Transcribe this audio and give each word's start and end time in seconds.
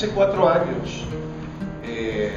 hace 0.00 0.08
cuatro 0.12 0.48
años 0.48 1.04
eh, 1.84 2.32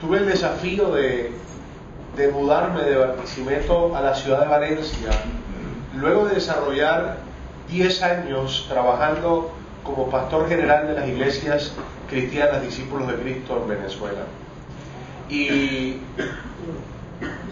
tuve 0.00 0.16
el 0.16 0.26
desafío 0.26 0.90
de, 0.90 1.32
de 2.16 2.28
mudarme 2.28 2.82
de 2.82 2.96
Barquisimeto 2.96 3.94
a 3.94 4.00
la 4.00 4.14
ciudad 4.14 4.40
de 4.40 4.48
Valencia, 4.48 5.10
luego 5.94 6.28
de 6.28 6.36
desarrollar 6.36 7.18
10 7.68 8.02
años 8.02 8.64
trabajando 8.70 9.52
como 9.84 10.08
pastor 10.08 10.48
general 10.48 10.86
de 10.86 10.94
las 10.94 11.06
iglesias 11.06 11.74
cristianas 12.08 12.62
discípulos 12.62 13.06
de 13.08 13.14
Cristo 13.16 13.60
en 13.62 13.68
Venezuela. 13.68 14.22
Y 15.28 15.98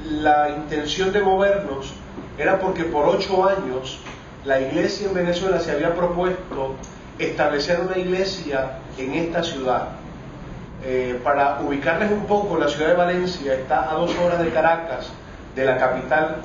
la 0.09 0.49
intención 0.49 1.13
de 1.13 1.21
movernos 1.21 1.93
era 2.39 2.59
porque 2.59 2.85
por 2.85 3.07
ocho 3.07 3.47
años 3.47 3.99
la 4.47 4.63
iglesia 4.63 5.09
en 5.09 5.15
Venezuela 5.15 5.61
se 5.61 5.73
había 5.73 5.95
propuesto 5.95 6.77
establecer 7.21 7.81
una 7.81 7.99
iglesia 7.99 8.79
en 8.99 9.15
esta 9.15 9.43
ciudad. 9.43 9.89
Eh, 10.85 11.21
para 11.23 11.61
ubicarles 11.61 12.11
un 12.11 12.25
poco, 12.27 12.59
la 12.59 12.69
ciudad 12.69 12.89
de 12.89 12.95
Valencia 12.95 13.55
está 13.55 13.91
a 13.91 13.95
dos 13.95 14.17
horas 14.19 14.43
de 14.43 14.51
Caracas, 14.51 15.11
de 15.55 15.65
la 15.65 15.77
capital, 15.77 16.37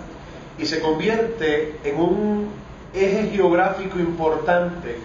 y 0.58 0.66
se 0.66 0.82
convierte 0.82 1.80
en 1.84 2.00
un 2.00 2.50
eje 2.94 3.30
geográfico 3.34 4.00
importante 4.00 4.98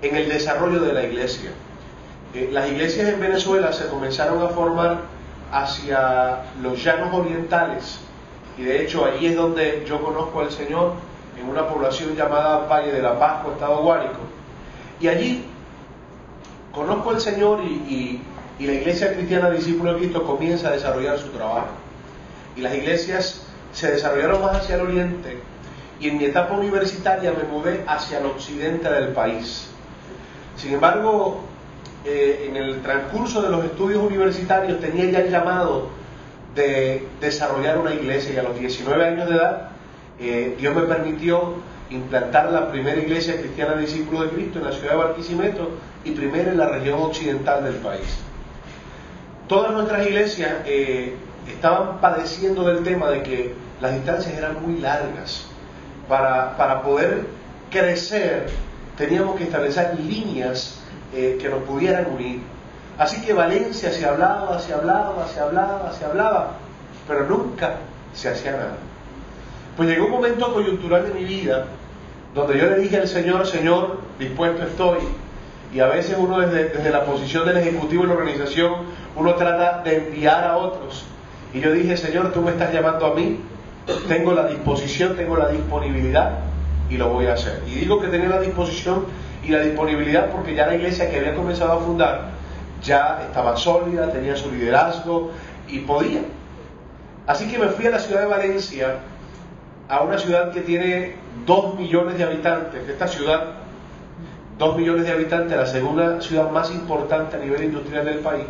en 0.00 0.16
el 0.16 0.28
desarrollo 0.28 0.80
de 0.80 0.92
la 0.92 1.04
iglesia. 1.04 1.50
Eh, 2.34 2.50
las 2.52 2.68
iglesias 2.68 3.08
en 3.08 3.20
Venezuela 3.20 3.72
se 3.72 3.86
comenzaron 3.88 4.42
a 4.42 4.48
formar 4.48 4.98
hacia 5.52 6.44
los 6.62 6.82
llanos 6.82 7.12
orientales 7.12 8.00
y 8.56 8.62
de 8.62 8.82
hecho 8.82 9.04
allí 9.04 9.26
es 9.26 9.36
donde 9.36 9.84
yo 9.86 10.02
conozco 10.02 10.40
al 10.40 10.50
Señor 10.50 10.94
en 11.38 11.48
una 11.48 11.68
población 11.68 12.16
llamada 12.16 12.66
Valle 12.66 12.92
de 12.92 13.02
la 13.02 13.18
Pascua, 13.18 13.52
Estado 13.52 13.82
Guárico. 13.82 14.18
Y 15.02 15.08
allí 15.08 15.44
conozco 16.72 17.10
al 17.10 17.20
Señor 17.20 17.62
y, 17.64 18.22
la 18.60 18.74
iglesia 18.74 19.12
cristiana 19.12 19.50
discípulo 19.50 19.94
de 19.94 19.98
Cristo 19.98 20.22
comienza 20.22 20.68
a 20.68 20.70
desarrollar 20.70 21.18
su 21.18 21.30
trabajo. 21.30 21.66
Y 22.56 22.60
las 22.60 22.72
iglesias 22.76 23.42
se 23.72 23.90
desarrollaron 23.90 24.40
más 24.40 24.58
hacia 24.58 24.76
el 24.76 24.82
oriente 24.82 25.36
y 25.98 26.08
en 26.08 26.18
mi 26.18 26.26
etapa 26.26 26.54
universitaria 26.54 27.32
me 27.32 27.42
mudé 27.42 27.82
hacia 27.88 28.20
el 28.20 28.26
occidente 28.26 28.88
del 28.88 29.08
país. 29.08 29.68
Sin 30.56 30.74
embargo, 30.74 31.40
eh, 32.04 32.46
en 32.48 32.56
el 32.56 32.82
transcurso 32.82 33.42
de 33.42 33.50
los 33.50 33.64
estudios 33.64 34.00
universitarios 34.00 34.80
tenía 34.80 35.06
ya 35.06 35.18
el 35.20 35.30
llamado 35.32 35.88
de 36.54 37.08
desarrollar 37.20 37.78
una 37.78 37.94
iglesia 37.94 38.34
y 38.34 38.36
a 38.36 38.44
los 38.44 38.56
19 38.56 39.04
años 39.04 39.28
de 39.28 39.34
edad 39.34 39.70
eh, 40.18 40.56
Dios 40.58 40.74
me 40.74 40.82
permitió 40.82 41.54
implantar 41.90 42.50
la 42.50 42.70
primera 42.70 43.00
iglesia 43.00 43.36
cristiana 43.36 43.74
de 43.74 43.82
discípulos 43.82 44.24
de 44.24 44.28
Cristo 44.30 44.58
en 44.58 44.64
la 44.64 44.72
ciudad 44.72 44.92
de 44.92 44.96
Barquisimeto 44.96 45.70
y 46.04 46.12
primera 46.12 46.50
en 46.50 46.58
la 46.58 46.68
región 46.68 47.00
occidental 47.00 47.64
del 47.64 47.74
país. 47.76 48.18
Todas 49.48 49.72
nuestras 49.72 50.06
iglesias 50.06 50.52
eh, 50.64 51.14
estaban 51.48 52.00
padeciendo 52.00 52.64
del 52.64 52.82
tema 52.82 53.10
de 53.10 53.22
que 53.22 53.54
las 53.80 53.92
distancias 53.92 54.36
eran 54.36 54.62
muy 54.62 54.80
largas. 54.80 55.46
Para, 56.08 56.56
para 56.56 56.82
poder 56.82 57.26
crecer 57.70 58.46
teníamos 58.96 59.36
que 59.36 59.44
establecer 59.44 59.98
líneas 59.98 60.78
eh, 61.14 61.38
que 61.40 61.48
nos 61.48 61.62
pudieran 61.64 62.06
unir. 62.12 62.40
Así 62.98 63.20
que 63.22 63.32
Valencia 63.32 63.90
se 63.90 64.04
hablaba, 64.06 64.58
se 64.58 64.74
hablaba, 64.74 65.26
se 65.28 65.40
hablaba, 65.40 65.92
se 65.92 66.04
hablaba, 66.04 66.52
pero 67.08 67.26
nunca 67.26 67.76
se 68.14 68.28
hacía 68.28 68.52
nada. 68.52 68.76
Pues 69.76 69.88
llegó 69.88 70.06
un 70.06 70.12
momento 70.12 70.52
coyuntural 70.52 71.08
de 71.08 71.14
mi 71.20 71.24
vida 71.24 71.66
donde 72.34 72.58
yo 72.58 72.66
le 72.66 72.78
dije 72.78 72.96
al 72.96 73.08
Señor, 73.08 73.46
Señor, 73.46 73.98
dispuesto 74.18 74.62
estoy. 74.62 75.00
Y 75.74 75.80
a 75.80 75.86
veces 75.86 76.16
uno 76.18 76.40
desde, 76.40 76.70
desde 76.70 76.90
la 76.90 77.04
posición 77.04 77.46
del 77.46 77.58
ejecutivo 77.58 78.02
de 78.02 78.08
la 78.08 78.14
organización, 78.14 78.74
uno 79.16 79.34
trata 79.34 79.82
de 79.82 79.96
enviar 79.96 80.44
a 80.44 80.56
otros. 80.56 81.04
Y 81.54 81.60
yo 81.60 81.72
dije, 81.72 81.96
Señor, 81.96 82.32
tú 82.32 82.40
me 82.40 82.50
estás 82.50 82.72
llamando 82.72 83.06
a 83.06 83.14
mí, 83.14 83.40
tengo 84.08 84.32
la 84.32 84.46
disposición, 84.46 85.16
tengo 85.16 85.36
la 85.36 85.48
disponibilidad 85.48 86.38
y 86.88 86.96
lo 86.96 87.08
voy 87.08 87.26
a 87.26 87.34
hacer. 87.34 87.62
Y 87.66 87.74
digo 87.76 88.00
que 88.00 88.08
tenía 88.08 88.28
la 88.28 88.40
disposición 88.40 89.06
y 89.44 89.48
la 89.48 89.60
disponibilidad 89.60 90.30
porque 90.30 90.54
ya 90.54 90.66
la 90.66 90.74
iglesia 90.74 91.10
que 91.10 91.18
había 91.18 91.34
comenzado 91.34 91.72
a 91.72 91.78
fundar 91.78 92.30
ya 92.82 93.22
estaba 93.26 93.56
sólida, 93.56 94.10
tenía 94.12 94.36
su 94.36 94.50
liderazgo 94.50 95.30
y 95.68 95.80
podía. 95.80 96.20
Así 97.26 97.48
que 97.48 97.58
me 97.58 97.68
fui 97.68 97.86
a 97.86 97.90
la 97.90 97.98
ciudad 97.98 98.20
de 98.22 98.26
Valencia, 98.26 98.96
a 99.92 100.00
una 100.00 100.18
ciudad 100.18 100.50
que 100.52 100.62
tiene 100.62 101.16
dos 101.44 101.74
millones 101.74 102.16
de 102.16 102.24
habitantes. 102.24 102.88
Esta 102.88 103.06
ciudad, 103.06 103.56
dos 104.56 104.74
millones 104.74 105.04
de 105.04 105.12
habitantes, 105.12 105.54
la 105.54 105.66
segunda 105.66 106.18
ciudad 106.22 106.50
más 106.50 106.70
importante 106.70 107.36
a 107.36 107.38
nivel 107.38 107.64
industrial 107.64 108.06
del 108.06 108.20
país. 108.20 108.46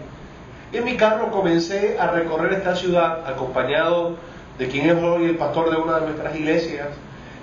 En 0.72 0.84
mi 0.84 0.97
carro 0.97 1.32
comencé 1.32 1.98
a 1.98 2.12
recorrer 2.12 2.52
esta 2.52 2.76
ciudad 2.76 3.28
acompañado 3.28 4.14
de 4.56 4.69
quien 4.69 4.88
es 4.88 5.02
hoy 5.02 5.25
el 5.25 5.36
pastor 5.36 5.72
de 5.72 5.78
una 5.78 5.98
de 5.98 6.06
nuestras 6.06 6.36
iglesias 6.36 6.86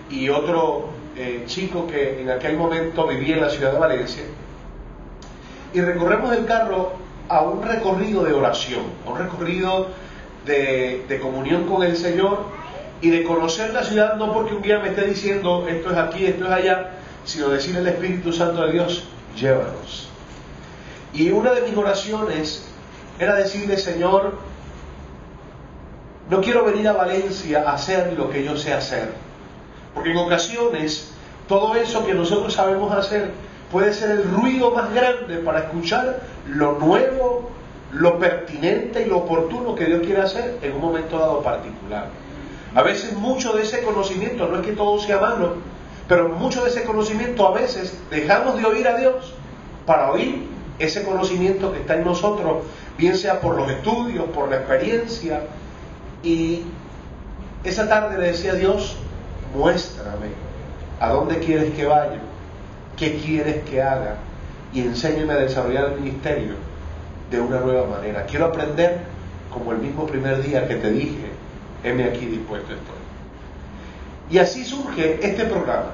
y 0.09 0.29
otro 0.29 0.91
eh, 1.17 1.43
chico 1.45 1.85
que 1.85 2.21
en 2.21 2.29
aquel 2.29 2.55
momento 2.55 3.05
vivía 3.05 3.35
en 3.35 3.41
la 3.41 3.49
ciudad 3.49 3.73
de 3.73 3.79
Valencia, 3.79 4.23
y 5.73 5.81
recorremos 5.81 6.33
el 6.37 6.45
carro 6.45 6.93
a 7.27 7.41
un 7.41 7.63
recorrido 7.63 8.23
de 8.23 8.31
oración, 8.31 8.83
a 9.05 9.09
un 9.09 9.17
recorrido 9.17 9.87
de 10.45 11.19
comunión 11.21 11.65
con 11.67 11.83
el 11.83 11.95
Señor 11.95 12.58
y 13.01 13.09
de 13.09 13.23
conocer 13.23 13.73
la 13.73 13.83
ciudad 13.83 14.15
no 14.15 14.33
porque 14.33 14.53
un 14.53 14.61
guía 14.61 14.79
me 14.79 14.89
esté 14.89 15.05
diciendo 15.05 15.65
esto 15.67 15.91
es 15.91 15.97
aquí, 15.97 16.25
esto 16.25 16.45
es 16.45 16.51
allá, 16.51 16.91
sino 17.25 17.49
decirle 17.49 17.79
al 17.79 17.87
Espíritu 17.87 18.33
Santo 18.33 18.65
de 18.65 18.73
Dios, 18.73 19.03
llévanos. 19.35 20.09
Y 21.13 21.31
una 21.31 21.51
de 21.51 21.61
mis 21.61 21.77
oraciones 21.77 22.67
era 23.19 23.35
decirle, 23.35 23.77
Señor, 23.77 24.33
no 26.29 26.41
quiero 26.41 26.65
venir 26.65 26.87
a 26.87 26.93
Valencia 26.93 27.63
a 27.65 27.73
hacer 27.73 28.13
lo 28.17 28.29
que 28.29 28.43
yo 28.43 28.55
sé 28.55 28.73
hacer 28.73 29.29
porque 29.93 30.11
en 30.11 30.17
ocasiones 30.17 31.11
todo 31.47 31.75
eso 31.75 32.05
que 32.05 32.13
nosotros 32.13 32.53
sabemos 32.53 32.91
hacer 32.93 33.31
puede 33.71 33.93
ser 33.93 34.11
el 34.11 34.23
ruido 34.23 34.71
más 34.71 34.93
grande 34.93 35.37
para 35.37 35.59
escuchar 35.59 36.21
lo 36.47 36.73
nuevo, 36.79 37.49
lo 37.91 38.19
pertinente 38.19 39.03
y 39.03 39.05
lo 39.09 39.17
oportuno 39.19 39.75
que 39.75 39.85
Dios 39.85 40.01
quiere 40.01 40.21
hacer 40.21 40.57
en 40.61 40.73
un 40.73 40.81
momento 40.81 41.17
dado 41.17 41.41
particular. 41.41 42.07
A 42.75 42.83
veces 42.83 43.13
mucho 43.13 43.53
de 43.53 43.63
ese 43.63 43.81
conocimiento, 43.81 44.47
no 44.47 44.59
es 44.59 44.65
que 44.65 44.73
todo 44.73 44.99
sea 44.99 45.19
malo, 45.19 45.55
pero 46.07 46.29
mucho 46.29 46.63
de 46.63 46.69
ese 46.69 46.83
conocimiento 46.83 47.47
a 47.47 47.51
veces 47.51 47.97
dejamos 48.09 48.57
de 48.57 48.65
oír 48.65 48.87
a 48.87 48.97
Dios 48.97 49.33
para 49.85 50.11
oír 50.11 50.47
ese 50.77 51.03
conocimiento 51.03 51.71
que 51.73 51.81
está 51.81 51.95
en 51.95 52.05
nosotros, 52.05 52.63
bien 52.97 53.17
sea 53.17 53.41
por 53.41 53.55
los 53.55 53.69
estudios, 53.69 54.25
por 54.29 54.49
la 54.49 54.57
experiencia. 54.57 55.41
Y 56.23 56.63
esa 57.63 57.87
tarde 57.89 58.17
le 58.17 58.27
decía 58.27 58.53
a 58.53 58.55
Dios, 58.55 58.97
muéstrame 59.55 60.27
a 60.99 61.09
dónde 61.09 61.39
quieres 61.39 61.73
que 61.73 61.85
vaya, 61.85 62.19
qué 62.97 63.17
quieres 63.17 63.63
que 63.69 63.81
haga 63.81 64.17
y 64.73 64.81
enséñame 64.81 65.33
a 65.33 65.37
desarrollar 65.37 65.93
el 65.93 66.01
ministerio 66.01 66.53
de 67.31 67.39
una 67.39 67.59
nueva 67.59 67.87
manera. 67.87 68.25
Quiero 68.25 68.45
aprender 68.45 68.99
como 69.51 69.71
el 69.71 69.79
mismo 69.79 70.05
primer 70.05 70.41
día 70.43 70.67
que 70.67 70.75
te 70.75 70.91
dije, 70.91 71.31
heme 71.83 72.05
aquí 72.05 72.25
dispuesto 72.25 72.73
estoy. 72.73 72.95
Y 74.29 74.37
así 74.37 74.63
surge 74.63 75.19
este 75.21 75.45
programa. 75.45 75.91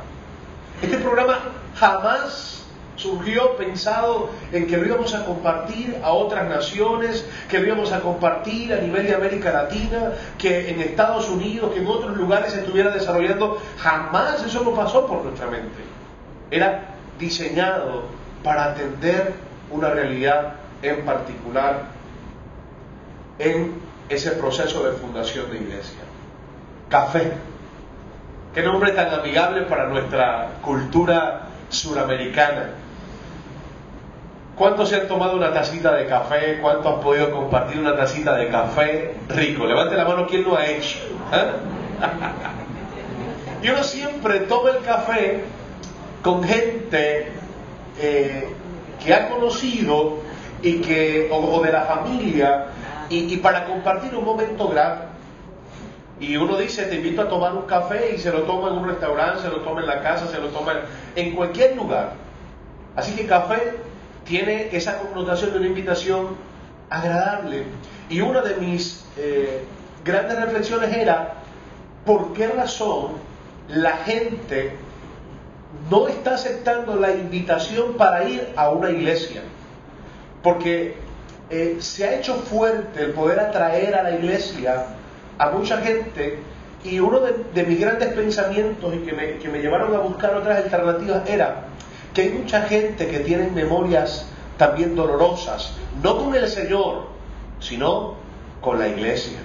Este 0.82 0.98
programa 0.98 1.40
jamás 1.76 2.56
surgió 2.96 3.56
pensado 3.58 4.30
en 4.52 4.68
que 4.68 4.78
lo 4.78 4.86
íbamos 4.86 5.14
a 5.14 5.26
compartir 5.26 5.98
a 6.04 6.12
otras 6.12 6.48
naciones, 6.50 7.26
que 7.50 7.60
lo 7.60 7.68
íbamos 7.68 7.92
a 7.92 8.00
compartir 8.02 8.74
a 8.74 8.78
nivel 8.78 9.06
de 9.06 9.16
América 9.16 9.52
Latina, 9.52 10.14
que 10.38 10.70
en 10.70 10.82
Estados 10.82 11.30
Unidos, 11.30 11.74
que 11.74 11.80
en 11.80 11.88
otros 11.88 12.16
lugares 12.18 12.54
se 12.54 12.60
estuviera 12.60 12.92
desarrollando. 12.92 13.62
Jamás 13.78 14.44
eso 14.44 14.64
no 14.64 14.72
pasó 14.72 15.06
por 15.08 15.24
nuestra 15.24 15.48
mente. 15.48 15.84
Era 16.52 16.96
diseñado 17.20 18.04
para 18.44 18.66
atender 18.66 19.34
una 19.72 19.90
realidad 19.90 20.54
en 20.82 21.04
particular 21.06 21.84
en 23.40 23.74
ese 24.10 24.32
proceso 24.32 24.84
de 24.84 24.94
fundación 24.98 25.52
de 25.52 25.58
iglesia. 25.58 26.00
Café. 26.90 27.34
Qué 28.54 28.62
nombre 28.62 28.92
tan 28.92 29.14
amigable 29.14 29.64
para 29.64 29.88
nuestra 29.88 30.52
cultura 30.62 31.48
suramericana 31.70 32.70
¿Cuántos 34.56 34.88
se 34.88 34.96
han 34.96 35.08
tomado 35.08 35.36
una 35.36 35.54
tacita 35.54 35.94
de 35.94 36.06
café? 36.06 36.60
¿Cuántos 36.62 36.94
han 36.94 37.02
podido 37.02 37.30
compartir 37.32 37.78
una 37.78 37.96
tacita 37.96 38.38
de 38.38 38.48
café 38.48 39.16
rico? 39.28 39.66
Levante 39.66 39.98
la 39.98 40.06
mano, 40.06 40.26
¿quién 40.28 40.44
lo 40.44 40.58
ha 40.58 40.66
hecho? 40.66 41.00
¿Eh? 41.34 41.52
y 43.64 43.70
uno 43.70 43.84
siempre 43.84 44.42
toma 44.42 44.70
el 44.70 44.80
café 44.80 45.42
con 46.22 46.42
gente 46.42 47.28
eh, 48.00 48.48
que 49.04 49.14
ha 49.14 49.28
conocido 49.28 50.20
y 50.62 50.80
que, 50.80 51.28
o, 51.32 51.62
de 51.62 51.72
la 51.74 51.82
familia, 51.82 52.68
y, 53.10 53.38
para 53.38 53.66
compartir 53.66 54.16
un 54.16 54.26
momento 54.26 54.68
grave. 54.70 55.02
Y 56.20 56.38
uno 56.38 56.58
dice, 56.58 56.86
te 56.86 56.96
invito 56.96 57.24
a 57.24 57.30
tomar 57.30 57.54
un 57.54 57.64
café 57.64 58.14
y 58.16 58.18
se 58.18 58.32
lo 58.32 58.44
toma 58.44 58.70
en 58.70 58.76
un 58.76 58.88
restaurante, 58.88 59.42
se 59.42 59.50
lo 59.50 59.62
toma 59.62 59.82
en 59.82 59.88
la 59.88 60.02
casa, 60.02 60.28
se 60.28 60.40
lo 60.40 60.48
toma 60.48 60.74
en 61.16 61.36
cualquier 61.36 61.76
lugar. 61.76 62.14
Así 62.96 63.16
que 63.16 63.26
café 63.26 63.76
tiene 64.24 64.70
esa 64.72 65.00
connotación 65.00 65.52
de 65.52 65.58
una 65.60 65.68
invitación 65.68 66.38
agradable. 66.90 67.64
Y 68.10 68.22
una 68.22 68.42
de 68.42 68.56
mis 68.56 69.06
eh, 69.18 69.64
grandes 70.06 70.40
reflexiones 70.40 70.96
era, 70.96 71.34
¿por 72.06 72.34
qué 72.34 72.48
razón 72.48 73.14
la 73.68 73.98
gente 73.98 74.72
no 75.90 76.08
está 76.08 76.36
aceptando 76.36 76.96
la 76.96 77.12
invitación 77.12 77.96
para 77.98 78.24
ir 78.24 78.54
a 78.56 78.70
una 78.70 78.90
iglesia? 78.90 79.42
Porque 80.42 81.05
eh, 81.50 81.78
se 81.80 82.06
ha 82.06 82.16
hecho 82.16 82.36
fuerte 82.36 83.04
el 83.04 83.12
poder 83.12 83.40
atraer 83.40 83.96
a 83.96 84.04
la 84.04 84.16
iglesia 84.16 84.86
a 85.38 85.50
mucha 85.50 85.78
gente 85.82 86.40
y 86.84 87.00
uno 87.00 87.20
de, 87.20 87.64
mis 87.64 87.80
grandes 87.80 88.14
pensamientos 88.14 88.94
y 88.94 89.00
que 89.00 89.14
me, 89.14 89.38
que 89.38 89.50
me 89.50 89.60
llevaron 89.60 89.96
a 89.96 90.00
buscar 90.00 90.36
otras 90.36 90.64
alternativas 90.64 91.28
era 91.28 91.66
que 92.14 92.22
hay 92.22 92.30
mucha 92.30 92.62
gente 92.64 93.08
que 93.08 93.20
tiene 93.20 93.50
memorias 93.50 94.28
también 94.58 94.96
dolorosas, 94.96 95.74
no 96.02 96.18
con 96.18 96.36
el 96.36 96.48
Señor, 96.48 97.08
sino 97.60 98.16
con 98.62 98.80
la 98.80 98.88
iglesia. 98.88 99.40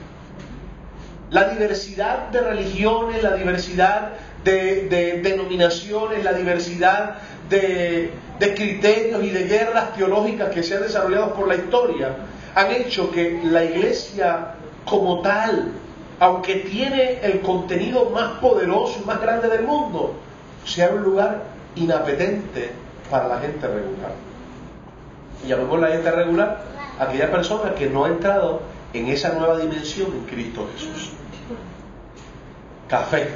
La 1.31 1.49
diversidad 1.49 2.29
de 2.29 2.41
religiones, 2.41 3.23
la 3.23 3.35
diversidad 3.35 4.13
de, 4.45 5.21
denominaciones, 5.23 6.25
la 6.25 6.33
diversidad 6.33 7.19
de, 7.51 8.13
criterios 8.39 9.23
y 9.23 9.31
de 9.31 9.45
guerras 9.45 9.95
teológicas 9.95 10.51
que 10.51 10.63
se 10.63 10.77
han 10.77 10.83
desarrollado 10.83 11.35
por 11.35 11.49
la 11.49 11.57
historia, 11.57 12.17
han 12.55 12.71
hecho 12.73 13.11
que 13.11 13.41
la 13.45 13.65
iglesia 13.65 14.55
como 14.85 15.21
tal, 15.21 15.73
aunque 16.19 16.57
tiene 16.57 17.21
el 17.23 17.41
contenido 17.41 18.11
más 18.11 18.39
poderoso 18.39 19.01
y 19.03 19.07
más 19.07 19.21
grande 19.21 19.49
del 19.49 19.65
mundo, 19.65 20.15
sea 20.65 20.91
un 20.91 21.03
lugar 21.03 21.43
inapetente 21.75 22.71
para 23.11 23.29
la 23.29 23.39
gente 23.41 23.67
regular. 23.67 24.13
Y 25.45 25.49
llamemos 25.49 25.81
la 25.81 25.89
gente 25.89 26.11
regular 26.11 26.63
aquella 26.99 27.31
persona 27.31 27.75
que 27.75 27.89
no 27.89 28.05
ha 28.05 28.09
entrado 28.09 28.63
en 28.93 29.09
esa 29.09 29.33
nueva 29.33 29.59
dimensión 29.59 30.13
en 30.13 30.25
Cristo 30.25 30.69
Jesús. 30.75 31.13
Café. 32.89 33.29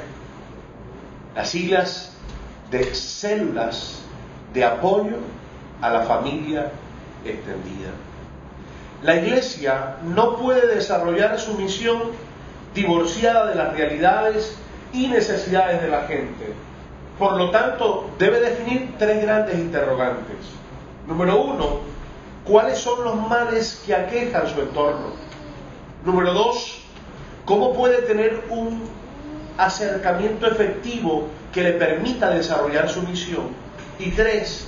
Las 1.35 1.49
siglas 1.49 2.13
de 2.71 2.93
células 2.93 4.04
de 4.55 4.63
apoyo 4.63 5.17
a 5.81 5.89
la 5.89 6.01
familia 6.03 6.71
extendida. 7.25 7.91
La 9.03 9.17
iglesia 9.17 9.97
no 10.03 10.37
puede 10.37 10.73
desarrollar 10.73 11.37
su 11.37 11.53
misión 11.55 12.01
divorciada 12.73 13.47
de 13.47 13.55
las 13.55 13.73
realidades 13.73 14.57
y 14.93 15.07
necesidades 15.07 15.81
de 15.81 15.89
la 15.89 16.03
gente. 16.03 16.53
Por 17.19 17.37
lo 17.37 17.51
tanto, 17.51 18.09
debe 18.17 18.39
definir 18.39 18.95
tres 18.97 19.21
grandes 19.21 19.55
interrogantes. 19.55 20.37
Número 21.05 21.41
uno, 21.41 21.79
¿cuáles 22.45 22.79
son 22.79 23.03
los 23.03 23.15
males 23.27 23.83
que 23.85 23.93
aquejan 23.93 24.47
su 24.47 24.61
entorno? 24.61 25.07
Número 26.05 26.33
dos, 26.33 26.81
¿cómo 27.45 27.73
puede 27.73 28.01
tener 28.03 28.45
un 28.49 28.83
acercamiento 29.57 30.47
efectivo 30.47 31.27
que 31.53 31.63
le 31.63 31.73
permita 31.73 32.29
desarrollar 32.29 32.89
su 32.89 33.01
misión? 33.03 33.64
Y 33.99 34.11
tres, 34.11 34.67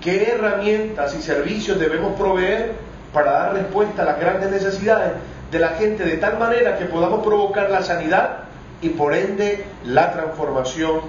¿qué 0.00 0.32
herramientas 0.32 1.14
y 1.14 1.22
servicios 1.22 1.78
debemos 1.78 2.18
proveer 2.18 2.72
para 3.12 3.32
dar 3.32 3.54
respuesta 3.54 4.02
a 4.02 4.04
las 4.04 4.20
grandes 4.20 4.50
necesidades 4.50 5.12
de 5.50 5.58
la 5.58 5.68
gente 5.70 6.04
de 6.04 6.16
tal 6.16 6.38
manera 6.38 6.76
que 6.78 6.86
podamos 6.86 7.24
provocar 7.24 7.70
la 7.70 7.82
sanidad 7.82 8.38
y 8.82 8.88
por 8.90 9.14
ende 9.14 9.64
la 9.84 10.12
transformación 10.12 11.00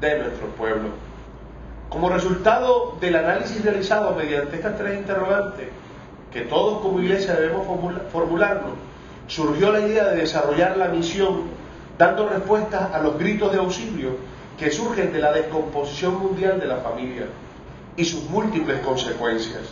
de 0.00 0.18
nuestro 0.20 0.46
pueblo? 0.56 0.90
Como 1.88 2.08
resultado 2.08 2.96
del 3.00 3.16
análisis 3.16 3.64
realizado 3.64 4.14
mediante 4.14 4.56
estas 4.56 4.78
tres 4.78 4.96
interrogantes, 4.96 5.66
que 6.32 6.42
todos 6.42 6.80
como 6.80 7.00
iglesia 7.00 7.34
debemos 7.34 7.66
formularnos, 8.12 8.74
surgió 9.26 9.72
la 9.72 9.80
idea 9.80 10.04
de 10.04 10.18
desarrollar 10.18 10.76
la 10.76 10.86
misión 10.86 11.42
dando 11.98 12.28
respuesta 12.28 12.90
a 12.94 13.02
los 13.02 13.18
gritos 13.18 13.50
de 13.52 13.58
auxilio 13.58 14.16
que 14.60 14.70
surgen 14.70 15.10
de 15.10 15.20
la 15.20 15.32
descomposición 15.32 16.18
mundial 16.18 16.60
de 16.60 16.66
la 16.66 16.76
familia 16.76 17.26
y 17.96 18.04
sus 18.04 18.24
múltiples 18.24 18.80
consecuencias, 18.80 19.62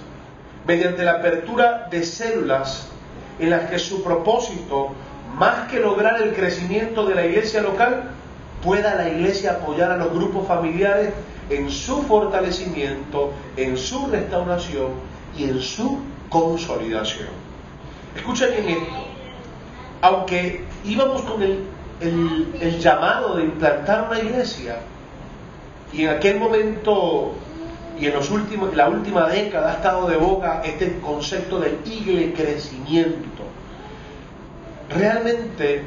mediante 0.67 1.05
la 1.05 1.13
apertura 1.13 1.89
de 1.91 2.03
células 2.03 2.89
en 3.39 3.51
las 3.51 3.71
que 3.71 3.79
su 3.79 4.03
propósito, 4.03 4.93
más 5.37 5.71
que 5.71 5.79
lograr 5.79 6.23
el 6.23 6.33
crecimiento 6.33 7.05
de 7.05 7.15
la 7.15 7.27
iglesia 7.27 7.61
local, 7.61 8.13
pueda 8.65 8.95
la 8.95 9.11
iglesia 9.11 9.53
apoyar 9.53 9.91
a 9.91 9.99
los 9.99 10.11
grupos 10.11 10.49
familiares 10.49 11.13
en 11.51 11.71
su 11.71 12.03
fortalecimiento, 12.05 13.33
en 13.59 13.77
su 13.77 14.07
restauración 14.07 14.93
y 15.37 15.45
en 15.45 15.61
su 15.61 15.99
consolidación. 16.31 17.29
Escuchen 18.17 18.51
bien 18.53 18.69
esto. 18.69 19.05
Aunque 20.01 20.65
íbamos 20.85 21.23
con 21.23 21.43
el, 21.43 21.65
el, 22.01 22.79
llamado 22.79 23.37
de 23.37 23.45
implantar 23.45 24.09
una 24.09 24.19
iglesia, 24.19 24.79
y 25.93 26.05
en 26.05 26.11
aquel 26.11 26.39
momento 26.39 27.35
y 27.99 28.07
en 28.07 28.15
los 28.15 28.31
últimos, 28.31 28.75
la 28.77 28.89
última 28.89 29.29
década 29.29 29.73
ha 29.73 29.75
estado 29.75 30.09
de 30.09 30.17
boca 30.17 30.63
este 30.65 31.01
concepto 31.01 31.59
del 31.59 31.79
igle 31.85 32.33
crecimiento. 32.33 33.43
Realmente 34.89 35.83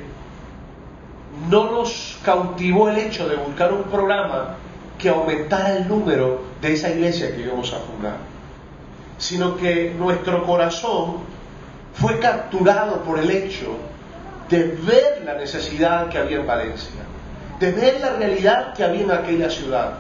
no 1.50 1.72
nos 1.72 2.20
cautivó 2.24 2.90
el 2.90 2.98
hecho 2.98 3.30
de 3.30 3.38
buscar 3.38 3.72
un 3.72 3.84
programa 3.84 4.58
que 4.98 5.10
aumentara 5.10 5.78
el 5.78 5.88
número 5.88 6.42
de 6.62 6.74
esa 6.74 6.90
iglesia 6.90 7.34
que 7.34 7.44
íbamos 7.44 7.74
a 7.74 7.80
fundar, 7.80 8.18
sino 9.18 9.56
que 9.56 9.96
nuestro 9.98 10.46
corazón 10.46 11.20
fue 11.94 12.20
capturado 12.20 13.02
por 13.04 13.20
el 13.20 13.32
hecho 13.32 13.78
de 14.52 14.64
ver 14.64 15.24
la 15.26 15.34
necesidad 15.34 16.10
que 16.10 16.20
había 16.20 16.38
en 16.38 16.46
Valencia, 16.46 17.02
de 17.60 17.72
ver 17.72 18.00
la 18.00 18.12
realidad 18.18 18.74
que 18.76 18.84
había 18.84 19.02
en 19.02 19.12
aquella 19.12 19.50
ciudad 19.50 19.94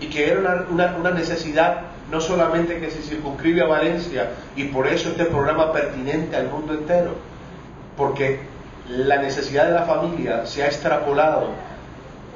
y 0.00 0.06
que 0.06 0.30
era 0.30 0.66
una, 0.70 1.10
necesidad 1.10 1.80
no 2.10 2.20
solamente 2.20 2.78
que 2.78 2.90
se 2.90 3.02
circunscribe 3.02 3.62
a 3.62 3.66
Valencia 3.66 4.30
y 4.54 4.64
por 4.64 4.86
eso 4.86 5.08
este 5.08 5.24
programa 5.24 5.72
pertinente 5.72 6.36
al 6.36 6.48
mundo 6.48 6.74
entero, 6.74 7.16
porque 7.96 8.38
la 8.88 9.16
necesidad 9.16 9.66
de 9.66 9.72
la 9.72 9.82
familia 9.82 10.46
se 10.46 10.62
ha 10.62 10.66
extrapolado 10.66 11.48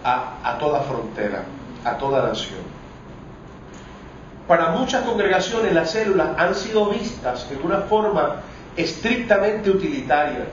a 0.03 0.57
toda 0.59 0.81
frontera 0.81 1.45
a 1.85 1.99
toda 1.99 2.29
nación. 2.29 2.61
Para 4.47 4.71
muchas 4.71 5.03
congregaciones 5.03 5.73
las 5.73 5.91
células 5.91 6.31
han 6.37 6.55
sido 6.55 6.87
vistas 6.87 7.47
en 7.51 7.65
una 7.65 7.83
forma 7.83 8.37
estrictamente 8.77 9.71
utilitaria, 9.71 10.47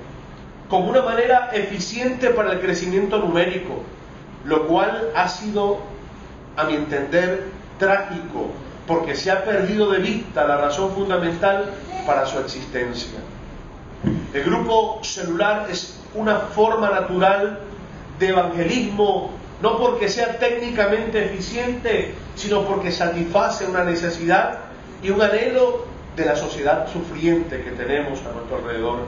como 0.69 0.89
una 0.89 1.01
manera 1.01 1.49
eficiente 1.53 2.29
para 2.29 2.53
el 2.53 2.59
crecimiento 2.59 3.17
numérico, 3.17 3.83
lo 4.45 4.67
cual 4.67 5.09
ha 5.15 5.27
sido, 5.27 5.79
a 6.55 6.63
mi 6.65 6.75
entender, 6.75 7.45
trágico, 7.77 8.51
porque 8.88 9.15
se 9.15 9.31
ha 9.31 9.43
perdido 9.43 9.89
de 9.91 9.99
vista 9.99 10.45
la 10.45 10.57
razón 10.57 10.93
fundamental 10.93 11.71
para 12.05 12.25
su 12.25 12.39
existencia. 12.39 13.19
El 14.33 14.43
grupo 14.43 14.99
celular 15.03 15.67
es 15.69 15.99
una 16.13 16.35
forma 16.35 16.89
natural 16.89 17.59
de 18.19 18.29
evangelismo 18.29 19.31
no 19.61 19.77
porque 19.77 20.07
sea 20.07 20.38
técnicamente 20.39 21.25
eficiente, 21.25 22.13
sino 22.35 22.63
porque 22.63 22.91
satisface 22.91 23.65
una 23.65 23.83
necesidad 23.83 24.59
y 25.03 25.09
un 25.09 25.21
anhelo 25.21 25.85
de 26.15 26.25
la 26.25 26.35
sociedad 26.35 26.88
sufriente 26.91 27.61
que 27.61 27.71
tenemos 27.71 28.19
a 28.25 28.31
nuestro 28.31 28.57
alrededor. 28.57 28.99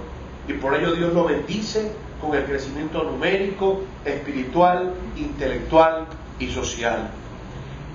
Y 0.47 0.53
por 0.53 0.75
ello 0.75 0.93
Dios 0.93 1.13
lo 1.13 1.25
bendice 1.25 1.91
con 2.21 2.35
el 2.35 2.43
crecimiento 2.45 3.03
numérico, 3.03 3.81
espiritual, 4.05 4.93
intelectual 5.17 6.05
y 6.39 6.47
social. 6.47 7.09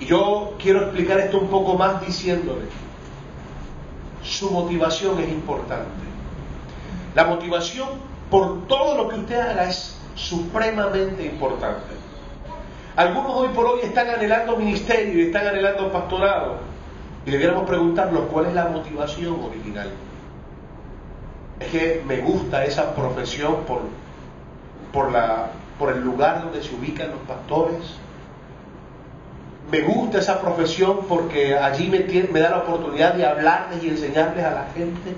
Y 0.01 0.07
yo 0.07 0.55
quiero 0.59 0.83
explicar 0.83 1.21
esto 1.21 1.39
un 1.39 1.49
poco 1.49 1.75
más 1.75 2.05
diciéndole, 2.05 2.67
su 4.23 4.51
motivación 4.51 5.21
es 5.21 5.29
importante. 5.29 6.05
La 7.15 7.25
motivación 7.25 7.89
por 8.31 8.67
todo 8.67 8.97
lo 8.97 9.09
que 9.09 9.17
usted 9.17 9.41
haga 9.41 9.69
es 9.69 9.97
supremamente 10.15 11.25
importante. 11.25 11.95
Algunos 12.97 13.33
hoy 13.33 13.49
por 13.49 13.67
hoy 13.67 13.81
están 13.83 14.09
anhelando 14.09 14.57
ministerio 14.57 15.19
y 15.19 15.27
están 15.27 15.47
anhelando 15.47 15.93
pastorado. 15.93 16.57
Y 17.25 17.31
debiéramos 17.31 17.69
preguntarnos 17.69 18.23
cuál 18.33 18.47
es 18.47 18.55
la 18.55 18.67
motivación 18.67 19.39
original. 19.45 19.91
Es 21.61 21.69
que 21.69 22.03
me 22.07 22.19
gusta 22.19 22.65
esa 22.65 22.95
profesión 22.95 23.65
por, 23.67 23.81
por, 24.93 25.13
la, 25.13 25.51
por 25.79 25.93
el 25.93 26.03
lugar 26.03 26.43
donde 26.43 26.63
se 26.63 26.75
ubican 26.75 27.11
los 27.11 27.21
pastores. 27.21 27.97
Me 29.71 29.81
gusta 29.81 30.19
esa 30.19 30.41
profesión 30.41 31.01
porque 31.09 31.57
allí 31.57 31.89
me, 31.89 32.01
me 32.31 32.41
da 32.41 32.51
la 32.51 32.59
oportunidad 32.59 33.15
de 33.15 33.27
hablarles 33.27 33.83
y 33.83 33.89
enseñarles 33.89 34.45
a 34.45 34.51
la 34.51 34.67
gente. 34.75 35.15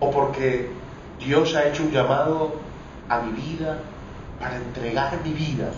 O 0.00 0.10
porque 0.10 0.70
Dios 1.20 1.54
ha 1.54 1.66
hecho 1.66 1.84
un 1.84 1.90
llamado 1.90 2.56
a 3.08 3.20
mi 3.20 3.32
vida 3.32 3.78
para 4.40 4.56
entregar 4.56 5.20
mi 5.24 5.32
vida 5.32 5.70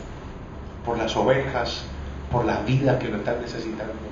por 0.85 0.99
las 0.99 1.15
ovejas 1.17 1.85
por 2.31 2.45
las 2.45 2.65
vidas 2.65 2.99
que 2.99 3.09
lo 3.09 3.19
están 3.19 3.41
necesitando. 3.41 4.06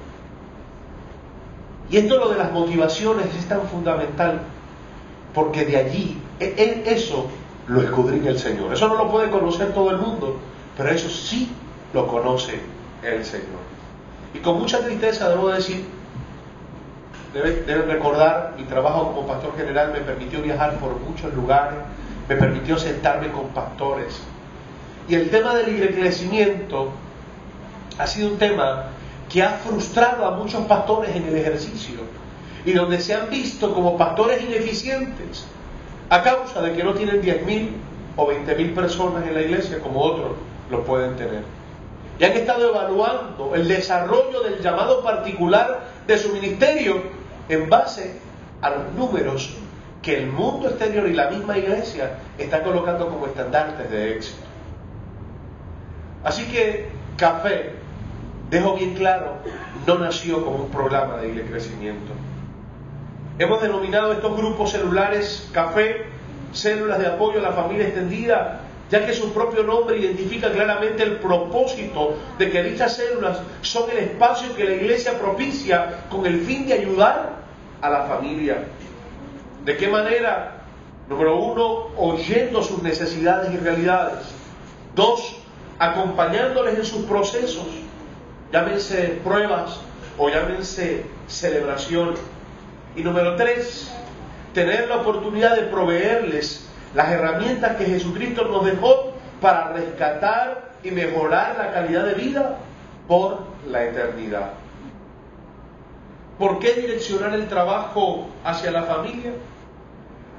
Y 1.94 1.98
esto 1.98 2.18
lo 2.18 2.28
de 2.28 2.36
las 2.36 2.50
motivaciones 2.50 3.26
es 3.36 3.46
tan 3.46 3.68
fundamental, 3.68 4.40
porque 5.32 5.64
de 5.64 5.76
allí, 5.76 6.20
e, 6.40 6.46
e, 6.56 6.92
eso 6.92 7.30
lo 7.68 7.82
escudriña 7.82 8.30
el 8.30 8.38
Señor. 8.40 8.72
Eso 8.72 8.88
no 8.88 8.96
lo 8.96 9.12
puede 9.12 9.30
conocer 9.30 9.72
todo 9.72 9.92
el 9.92 9.98
mundo, 9.98 10.36
pero 10.76 10.88
eso 10.88 11.08
sí 11.08 11.52
lo 11.92 12.08
conoce 12.08 12.58
el 13.04 13.24
Señor. 13.24 13.62
Y 14.34 14.40
con 14.40 14.58
mucha 14.58 14.80
tristeza 14.80 15.28
debo 15.28 15.50
decir, 15.50 15.84
deben, 17.32 17.86
recordar, 17.86 18.54
mi 18.58 18.64
trabajo 18.64 19.12
como 19.14 19.28
pastor 19.28 19.56
general 19.56 19.92
me 19.92 20.00
permitió 20.00 20.42
viajar 20.42 20.74
por 20.80 20.98
muchos 20.98 21.32
lugares, 21.32 21.78
me 22.28 22.34
permitió 22.34 22.76
sentarme 22.76 23.30
con 23.30 23.50
pastores. 23.50 24.20
Y 25.08 25.14
el 25.14 25.30
tema 25.30 25.54
del 25.54 25.68
enriquecimiento 25.80 26.90
ha 27.96 28.06
sido 28.08 28.30
un 28.30 28.38
tema 28.38 28.86
que 29.34 29.42
ha 29.42 29.50
frustrado 29.50 30.24
a 30.24 30.30
muchos 30.36 30.64
pastores 30.66 31.16
en 31.16 31.24
el 31.26 31.34
ejercicio 31.34 31.96
y 32.64 32.70
donde 32.70 33.00
se 33.00 33.14
han 33.14 33.28
visto 33.28 33.74
como 33.74 33.98
pastores 33.98 34.40
ineficientes 34.40 35.44
a 36.08 36.22
causa 36.22 36.62
de 36.62 36.72
que 36.72 36.84
no 36.84 36.94
tienen 36.94 37.20
10.000 37.20 37.70
o 38.14 38.28
20.000 38.28 38.74
personas 38.76 39.26
en 39.26 39.34
la 39.34 39.42
iglesia 39.42 39.80
como 39.80 40.02
otros 40.02 40.36
lo 40.70 40.84
pueden 40.84 41.16
tener. 41.16 41.42
Y 42.20 42.24
han 42.24 42.30
estado 42.34 42.68
evaluando 42.68 43.56
el 43.56 43.66
desarrollo 43.66 44.40
del 44.44 44.60
llamado 44.60 45.02
particular 45.02 45.80
de 46.06 46.16
su 46.16 46.32
ministerio 46.32 47.02
en 47.48 47.68
base 47.68 48.20
a 48.62 48.70
los 48.70 48.92
números 48.92 49.52
que 50.00 50.16
el 50.16 50.28
mundo 50.28 50.68
exterior 50.68 51.08
y 51.08 51.12
la 51.12 51.28
misma 51.28 51.58
iglesia 51.58 52.18
están 52.38 52.62
colocando 52.62 53.08
como 53.08 53.26
estandartes 53.26 53.90
de 53.90 54.14
éxito. 54.14 54.44
Así 56.22 56.44
que 56.44 56.88
Café, 57.16 57.83
dejo 58.54 58.76
bien 58.76 58.94
claro, 58.94 59.34
no 59.84 59.99
nació 59.99 60.44
como 60.44 60.64
un 60.64 60.70
programa 60.70 61.16
de 61.16 61.42
crecimiento. 61.42 62.12
Hemos 63.38 63.61
denominado 63.61 64.12
estos 64.12 64.37
grupos 64.37 64.70
celulares 64.70 65.49
Café, 65.52 66.06
células 66.52 67.00
de 67.00 67.08
apoyo 67.08 67.40
a 67.40 67.42
la 67.42 67.52
familia 67.52 67.87
extendida, 67.87 68.61
ya 68.90 69.04
que 69.04 69.12
su 69.12 69.32
propio 69.32 69.64
nombre 69.64 69.99
identifica 69.99 70.52
claramente 70.52 71.02
el 71.02 71.16
propósito 71.16 72.14
de 72.38 72.49
que 72.50 72.62
dichas 72.62 72.94
células 72.94 73.40
son 73.62 73.90
el 73.90 73.99
espacio 73.99 74.54
que 74.54 74.64
la 74.64 74.75
iglesia 74.75 75.18
propicia 75.18 76.04
con 76.08 76.25
el 76.25 76.40
fin 76.42 76.64
de 76.68 76.75
ayudar 76.75 77.30
a 77.82 77.90
la 77.90 78.02
familia. 78.02 78.66
¿De 79.64 79.76
qué 79.76 79.88
manera? 79.88 80.62
Número 81.08 81.37
uno, 81.37 81.87
oyendo 81.96 82.62
sus 82.62 82.84
necesidades 82.84 83.52
y 83.52 83.56
realidades. 83.56 84.20
Dos, 84.94 85.38
acompañándoles 85.80 86.78
en 86.78 86.84
sus 86.84 87.04
procesos, 87.06 87.66
llámense 88.54 89.20
pruebas 89.25 89.80
o 90.16 90.28
llámense 90.28 91.04
celebración. 91.26 92.14
Y 92.94 93.02
número 93.02 93.34
tres, 93.34 93.92
tener 94.52 94.88
la 94.88 94.99
oportunidad 94.99 95.56
de 95.56 95.62
proveerles 95.62 96.64
las 96.94 97.11
herramientas 97.11 97.75
que 97.75 97.87
Jesucristo 97.87 98.44
nos 98.44 98.64
dejó 98.64 99.12
para 99.40 99.73
rescatar 99.73 100.70
y 100.84 100.92
mejorar 100.92 101.56
la 101.58 101.73
calidad 101.73 102.04
de 102.04 102.14
vida 102.14 102.58
por 103.08 103.40
la 103.68 103.87
eternidad. 103.87 104.52
¿Por 106.38 106.61
qué 106.61 106.75
direccionar 106.75 107.34
el 107.34 107.49
trabajo 107.49 108.28
hacia 108.44 108.70
la 108.70 108.84
familia? 108.84 109.32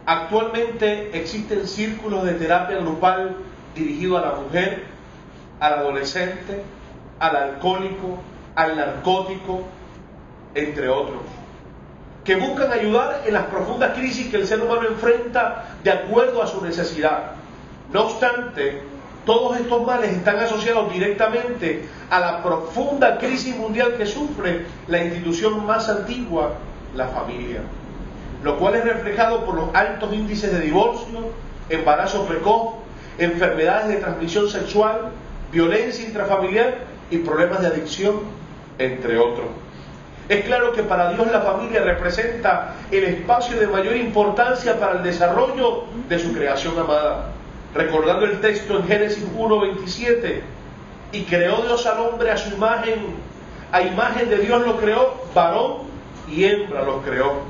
Actualmente 0.05 1.17
existen 1.19 1.67
círculos 1.67 2.23
de 2.23 2.35
terapia 2.35 2.77
grupal 2.77 3.35
dirigidos 3.75 4.23
a 4.23 4.27
la 4.27 4.35
mujer, 4.35 4.83
al 5.59 5.73
adolescente, 5.73 6.63
al 7.19 7.35
alcohólico, 7.35 8.17
al 8.55 8.75
narcótico, 8.75 9.63
entre 10.53 10.89
otros 10.89 11.21
que 12.25 12.35
buscan 12.35 12.73
ayudar 12.73 13.21
en 13.25 13.33
las 13.35 13.45
profundas 13.45 13.93
crisis 13.95 14.29
que 14.29 14.37
el 14.37 14.47
ser 14.47 14.59
humano 14.59 14.87
enfrenta 14.87 15.75
de 15.83 15.91
acuerdo 15.91 16.41
a 16.41 16.47
su 16.47 16.59
necesidad. 16.65 17.33
No 17.93 18.05
obstante, 18.05 18.81
todos 19.25 19.57
estos 19.57 19.85
males 19.85 20.11
están 20.11 20.37
asociados 20.37 20.91
directamente 20.91 21.87
a 22.09 22.19
la 22.19 22.43
profunda 22.43 23.19
crisis 23.19 23.55
mundial 23.55 23.93
que 23.95 24.07
sufre 24.07 24.65
la 24.87 25.03
institución 25.03 25.65
más 25.67 25.87
antigua, 25.87 26.53
la 26.95 27.07
familia, 27.09 27.61
lo 28.43 28.57
cual 28.57 28.75
es 28.75 28.83
reflejado 28.83 29.45
por 29.45 29.55
los 29.55 29.75
altos 29.75 30.11
índices 30.11 30.51
de 30.51 30.61
divorcio, 30.61 31.19
embarazo 31.69 32.25
precoz, 32.25 32.73
enfermedades 33.19 33.89
de 33.89 33.97
transmisión 33.97 34.49
sexual, 34.49 35.11
violencia 35.51 36.07
intrafamiliar 36.07 36.94
y 37.11 37.17
problemas 37.19 37.61
de 37.61 37.67
adicción, 37.67 38.21
entre 38.77 39.17
otros. 39.17 39.47
Es 40.27 40.43
claro 40.45 40.73
que 40.73 40.81
para 40.81 41.11
Dios 41.13 41.31
la 41.31 41.41
familia 41.41 41.81
representa 41.81 42.73
el 42.89 43.03
espacio 43.03 43.59
de 43.59 43.67
mayor 43.67 43.95
importancia 43.95 44.79
para 44.79 44.93
el 44.93 45.03
desarrollo 45.03 45.83
de 46.09 46.17
su 46.17 46.33
creación 46.33 46.77
amada. 46.79 47.31
Recordando 47.75 48.25
el 48.25 48.39
texto 48.39 48.77
en 48.77 48.87
Génesis 48.87 49.23
1.27, 49.37 50.41
y 51.11 51.23
creó 51.23 51.61
Dios 51.61 51.85
al 51.85 51.99
hombre 51.99 52.31
a 52.31 52.37
su 52.37 52.53
imagen, 52.53 52.95
a 53.71 53.81
imagen 53.81 54.29
de 54.29 54.37
Dios 54.37 54.65
lo 54.65 54.77
creó, 54.77 55.13
varón 55.33 55.83
y 56.27 56.45
hembra 56.45 56.83
lo 56.83 57.01
creó. 57.01 57.43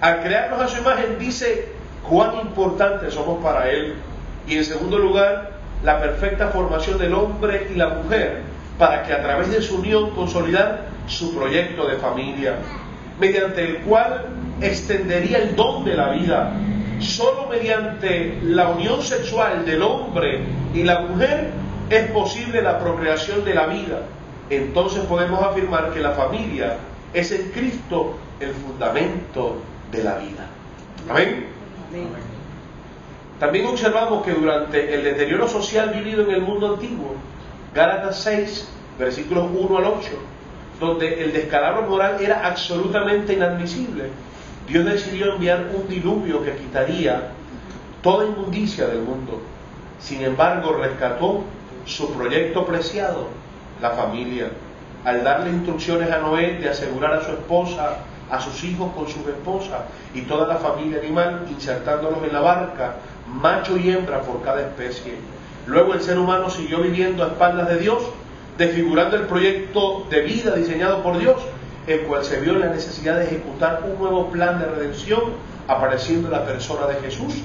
Al 0.00 0.22
crearnos 0.22 0.60
a 0.60 0.68
su 0.68 0.78
imagen 0.80 1.18
dice 1.18 1.68
cuán 2.08 2.38
importantes 2.38 3.14
somos 3.14 3.42
para 3.42 3.70
Él. 3.70 3.94
Y 4.46 4.56
en 4.56 4.64
segundo 4.64 4.98
lugar, 4.98 5.52
la 5.84 6.00
perfecta 6.00 6.48
formación 6.48 6.98
del 6.98 7.14
hombre 7.14 7.68
y 7.72 7.76
la 7.76 7.88
mujer 7.88 8.42
para 8.78 9.02
que 9.02 9.12
a 9.12 9.22
través 9.22 9.50
de 9.50 9.62
su 9.62 9.76
unión 9.76 10.10
consolidar 10.10 10.86
su 11.06 11.34
proyecto 11.34 11.86
de 11.86 11.96
familia, 11.96 12.56
mediante 13.18 13.64
el 13.64 13.78
cual 13.78 14.26
extendería 14.60 15.38
el 15.38 15.56
don 15.56 15.84
de 15.84 15.94
la 15.94 16.10
vida. 16.10 16.52
Solo 16.98 17.48
mediante 17.48 18.38
la 18.42 18.68
unión 18.68 19.02
sexual 19.02 19.64
del 19.66 19.82
hombre 19.82 20.40
y 20.74 20.82
la 20.82 21.00
mujer 21.00 21.50
es 21.90 22.10
posible 22.10 22.62
la 22.62 22.78
procreación 22.78 23.44
de 23.44 23.54
la 23.54 23.66
vida. 23.66 24.02
Entonces 24.48 25.04
podemos 25.04 25.42
afirmar 25.42 25.92
que 25.92 26.00
la 26.00 26.12
familia 26.12 26.76
es 27.12 27.32
en 27.32 27.50
Cristo 27.50 28.16
el 28.40 28.50
fundamento 28.50 29.56
de 29.90 30.04
la 30.04 30.18
vida. 30.18 30.46
Amén. 31.08 31.46
También 33.38 33.66
observamos 33.66 34.24
que 34.24 34.32
durante 34.32 34.94
el 34.94 35.04
deterioro 35.04 35.46
social 35.48 35.90
vivido 35.90 36.24
en 36.24 36.30
el 36.30 36.40
mundo 36.40 36.74
antiguo, 36.74 37.14
Gálatas 37.76 38.20
6, 38.22 38.68
versículos 38.98 39.50
1 39.54 39.76
al 39.76 39.84
8, 39.84 40.08
donde 40.80 41.22
el 41.22 41.34
descalabro 41.34 41.82
moral 41.82 42.16
era 42.22 42.46
absolutamente 42.46 43.34
inadmisible, 43.34 44.04
Dios 44.66 44.86
decidió 44.86 45.34
enviar 45.34 45.66
un 45.74 45.86
diluvio 45.86 46.42
que 46.42 46.56
quitaría 46.56 47.32
toda 48.00 48.24
inmundicia 48.24 48.86
del 48.86 49.00
mundo. 49.00 49.42
Sin 50.00 50.22
embargo, 50.22 50.72
rescató 50.72 51.44
su 51.84 52.14
proyecto 52.14 52.64
preciado, 52.64 53.28
la 53.82 53.90
familia, 53.90 54.52
al 55.04 55.22
darle 55.22 55.50
instrucciones 55.50 56.10
a 56.10 56.20
Noé 56.20 56.54
de 56.54 56.70
asegurar 56.70 57.12
a 57.12 57.24
su 57.24 57.32
esposa, 57.32 57.98
a 58.30 58.40
sus 58.40 58.64
hijos 58.64 58.90
con 58.96 59.06
sus 59.06 59.26
esposas 59.28 59.82
y 60.14 60.22
toda 60.22 60.48
la 60.48 60.56
familia 60.56 61.00
animal, 61.00 61.46
insertándolos 61.50 62.24
en 62.24 62.32
la 62.32 62.40
barca, 62.40 62.94
macho 63.26 63.76
y 63.76 63.90
hembra 63.90 64.22
por 64.22 64.42
cada 64.42 64.62
especie. 64.62 65.35
Luego 65.66 65.94
el 65.94 66.00
ser 66.00 66.18
humano 66.18 66.50
siguió 66.50 66.80
viviendo 66.80 67.24
a 67.24 67.28
espaldas 67.28 67.68
de 67.68 67.78
Dios 67.78 68.02
desfigurando 68.58 69.16
el 69.16 69.24
proyecto 69.24 70.06
de 70.08 70.22
vida 70.22 70.54
diseñado 70.54 71.02
por 71.02 71.18
Dios, 71.18 71.36
en 71.86 72.06
cual 72.06 72.24
se 72.24 72.40
vio 72.40 72.54
la 72.54 72.68
necesidad 72.68 73.18
de 73.18 73.26
ejecutar 73.26 73.82
un 73.84 73.98
nuevo 73.98 74.30
plan 74.30 74.58
de 74.58 74.66
redención 74.66 75.20
apareciendo 75.68 76.30
la 76.30 76.44
persona 76.44 76.86
de 76.86 76.94
Jesús. 76.94 77.42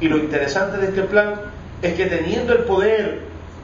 Y 0.00 0.08
lo 0.08 0.16
interesante 0.16 0.78
de 0.78 0.86
este 0.86 1.02
plan 1.02 1.34
es 1.82 1.94
que 1.94 2.06
teniendo 2.06 2.52
el 2.52 2.60
poder 2.60 3.22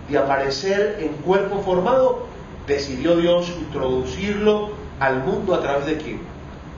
de 0.08 0.18
aparecer 0.18 0.98
en 1.00 1.08
cuerpo 1.22 1.62
formado, 1.62 2.26
decidió 2.66 3.16
Dios 3.16 3.48
introducirlo 3.58 4.70
al 4.98 5.24
mundo 5.24 5.54
a 5.54 5.62
través 5.62 5.86
de 5.86 5.96
quién? 5.96 6.20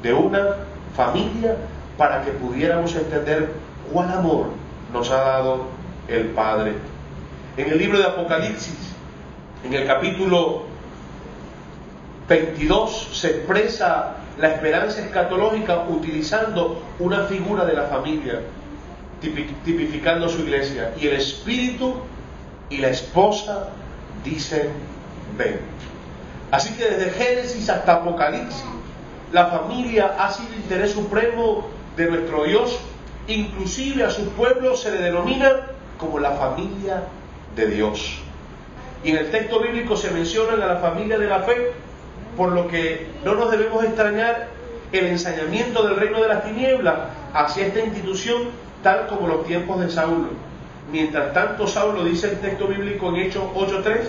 De 0.02 0.14
una 0.14 0.56
familia 0.96 1.56
para 1.98 2.22
que 2.22 2.30
pudiéramos 2.30 2.94
entender 2.94 3.50
cuál 3.92 4.10
amor 4.12 4.46
nos 4.92 5.10
ha 5.10 5.20
dado 5.20 5.66
el 6.08 6.26
Padre. 6.28 6.74
En 7.56 7.70
el 7.70 7.76
libro 7.76 7.98
de 7.98 8.04
Apocalipsis 8.04 8.92
en 9.64 9.74
el 9.74 9.86
capítulo 9.86 10.62
22 12.26 13.10
se 13.12 13.28
expresa 13.28 14.16
la 14.38 14.54
esperanza 14.54 15.02
escatológica 15.02 15.84
utilizando 15.86 16.82
una 16.98 17.24
figura 17.24 17.66
de 17.66 17.74
la 17.74 17.82
familia, 17.84 18.40
tipificando 19.20 20.30
su 20.30 20.40
iglesia. 20.40 20.94
Y 20.98 21.08
el 21.08 21.16
espíritu 21.16 21.96
y 22.70 22.78
la 22.78 22.88
esposa 22.88 23.68
dicen, 24.24 24.70
ven. 25.36 25.60
Así 26.50 26.74
que 26.74 26.86
desde 26.86 27.10
Génesis 27.10 27.68
hasta 27.68 27.96
Apocalipsis, 27.96 28.64
la 29.30 29.48
familia 29.48 30.16
ha 30.18 30.32
sido 30.32 30.54
interés 30.54 30.92
supremo 30.92 31.68
de 31.98 32.06
nuestro 32.06 32.44
Dios. 32.44 32.78
Inclusive 33.28 34.04
a 34.04 34.10
su 34.10 34.30
pueblo 34.30 34.74
se 34.74 34.90
le 34.90 35.02
denomina 35.02 35.66
como 35.98 36.18
la 36.18 36.32
familia 36.32 37.02
de 37.56 37.66
Dios. 37.66 38.18
Y 39.04 39.10
en 39.10 39.18
el 39.18 39.30
texto 39.30 39.60
bíblico 39.60 39.96
se 39.96 40.10
mencionan 40.10 40.62
a 40.62 40.66
la 40.66 40.76
familia 40.76 41.18
de 41.18 41.26
la 41.26 41.40
fe, 41.40 41.72
por 42.36 42.52
lo 42.52 42.68
que 42.68 43.08
no 43.24 43.34
nos 43.34 43.50
debemos 43.50 43.84
extrañar 43.84 44.48
el 44.92 45.06
ensañamiento 45.06 45.82
del 45.86 45.96
reino 45.96 46.20
de 46.20 46.28
las 46.28 46.44
tinieblas 46.44 46.94
hacia 47.34 47.66
esta 47.66 47.80
institución, 47.80 48.50
tal 48.82 49.06
como 49.06 49.26
los 49.26 49.46
tiempos 49.46 49.80
de 49.80 49.90
Saulo. 49.90 50.28
Mientras 50.90 51.32
tanto, 51.32 51.66
Saulo, 51.66 52.04
dice 52.04 52.30
el 52.30 52.40
texto 52.40 52.66
bíblico 52.66 53.08
en 53.08 53.16
Hechos 53.16 53.44
8.3, 53.54 54.00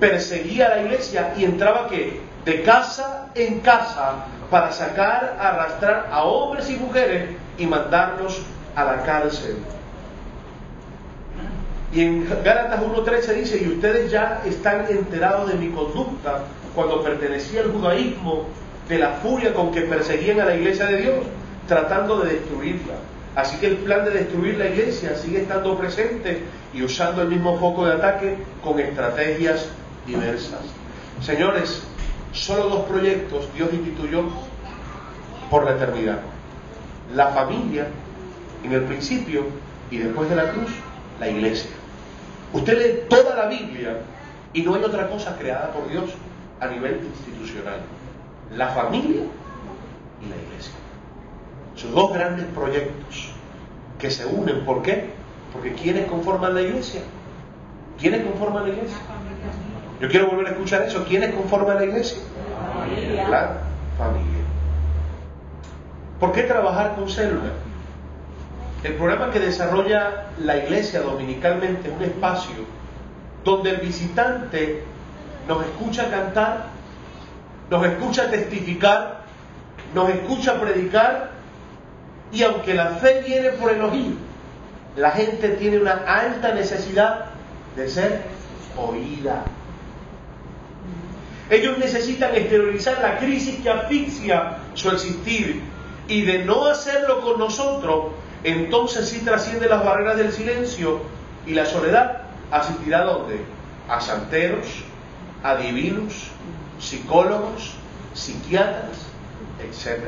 perseguía 0.00 0.66
a 0.66 0.76
la 0.76 0.82
iglesia 0.82 1.34
y 1.36 1.44
entraba 1.44 1.88
que 1.88 2.20
de 2.44 2.62
casa 2.62 3.28
en 3.34 3.60
casa 3.60 4.26
para 4.50 4.72
sacar, 4.72 5.36
arrastrar 5.38 6.08
a 6.10 6.24
hombres 6.24 6.70
y 6.70 6.76
mujeres 6.76 7.30
y 7.58 7.66
mandarlos 7.66 8.40
a 8.74 8.84
la 8.84 9.02
cárcel. 9.02 9.56
Y 11.92 12.02
en 12.02 12.28
Gálatas 12.44 12.80
1.13 12.82 13.34
dice, 13.34 13.62
y 13.62 13.68
ustedes 13.68 14.10
ya 14.10 14.42
están 14.44 14.86
enterados 14.90 15.50
de 15.50 15.54
mi 15.58 15.70
conducta 15.70 16.44
cuando 16.74 17.02
pertenecía 17.02 17.62
al 17.62 17.72
judaísmo, 17.72 18.46
de 18.88 18.98
la 18.98 19.12
furia 19.14 19.52
con 19.52 19.70
que 19.70 19.82
perseguían 19.82 20.40
a 20.40 20.46
la 20.46 20.54
iglesia 20.54 20.86
de 20.86 20.96
Dios, 20.98 21.16
tratando 21.66 22.20
de 22.20 22.34
destruirla. 22.34 22.94
Así 23.34 23.58
que 23.58 23.66
el 23.68 23.76
plan 23.78 24.04
de 24.04 24.10
destruir 24.10 24.58
la 24.58 24.66
iglesia 24.66 25.14
sigue 25.16 25.42
estando 25.42 25.78
presente 25.78 26.42
y 26.74 26.82
usando 26.82 27.22
el 27.22 27.28
mismo 27.28 27.58
foco 27.58 27.86
de 27.86 27.92
ataque 27.92 28.36
con 28.64 28.80
estrategias 28.80 29.68
diversas. 30.06 30.60
Señores, 31.20 31.82
solo 32.32 32.68
dos 32.68 32.86
proyectos 32.86 33.46
Dios 33.54 33.68
instituyó 33.72 34.24
por 35.50 35.64
la 35.64 35.72
eternidad. 35.72 36.20
La 37.14 37.28
familia 37.28 37.86
en 38.64 38.72
el 38.72 38.82
principio 38.82 39.44
y 39.90 39.98
después 39.98 40.28
de 40.30 40.36
la 40.36 40.50
cruz, 40.50 40.70
la 41.20 41.28
iglesia. 41.28 41.70
Usted 42.52 42.78
lee 42.78 43.08
toda 43.08 43.34
la 43.34 43.46
Biblia 43.46 43.98
y 44.52 44.62
no 44.62 44.74
hay 44.74 44.82
otra 44.82 45.08
cosa 45.08 45.36
creada 45.36 45.72
por 45.72 45.88
Dios 45.88 46.10
a 46.60 46.66
nivel 46.66 47.00
institucional. 47.04 47.80
La 48.54 48.68
familia 48.68 49.22
y 50.22 50.28
la 50.28 50.36
iglesia. 50.36 50.72
Son 51.76 51.94
dos 51.94 52.12
grandes 52.12 52.46
proyectos 52.46 53.30
que 53.98 54.10
se 54.10 54.26
unen. 54.26 54.64
¿Por 54.64 54.82
qué? 54.82 55.10
Porque 55.52 55.74
¿quiénes 55.74 56.06
conforman 56.06 56.54
la 56.54 56.62
iglesia? 56.62 57.02
¿Quiénes 58.00 58.24
conforman 58.24 58.64
la 58.64 58.70
iglesia? 58.70 58.98
Yo 60.00 60.08
quiero 60.08 60.28
volver 60.28 60.46
a 60.46 60.50
escuchar 60.50 60.82
eso. 60.82 61.04
¿Quiénes 61.04 61.34
conforman 61.34 61.76
la 61.76 61.84
iglesia? 61.84 62.18
La 63.28 63.58
familia. 63.98 64.38
¿Por 66.18 66.32
qué 66.32 66.42
trabajar 66.42 66.94
con 66.94 67.08
células? 67.08 67.52
El 68.84 68.94
programa 68.94 69.30
que 69.32 69.40
desarrolla 69.40 70.26
la 70.38 70.56
iglesia 70.56 71.00
dominicalmente 71.00 71.88
es 71.88 71.96
un 71.96 72.02
espacio 72.02 72.54
donde 73.44 73.70
el 73.70 73.76
visitante 73.78 74.84
nos 75.48 75.64
escucha 75.64 76.10
cantar, 76.10 76.66
nos 77.70 77.84
escucha 77.86 78.30
testificar, 78.30 79.22
nos 79.94 80.10
escucha 80.10 80.60
predicar 80.60 81.30
y 82.30 82.42
aunque 82.42 82.74
la 82.74 82.90
fe 82.90 83.22
viene 83.26 83.50
por 83.50 83.72
el 83.72 83.82
oído, 83.82 84.16
la 84.96 85.10
gente 85.10 85.48
tiene 85.50 85.78
una 85.78 86.04
alta 86.06 86.52
necesidad 86.52 87.26
de 87.74 87.88
ser 87.88 88.22
oída. 88.76 89.44
Ellos 91.50 91.78
necesitan 91.78 92.34
exteriorizar 92.34 93.00
la 93.00 93.18
crisis 93.18 93.60
que 93.60 93.70
asfixia 93.70 94.58
su 94.74 94.90
existir 94.90 95.62
y 96.06 96.22
de 96.22 96.44
no 96.44 96.66
hacerlo 96.66 97.22
con 97.22 97.38
nosotros, 97.38 98.12
entonces 98.44 99.08
sí 99.08 99.20
trasciende 99.20 99.68
las 99.68 99.84
barreras 99.84 100.16
del 100.16 100.32
silencio 100.32 101.00
y 101.46 101.54
la 101.54 101.66
soledad. 101.66 102.22
¿Asistirá 102.50 103.00
a 103.00 103.04
dónde? 103.04 103.40
A 103.88 104.00
santeros, 104.00 104.84
a 105.42 105.56
divinos, 105.56 106.30
psicólogos, 106.78 107.74
psiquiatras, 108.14 109.06
etc. 109.60 110.02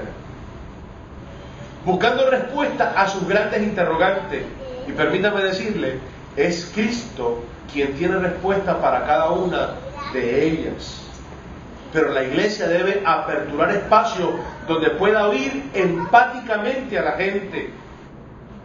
Buscando 1.85 2.31
respuesta 2.31 2.95
a 2.97 3.09
sus 3.09 3.27
grandes 3.27 3.63
interrogantes. 3.63 4.45
Y 4.87 4.93
permítame 4.93 5.43
decirle, 5.43 5.99
es 6.37 6.71
Cristo 6.75 7.43
quien 7.73 7.95
tiene 7.95 8.19
respuesta 8.19 8.81
para 8.81 9.07
cada 9.07 9.31
una 9.31 9.75
de 10.13 10.47
ellas. 10.47 11.03
Pero 11.93 12.11
la 12.11 12.23
iglesia 12.23 12.69
debe 12.69 13.03
aperturar 13.05 13.71
espacio 13.71 14.35
donde 14.69 14.91
pueda 14.91 15.29
oír 15.29 15.71
empáticamente 15.75 16.99
a 16.99 17.03
la 17.03 17.13
gente. 17.13 17.71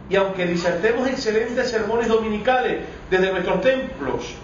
Y 0.08 0.16
aunque 0.16 0.46
disertemos 0.46 1.08
excelentes 1.08 1.70
sermones 1.70 2.08
dominicales 2.08 2.82
desde 3.10 3.32
nuestros 3.32 3.60
templos, 3.60 4.34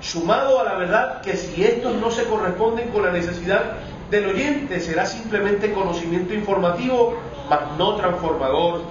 sumado 0.00 0.60
a 0.60 0.64
la 0.64 0.74
verdad 0.74 1.22
que 1.22 1.36
si 1.36 1.64
estos 1.64 1.96
no 1.96 2.10
se 2.10 2.24
corresponden 2.24 2.90
con 2.90 3.02
la 3.02 3.12
necesidad 3.12 3.76
del 4.10 4.26
oyente, 4.26 4.80
será 4.80 5.06
simplemente 5.06 5.72
conocimiento 5.72 6.34
informativo, 6.34 7.16
mas 7.48 7.60
no 7.78 7.96
transformador. 7.96 8.82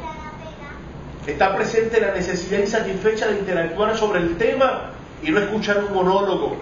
Está 1.27 1.55
presente 1.55 2.01
la 2.01 2.13
necesidad 2.13 2.59
insatisfecha 2.59 3.27
de 3.27 3.39
interactuar 3.39 3.95
sobre 3.95 4.21
el 4.21 4.37
tema 4.37 4.89
y 5.21 5.29
no 5.29 5.39
escuchar 5.39 5.83
un 5.83 5.93
monólogo. 5.93 6.55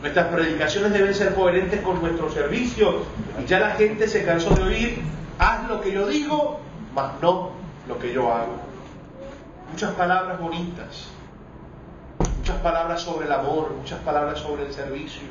Nuestras 0.00 0.26
predicaciones 0.34 0.92
deben 0.92 1.14
ser 1.14 1.34
coherentes 1.34 1.80
con 1.82 2.00
nuestro 2.00 2.28
servicio 2.28 3.04
y 3.40 3.46
ya 3.46 3.60
la 3.60 3.70
gente 3.70 4.08
se 4.08 4.24
cansó 4.24 4.50
de 4.56 4.62
oír, 4.64 5.02
haz 5.38 5.68
lo 5.68 5.80
que 5.80 5.92
yo 5.92 6.08
digo, 6.08 6.58
mas 6.92 7.12
no 7.22 7.52
lo 7.86 7.98
que 8.00 8.12
yo 8.12 8.32
hago. 8.32 8.71
Muchas 9.72 9.94
palabras 9.94 10.38
bonitas, 10.38 11.08
muchas 12.38 12.56
palabras 12.58 13.00
sobre 13.00 13.26
el 13.26 13.32
amor, 13.32 13.72
muchas 13.76 13.98
palabras 14.00 14.38
sobre 14.38 14.66
el 14.66 14.72
servicio, 14.72 15.22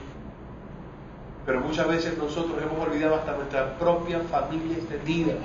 pero 1.46 1.62
muchas 1.62 1.88
veces 1.88 2.18
nosotros 2.18 2.62
hemos 2.62 2.88
olvidado 2.88 3.16
hasta 3.16 3.34
nuestra 3.34 3.78
propia 3.78 4.20
familia 4.22 4.78
extendida, 4.78 5.36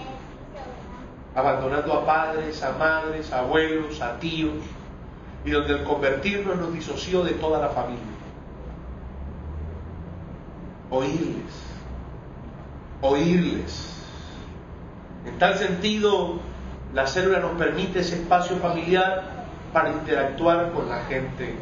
abandonando 1.35 1.93
a 1.93 2.07
padres, 2.07 2.63
a 2.63 2.73
madres, 2.73 3.33
a 3.33 3.41
abuelos, 3.41 4.01
a 4.01 4.19
tíos, 4.19 4.65
y 5.45 5.51
donde 5.51 5.75
el 5.75 5.85
convertirnos 5.85 6.57
nos 6.57 6.73
disoció 6.73 7.23
de 7.23 7.33
toda 7.33 7.61
la 7.61 7.69
familia 7.69 8.17
oírles, 10.91 11.53
oírles. 13.03 13.93
En 15.27 15.39
tal 15.39 15.57
sentido, 15.57 16.39
la 16.95 17.07
célula 17.07 17.41
nos 17.41 17.53
permite 17.53 18.01
ese 18.01 18.17
espacio 18.17 18.57
familiar 18.57 19.25
para 19.73 19.91
interactuar 19.91 20.73
con 20.73 20.89
la 20.89 21.01
gente. 21.05 21.55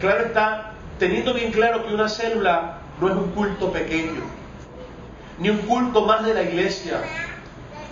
Claro 0.00 0.24
está, 0.24 0.72
teniendo 0.98 1.34
bien 1.34 1.52
claro 1.52 1.86
que 1.86 1.94
una 1.94 2.08
célula 2.08 2.78
no 3.00 3.08
es 3.08 3.14
un 3.14 3.30
culto 3.30 3.70
pequeño, 3.72 4.22
ni 5.38 5.50
un 5.50 5.58
culto 5.58 6.02
más 6.02 6.24
de 6.24 6.34
la 6.34 6.42
iglesia. 6.42 7.00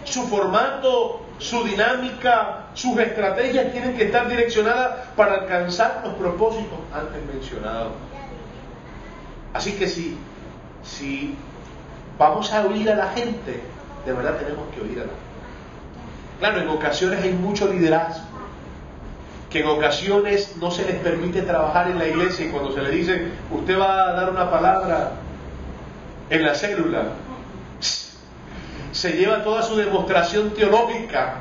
Su 0.05 0.27
formato, 0.27 1.20
su 1.38 1.64
dinámica, 1.64 2.64
sus 2.74 2.98
estrategias 2.98 3.72
tienen 3.72 3.96
que 3.96 4.05
estar 4.05 4.29
direccionadas 4.29 5.07
para 5.16 5.35
alcanzar 5.35 6.01
los 6.05 6.14
propósitos 6.14 6.79
antes 6.92 7.22
mencionados. 7.33 7.92
Así 9.53 9.72
que 9.74 9.87
si 9.87 11.37
vamos 12.18 12.53
a 12.53 12.66
oír 12.66 12.90
a 12.90 12.96
la 12.96 13.09
gente, 13.11 13.62
de 14.05 14.12
verdad 14.12 14.37
tenemos 14.38 14.66
que 14.74 14.81
oír 14.81 14.98
a 14.98 15.03
la 15.03 15.12
gente. 15.12 15.28
Claro, 16.38 16.61
en 16.61 16.68
ocasiones 16.68 17.22
hay 17.22 17.33
mucho 17.33 17.72
liderazgo, 17.72 18.24
que 19.51 19.61
en 19.61 19.66
ocasiones 19.66 20.57
no 20.61 20.70
se 20.70 20.85
les 20.85 20.96
permite 20.96 21.42
trabajar 21.42 21.90
en 21.90 21.98
la 21.98 22.07
iglesia 22.07 22.46
y 22.46 22.51
cuando 22.51 22.72
se 22.72 22.83
le 22.83 22.90
dice, 22.90 23.29
usted 23.51 23.79
va 23.79 24.11
a 24.11 24.12
dar 24.12 24.31
una 24.31 24.51
palabra 24.51 25.12
en 26.31 26.44
la 26.44 26.55
célula, 26.55 27.05
se 28.92 29.12
lleva 29.12 29.42
toda 29.42 29.62
su 29.62 29.77
demostración 29.77 30.51
teológica, 30.51 31.35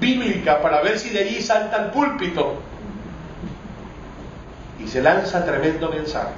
bíblica, 0.00 0.60
para 0.60 0.80
ver 0.82 0.98
si 0.98 1.10
de 1.10 1.20
allí 1.20 1.40
salta 1.40 1.76
al 1.76 1.90
púlpito 1.90 2.60
y 4.78 4.88
se 4.88 5.02
lanza 5.02 5.44
tremendo 5.44 5.88
mensaje. 5.90 6.32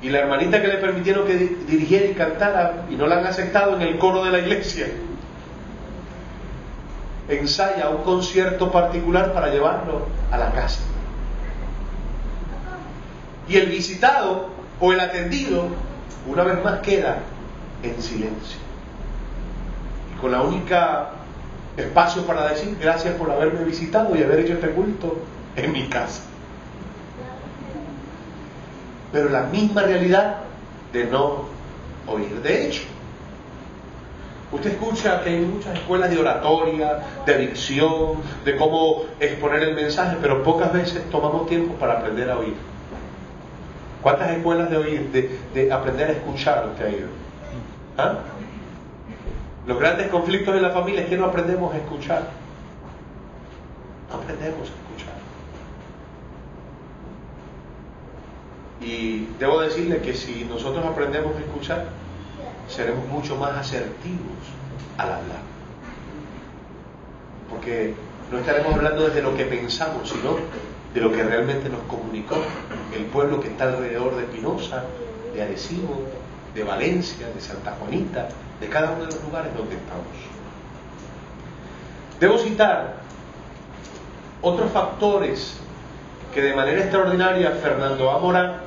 Y 0.00 0.10
la 0.10 0.20
hermanita 0.20 0.62
que 0.62 0.68
le 0.68 0.76
permitieron 0.76 1.26
que 1.26 1.34
dirigiera 1.36 2.06
y 2.06 2.14
cantara 2.14 2.86
y 2.88 2.94
no 2.94 3.06
la 3.06 3.18
han 3.18 3.26
aceptado 3.26 3.74
en 3.74 3.82
el 3.82 3.98
coro 3.98 4.24
de 4.24 4.30
la 4.30 4.38
iglesia, 4.38 4.86
ensaya 7.28 7.88
un 7.90 8.04
concierto 8.04 8.70
particular 8.70 9.32
para 9.32 9.48
llevarlo 9.48 10.06
a 10.30 10.38
la 10.38 10.52
casa. 10.52 10.80
Y 13.48 13.56
el 13.56 13.66
visitado 13.66 14.50
o 14.78 14.92
el 14.92 15.00
atendido, 15.00 15.68
una 16.28 16.44
vez 16.44 16.62
más, 16.62 16.80
queda 16.80 17.18
en 17.82 18.00
silencio. 18.00 18.58
Y 20.14 20.20
con 20.20 20.30
la 20.30 20.42
única 20.42 21.10
espacio 21.76 22.26
para 22.26 22.48
decir 22.48 22.76
gracias 22.80 23.14
por 23.14 23.30
haberme 23.30 23.64
visitado 23.64 24.14
y 24.16 24.22
haber 24.22 24.40
hecho 24.40 24.54
este 24.54 24.70
culto 24.70 25.18
en 25.56 25.72
mi 25.72 25.88
casa 25.88 26.27
pero 29.12 29.28
la 29.28 29.42
misma 29.42 29.82
realidad 29.82 30.36
de 30.92 31.04
no 31.04 31.44
oír. 32.06 32.40
De 32.42 32.66
hecho, 32.66 32.82
Usted 34.50 34.72
escucha 34.72 35.22
que 35.22 35.28
hay 35.28 35.40
muchas 35.40 35.74
escuelas 35.74 36.08
de 36.08 36.18
oratoria, 36.18 37.00
de 37.26 37.38
dicción, 37.38 38.14
de 38.46 38.56
cómo 38.56 39.02
exponer 39.20 39.62
el 39.62 39.74
mensaje, 39.74 40.16
pero 40.22 40.42
pocas 40.42 40.72
veces 40.72 41.02
tomamos 41.10 41.46
tiempo 41.48 41.74
para 41.74 41.98
aprender 41.98 42.30
a 42.30 42.38
oír. 42.38 42.54
¿Cuántas 44.02 44.30
escuelas 44.30 44.70
de 44.70 44.76
oír, 44.78 45.38
de, 45.52 45.72
aprender 45.72 46.08
a 46.08 46.12
escuchar 46.12 46.66
usted 46.66 46.86
ha 46.86 46.90
ido? 46.90 47.08
¿Ah? 47.98 48.18
Los 49.66 49.78
grandes 49.78 50.08
conflictos 50.08 50.54
en 50.56 50.62
la 50.62 50.70
familia 50.70 51.02
es 51.02 51.08
que 51.08 51.16
no 51.18 51.26
aprendemos 51.26 51.74
a 51.74 51.76
escuchar. 51.76 52.22
Aprendemos 54.10 54.60
a 54.60 54.72
escuchar. 54.72 55.17
Y 58.80 59.26
debo 59.38 59.60
decirle 59.60 59.98
que 59.98 60.14
si 60.14 60.44
nosotros 60.44 60.84
aprendemos 60.84 61.36
a 61.36 61.40
escuchar, 61.40 61.86
seremos 62.68 63.06
mucho 63.08 63.36
más 63.36 63.52
asertivos 63.52 64.36
al 64.96 65.12
hablar. 65.12 65.40
Porque 67.50 67.94
no 68.30 68.38
estaremos 68.38 68.74
hablando 68.74 69.06
desde 69.06 69.22
lo 69.22 69.36
que 69.36 69.44
pensamos, 69.44 70.08
sino 70.08 70.36
de 70.94 71.00
lo 71.00 71.12
que 71.12 71.22
realmente 71.22 71.68
nos 71.68 71.80
comunicó 71.82 72.36
el 72.94 73.04
pueblo 73.06 73.40
que 73.40 73.48
está 73.48 73.64
alrededor 73.64 74.16
de 74.16 74.24
Pinoza, 74.24 74.84
de 75.34 75.42
Arecibo, 75.42 76.04
de 76.54 76.64
Valencia, 76.64 77.28
de 77.34 77.40
Santa 77.40 77.76
Juanita, 77.78 78.28
de 78.60 78.68
cada 78.68 78.92
uno 78.92 79.04
de 79.04 79.06
los 79.06 79.22
lugares 79.24 79.54
donde 79.56 79.76
estamos. 79.76 80.06
Debo 82.20 82.38
citar 82.38 82.96
otros 84.42 84.70
factores 84.72 85.56
que 86.34 86.42
de 86.42 86.54
manera 86.54 86.80
extraordinaria 86.80 87.52
Fernando 87.52 88.10
Amora, 88.10 88.60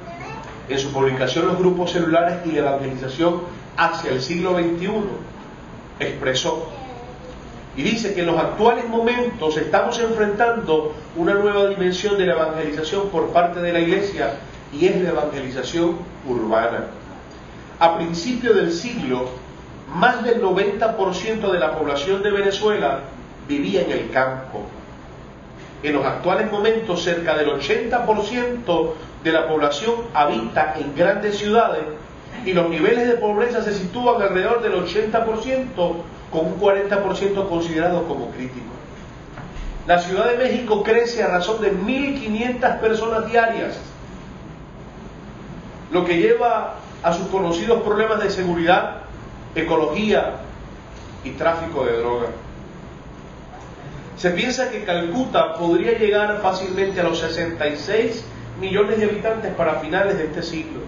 en 0.73 0.79
su 0.79 0.91
publicación 0.91 1.47
Los 1.47 1.57
grupos 1.57 1.91
celulares 1.91 2.39
y 2.45 2.51
la 2.51 2.59
evangelización 2.59 3.41
hacia 3.77 4.11
el 4.11 4.21
siglo 4.21 4.53
XXI, 4.53 4.89
expresó. 5.99 6.67
Y 7.75 7.83
dice 7.83 8.13
que 8.13 8.21
en 8.21 8.27
los 8.27 8.37
actuales 8.37 8.87
momentos 8.87 9.55
estamos 9.57 9.97
enfrentando 9.99 10.93
una 11.15 11.35
nueva 11.35 11.67
dimensión 11.67 12.17
de 12.17 12.25
la 12.25 12.33
evangelización 12.33 13.09
por 13.09 13.29
parte 13.29 13.61
de 13.61 13.71
la 13.71 13.79
Iglesia 13.79 14.33
y 14.73 14.87
es 14.87 15.01
la 15.01 15.11
evangelización 15.11 15.97
urbana. 16.27 16.87
A 17.79 17.97
principios 17.97 18.55
del 18.55 18.73
siglo, 18.73 19.29
más 19.95 20.23
del 20.23 20.41
90% 20.41 21.51
de 21.51 21.59
la 21.59 21.77
población 21.77 22.21
de 22.21 22.31
Venezuela 22.31 22.99
vivía 23.47 23.81
en 23.81 23.91
el 23.91 24.09
campo. 24.11 24.65
En 25.83 25.93
los 25.93 26.05
actuales 26.05 26.51
momentos, 26.51 27.03
cerca 27.03 27.35
del 27.35 27.49
80% 27.49 28.93
de 29.23 29.31
la 29.31 29.47
población 29.47 29.95
habita 30.13 30.75
en 30.77 30.95
grandes 30.95 31.37
ciudades 31.37 31.81
y 32.45 32.53
los 32.53 32.69
niveles 32.69 33.07
de 33.07 33.15
pobreza 33.15 33.63
se 33.63 33.73
sitúan 33.73 34.21
alrededor 34.21 34.61
del 34.61 34.73
80%, 34.73 35.65
con 36.31 36.45
un 36.45 36.59
40% 36.59 37.49
considerado 37.49 38.07
como 38.07 38.29
crítico. 38.31 38.67
La 39.87 39.99
Ciudad 39.99 40.29
de 40.29 40.37
México 40.37 40.83
crece 40.83 41.23
a 41.23 41.27
razón 41.27 41.61
de 41.61 41.73
1.500 41.73 42.79
personas 42.79 43.27
diarias, 43.27 43.77
lo 45.91 46.05
que 46.05 46.17
lleva 46.17 46.75
a 47.03 47.13
sus 47.13 47.27
conocidos 47.27 47.81
problemas 47.81 48.21
de 48.21 48.29
seguridad, 48.29 49.01
ecología 49.55 50.35
y 51.23 51.31
tráfico 51.31 51.83
de 51.85 51.97
droga. 51.97 52.27
Se 54.21 54.29
piensa 54.29 54.69
que 54.69 54.83
Calcuta 54.83 55.55
podría 55.55 55.97
llegar 55.97 56.41
fácilmente 56.43 57.01
a 57.01 57.05
los 57.05 57.17
66 57.21 58.23
millones 58.59 58.99
de 58.99 59.05
habitantes 59.05 59.51
para 59.55 59.79
finales 59.79 60.15
de 60.19 60.25
este 60.25 60.43
siglo 60.43 60.81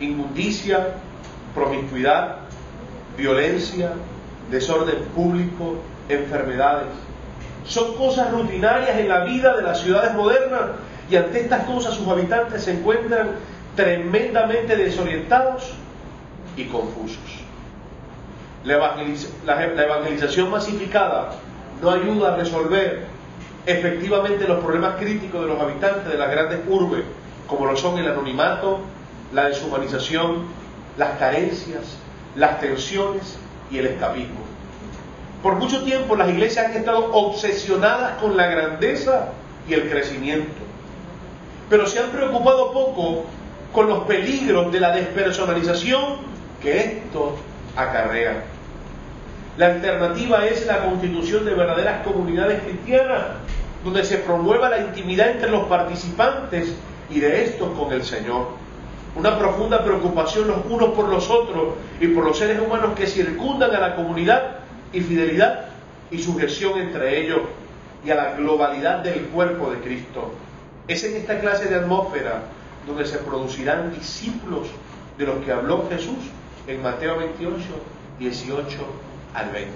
inmundicia, 0.00 0.94
promiscuidad, 1.54 2.38
violencia, 3.16 3.92
desorden 4.50 5.04
público, 5.14 5.76
enfermedades. 6.08 6.88
Son 7.64 7.94
cosas 7.94 8.32
rutinarias 8.32 8.98
en 8.98 9.08
la 9.08 9.22
vida 9.22 9.56
de 9.56 9.62
las 9.62 9.80
ciudades 9.80 10.12
modernas 10.12 10.62
y 11.08 11.14
ante 11.14 11.42
estas 11.42 11.64
cosas 11.64 11.94
sus 11.94 12.08
habitantes 12.08 12.64
se 12.64 12.72
encuentran 12.72 13.36
tremendamente 13.76 14.74
desorientados 14.74 15.74
y 16.56 16.64
confusos. 16.64 17.20
La, 18.64 18.74
evangelización 19.84 20.50
masificada 20.50 21.30
no 21.80 21.90
ayuda 21.90 22.34
a 22.34 22.36
resolver 22.36 23.06
efectivamente 23.66 24.46
los 24.46 24.62
problemas 24.62 24.96
críticos 24.98 25.42
de 25.42 25.46
los 25.48 25.60
habitantes 25.60 26.08
de 26.10 26.18
las 26.18 26.30
grandes 26.30 26.60
urbes, 26.68 27.04
como 27.46 27.66
lo 27.66 27.76
son 27.76 27.98
el 27.98 28.08
anonimato, 28.08 28.80
la 29.32 29.48
deshumanización, 29.48 30.44
las 30.96 31.18
carencias, 31.18 31.96
las 32.36 32.60
tensiones 32.60 33.38
y 33.70 33.78
el 33.78 33.86
escapismo. 33.86 34.40
Por 35.42 35.54
mucho 35.54 35.82
tiempo 35.82 36.16
las 36.16 36.28
iglesias 36.28 36.66
han 36.66 36.76
estado 36.76 37.12
obsesionadas 37.12 38.18
con 38.18 38.36
la 38.36 38.46
grandeza 38.46 39.28
y 39.68 39.74
el 39.74 39.88
crecimiento, 39.88 40.60
pero 41.68 41.86
se 41.86 42.00
han 42.00 42.10
preocupado 42.10 42.72
poco 42.72 43.24
con 43.72 43.88
los 43.88 44.00
peligros 44.00 44.72
de 44.72 44.80
la 44.80 44.92
despersonalización 44.92 46.18
que 46.60 46.78
esto 46.78 47.36
acarrea. 47.76 48.42
La 49.60 49.66
alternativa 49.66 50.46
es 50.46 50.64
la 50.64 50.82
constitución 50.86 51.44
de 51.44 51.52
verdaderas 51.52 52.02
comunidades 52.02 52.62
cristianas, 52.62 53.24
donde 53.84 54.04
se 54.04 54.16
promueva 54.16 54.70
la 54.70 54.78
intimidad 54.78 55.32
entre 55.32 55.50
los 55.50 55.66
participantes 55.66 56.74
y 57.10 57.20
de 57.20 57.44
estos 57.44 57.78
con 57.78 57.92
el 57.92 58.02
Señor 58.02 58.46
una 59.16 59.38
profunda 59.38 59.84
preocupación 59.84 60.48
los 60.48 60.64
unos 60.64 60.94
por 60.94 61.10
los 61.10 61.28
otros 61.28 61.74
y 62.00 62.06
por 62.06 62.24
los 62.24 62.38
seres 62.38 62.58
humanos 62.58 62.92
que 62.96 63.06
circundan 63.06 63.74
a 63.74 63.80
la 63.80 63.96
comunidad 63.96 64.60
y 64.94 65.02
fidelidad 65.02 65.66
y 66.10 66.22
sujeción 66.22 66.78
entre 66.78 67.20
ellos 67.20 67.40
y 68.02 68.10
a 68.12 68.14
la 68.14 68.32
globalidad 68.36 69.00
del 69.00 69.26
cuerpo 69.26 69.70
de 69.72 69.80
Cristo. 69.80 70.32
Es 70.88 71.04
en 71.04 71.16
esta 71.16 71.38
clase 71.38 71.66
de 71.66 71.74
atmósfera 71.74 72.44
donde 72.86 73.04
se 73.04 73.18
producirán 73.18 73.92
discípulos 73.92 74.68
de 75.18 75.26
los 75.26 75.44
que 75.44 75.52
habló 75.52 75.86
Jesús 75.90 76.30
en 76.66 76.82
Mateo 76.82 77.18
28, 77.18 77.60
18 78.20 79.09
al 79.34 79.50
20. 79.50 79.70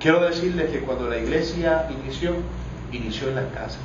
Quiero 0.00 0.20
decirles 0.20 0.70
que 0.70 0.80
cuando 0.80 1.08
la 1.08 1.18
iglesia 1.18 1.88
inició, 1.90 2.34
inició 2.92 3.28
en 3.28 3.34
las 3.36 3.46
casas. 3.52 3.78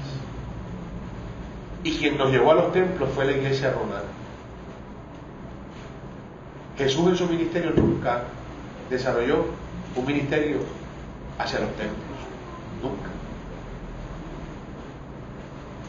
Y 1.83 1.97
quien 1.97 2.17
nos 2.17 2.31
llevó 2.31 2.51
a 2.51 2.55
los 2.55 2.71
templos 2.71 3.09
fue 3.13 3.25
la 3.25 3.31
iglesia 3.31 3.71
romana. 3.71 4.03
Jesús 6.77 7.07
en 7.07 7.17
su 7.17 7.27
ministerio 7.27 7.71
nunca 7.75 8.23
desarrolló 8.89 9.45
un 9.95 10.05
ministerio 10.05 10.57
hacia 11.37 11.59
los 11.59 11.69
templos. 11.71 11.97
Nunca. 12.81 13.09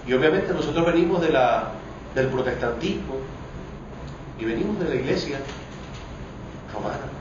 Y 0.07 0.13
obviamente 0.13 0.53
nosotros 0.53 0.85
venimos 0.87 1.23
del 1.23 2.27
protestantismo 2.29 3.17
y 4.39 4.45
venimos 4.45 4.79
de 4.81 4.89
la 4.89 4.95
iglesia 4.97 5.39
romana. 6.73 7.14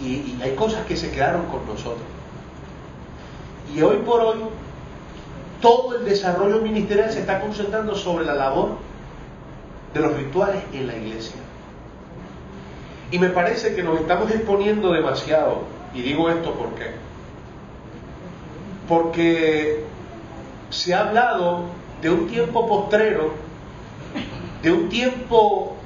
Y 0.00 0.38
hay 0.42 0.54
cosas 0.54 0.86
que 0.86 0.96
se 0.96 1.10
quedaron 1.10 1.46
con 1.46 1.66
nosotros. 1.66 2.06
Y 3.74 3.82
hoy 3.82 3.98
por 3.98 4.20
hoy 4.20 4.38
todo 5.60 5.98
el 5.98 6.04
desarrollo 6.04 6.60
ministerial 6.60 7.12
se 7.12 7.20
está 7.20 7.40
concentrando 7.40 7.94
sobre 7.94 8.24
la 8.24 8.34
labor 8.34 8.76
de 9.94 10.00
los 10.00 10.16
rituales 10.16 10.62
en 10.72 10.86
la 10.86 10.96
iglesia. 10.96 11.36
Y 13.10 13.18
me 13.18 13.28
parece 13.28 13.74
que 13.74 13.82
nos 13.82 14.00
estamos 14.00 14.30
exponiendo 14.30 14.92
demasiado. 14.92 15.62
Y 15.94 16.02
digo 16.02 16.30
esto 16.30 16.54
por 16.54 16.74
qué. 16.74 16.92
Porque 18.88 19.84
se 20.70 20.94
ha 20.94 21.08
hablado 21.08 21.64
de 22.00 22.10
un 22.10 22.28
tiempo 22.28 22.66
postrero, 22.66 23.32
de 24.62 24.72
un 24.72 24.88
tiempo 24.88 25.76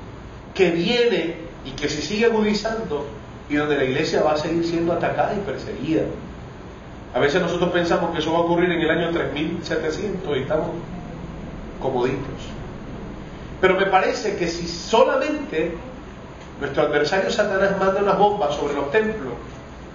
que 0.54 0.70
viene 0.70 1.36
y 1.64 1.70
que 1.72 1.88
se 1.88 2.02
sigue 2.02 2.26
agudizando 2.26 3.06
y 3.48 3.56
donde 3.56 3.76
la 3.76 3.84
iglesia 3.84 4.22
va 4.22 4.32
a 4.32 4.36
seguir 4.36 4.64
siendo 4.64 4.92
atacada 4.92 5.34
y 5.34 5.40
perseguida. 5.40 6.02
A 7.14 7.18
veces 7.18 7.40
nosotros 7.40 7.70
pensamos 7.70 8.12
que 8.12 8.18
eso 8.18 8.32
va 8.32 8.38
a 8.38 8.42
ocurrir 8.42 8.70
en 8.72 8.80
el 8.80 8.90
año 8.90 9.10
3700 9.10 10.36
y 10.36 10.40
estamos 10.40 10.68
comoditos. 11.80 12.48
Pero 13.60 13.74
me 13.74 13.86
parece 13.86 14.36
que 14.36 14.48
si 14.48 14.66
solamente 14.66 15.74
nuestro 16.60 16.82
adversario 16.82 17.30
Satanás 17.30 17.78
manda 17.78 18.02
unas 18.02 18.18
bombas 18.18 18.54
sobre 18.56 18.74
los 18.74 18.90
templos, 18.90 19.34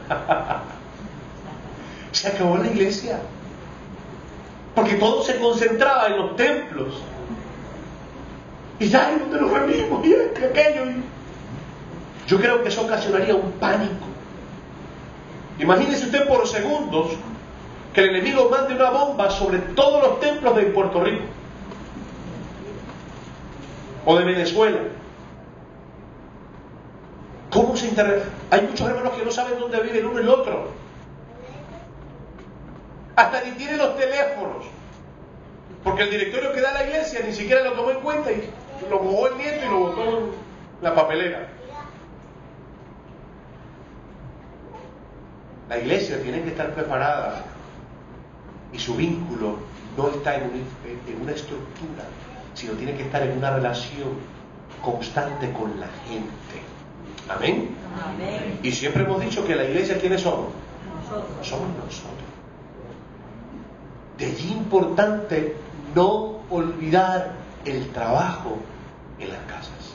se 2.12 2.28
acabó 2.30 2.58
la 2.58 2.68
iglesia. 2.68 3.20
Porque 4.76 4.96
todo 4.96 5.24
se 5.24 5.38
concentraba 5.40 6.08
en 6.08 6.18
los 6.18 6.36
templos. 6.36 7.02
Y 8.80 8.88
ya 8.88 9.12
donde 9.20 9.42
nos 9.42 9.52
reunimos, 9.52 10.06
y 10.06 10.14
aquello. 10.14 10.84
Yo 12.30 12.38
creo 12.38 12.62
que 12.62 12.70
eso 12.70 12.84
ocasionaría 12.84 13.34
un 13.34 13.54
pánico 13.54 14.06
Imagínese 15.60 16.06
usted 16.06 16.28
por 16.28 16.48
segundos 16.48 17.08
que 17.94 18.02
el 18.02 18.10
enemigo 18.12 18.50
mande 18.50 18.76
una 18.76 18.92
bomba 18.92 19.30
sobre 19.30 19.58
todos 19.60 20.02
los 20.02 20.20
templos 20.22 20.56
de 20.56 20.64
Puerto 20.64 21.04
Rico 21.04 21.26
o 24.06 24.18
de 24.18 24.24
Venezuela. 24.24 24.80
¿Cómo 27.52 27.76
se 27.76 27.88
interrelaciona? 27.88 28.32
Hay 28.52 28.62
muchos 28.62 28.88
hermanos 28.88 29.14
que 29.14 29.26
no 29.26 29.32
saben 29.32 29.60
dónde 29.60 29.82
vive 29.82 30.00
el 30.00 30.06
uno 30.06 30.20
y 30.20 30.24
el 30.24 30.30
otro. 30.30 30.72
Hasta 33.18 33.42
ni 33.44 33.52
tienen 33.52 33.80
los 33.80 33.98
teléfonos. 33.98 34.66
Porque 35.84 36.04
el 36.04 36.12
directorio 36.12 36.54
que 36.54 36.62
da 36.62 36.72
la 36.74 36.86
iglesia 36.86 37.22
ni 37.26 37.34
siquiera 37.34 37.64
lo 37.64 37.74
tomó 37.74 37.92
en 37.92 38.00
cuenta 38.00 38.32
y 38.32 38.50
lo 38.90 39.00
mojó 39.02 39.28
el 39.28 39.38
nieto 39.38 39.66
y 39.66 39.70
lo 39.70 39.80
botó 39.80 40.04
en 40.04 40.32
la 40.82 40.96
papelera. 40.96 41.59
La 45.70 45.78
iglesia 45.78 46.20
tiene 46.22 46.42
que 46.42 46.50
estar 46.50 46.74
preparada 46.74 47.44
y 48.74 48.80
su 48.80 48.96
vínculo 48.96 49.58
no 49.96 50.10
está 50.10 50.36
en, 50.36 50.50
una 51.22 51.32
estructura, 51.32 52.06
sino 52.56 52.74
tiene 52.74 52.96
que 52.96 53.04
estar 53.04 53.22
en 53.22 53.38
una 53.38 53.52
relación 53.52 54.10
constante 54.84 55.52
con 55.52 55.80
la 55.80 55.88
gente. 56.08 56.64
Amén. 57.30 57.70
Y 58.64 58.72
siempre 58.72 59.04
hemos 59.04 59.22
dicho 59.22 59.46
que 59.46 59.56
la 59.56 59.64
iglesia, 59.66 60.00
¿quiénes 60.00 60.22
somos? 60.22 60.48
Nosotros. 61.04 61.48
Somos 61.48 61.68
nosotros. 61.78 62.30
De 64.18 64.26
allí 64.26 64.52
importante 64.52 65.56
no 65.94 66.40
olvidar 66.50 67.34
el 67.66 67.90
trabajo 67.90 68.58
en 69.20 69.30
las 69.30 69.42
casas. 69.42 69.94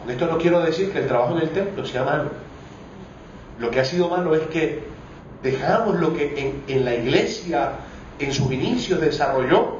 Con 0.00 0.10
esto 0.10 0.26
no 0.26 0.38
quiero 0.38 0.60
decir 0.60 0.92
que 0.92 1.00
el 1.00 1.08
trabajo 1.08 1.36
en 1.36 1.42
el 1.42 1.50
templo 1.50 1.84
sea 1.84 2.04
malo. 2.04 2.49
Lo 3.60 3.70
que 3.70 3.80
ha 3.80 3.84
sido 3.84 4.08
malo 4.08 4.34
es 4.34 4.42
que 4.48 4.82
dejamos 5.42 6.00
lo 6.00 6.14
que 6.14 6.62
en, 6.66 6.84
la 6.84 6.94
iglesia 6.94 7.72
en 8.18 8.32
sus 8.32 8.50
inicios 8.50 9.00
desarrolló 9.00 9.78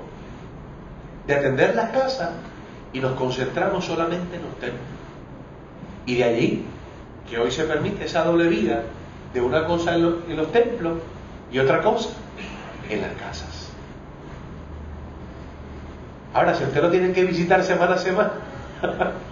de 1.26 1.34
atender 1.34 1.74
las 1.74 1.90
casas 1.90 2.30
y 2.92 3.00
nos 3.00 3.12
concentramos 3.12 3.86
solamente 3.86 4.36
en 4.36 4.42
los 4.42 4.54
templos. 4.58 4.82
Y 6.04 6.16
de 6.16 6.24
allí 6.24 6.64
que 7.28 7.38
hoy 7.38 7.50
se 7.50 7.64
permite 7.64 8.04
esa 8.04 8.24
doble 8.24 8.48
vida 8.48 8.82
de 9.32 9.40
una 9.40 9.66
cosa 9.66 9.94
en, 9.94 10.14
en 10.28 10.36
los 10.36 10.52
templos 10.52 10.98
y 11.50 11.58
otra 11.58 11.80
cosa 11.80 12.10
en 12.90 13.00
las 13.00 13.12
casas. 13.12 13.68
Ahora, 16.34 16.54
si 16.54 16.64
usted 16.64 16.82
lo 16.82 16.90
tiene 16.90 17.12
que 17.12 17.24
visitar 17.24 17.64
semana 17.64 17.94
a 17.94 17.98
semana, 17.98 18.32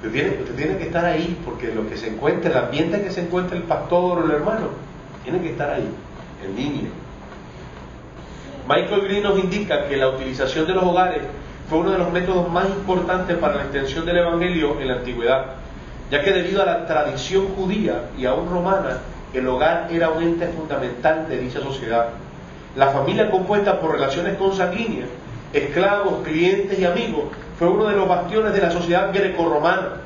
usted, 0.00 0.12
tiene, 0.12 0.30
usted 0.40 0.54
tiene 0.54 0.76
que 0.78 0.84
estar 0.84 1.04
ahí, 1.04 1.38
porque 1.44 1.72
lo 1.74 1.88
que 1.88 1.96
se 1.96 2.08
encuentra, 2.08 2.50
el 2.50 2.56
ambiente 2.56 3.02
que 3.02 3.10
se 3.10 3.20
encuentra 3.20 3.56
el 3.56 3.64
pastor 3.64 4.18
o 4.18 4.24
el 4.24 4.30
hermano, 4.30 4.68
tiene 5.22 5.40
que 5.40 5.50
estar 5.50 5.70
ahí, 5.70 5.88
en 6.44 6.56
línea. 6.56 6.90
Michael 8.66 9.02
Green 9.02 9.22
nos 9.22 9.38
indica 9.38 9.88
que 9.88 9.96
la 9.96 10.08
utilización 10.08 10.66
de 10.66 10.74
los 10.74 10.84
hogares 10.84 11.22
fue 11.68 11.78
uno 11.78 11.90
de 11.90 11.98
los 11.98 12.10
métodos 12.12 12.50
más 12.50 12.66
importantes 12.66 13.36
para 13.36 13.56
la 13.56 13.62
extensión 13.62 14.06
del 14.06 14.18
Evangelio 14.18 14.80
en 14.80 14.88
la 14.88 14.94
antigüedad, 14.94 15.46
ya 16.10 16.22
que 16.22 16.32
debido 16.32 16.62
a 16.62 16.66
la 16.66 16.86
tradición 16.86 17.48
judía 17.48 18.06
y 18.16 18.26
aún 18.26 18.48
romana, 18.48 18.98
el 19.34 19.46
hogar 19.46 19.88
era 19.90 20.10
un 20.10 20.22
ente 20.22 20.48
fundamental 20.48 21.28
de 21.28 21.38
dicha 21.38 21.60
sociedad. 21.60 22.08
La 22.76 22.88
familia 22.88 23.30
compuesta 23.30 23.80
por 23.80 23.92
relaciones 23.92 24.36
consanguíneas, 24.36 25.08
esclavos, 25.52 26.22
clientes 26.24 26.78
y 26.78 26.84
amigos, 26.84 27.24
fue 27.60 27.68
uno 27.68 27.84
de 27.88 27.94
los 27.94 28.08
bastiones 28.08 28.54
de 28.54 28.62
la 28.62 28.70
sociedad 28.70 29.12
grecorromana. 29.12 30.00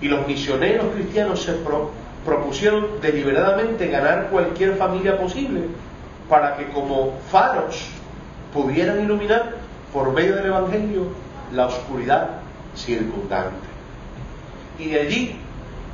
Y 0.00 0.08
los 0.08 0.26
misioneros 0.26 0.86
cristianos 0.92 1.40
se 1.40 1.54
propusieron 2.24 3.00
deliberadamente 3.00 3.86
ganar 3.86 4.26
cualquier 4.28 4.74
familia 4.74 5.16
posible 5.16 5.66
para 6.28 6.56
que 6.56 6.66
como 6.70 7.12
faros 7.30 7.86
pudieran 8.52 9.04
iluminar 9.04 9.54
por 9.92 10.12
medio 10.12 10.34
del 10.34 10.46
Evangelio 10.46 11.02
la 11.54 11.66
oscuridad 11.66 12.30
circundante. 12.74 13.68
Y 14.76 14.88
de 14.88 15.00
allí 15.00 15.36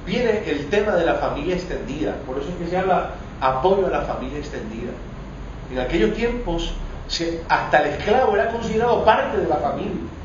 viene 0.06 0.44
el 0.46 0.70
tema 0.70 0.92
de 0.92 1.04
la 1.04 1.16
familia 1.16 1.56
extendida. 1.56 2.14
Por 2.26 2.38
eso 2.38 2.48
es 2.48 2.54
que 2.54 2.68
se 2.68 2.78
habla 2.78 3.10
apoyo 3.42 3.86
a 3.88 3.90
la 3.90 4.00
familia 4.00 4.38
extendida. 4.38 4.92
En 5.70 5.78
aquellos 5.78 6.14
tiempos, 6.14 6.72
hasta 7.50 7.82
el 7.82 7.90
esclavo 7.90 8.34
era 8.34 8.48
considerado 8.48 9.04
parte 9.04 9.36
de 9.36 9.46
la 9.46 9.56
familia. 9.56 10.16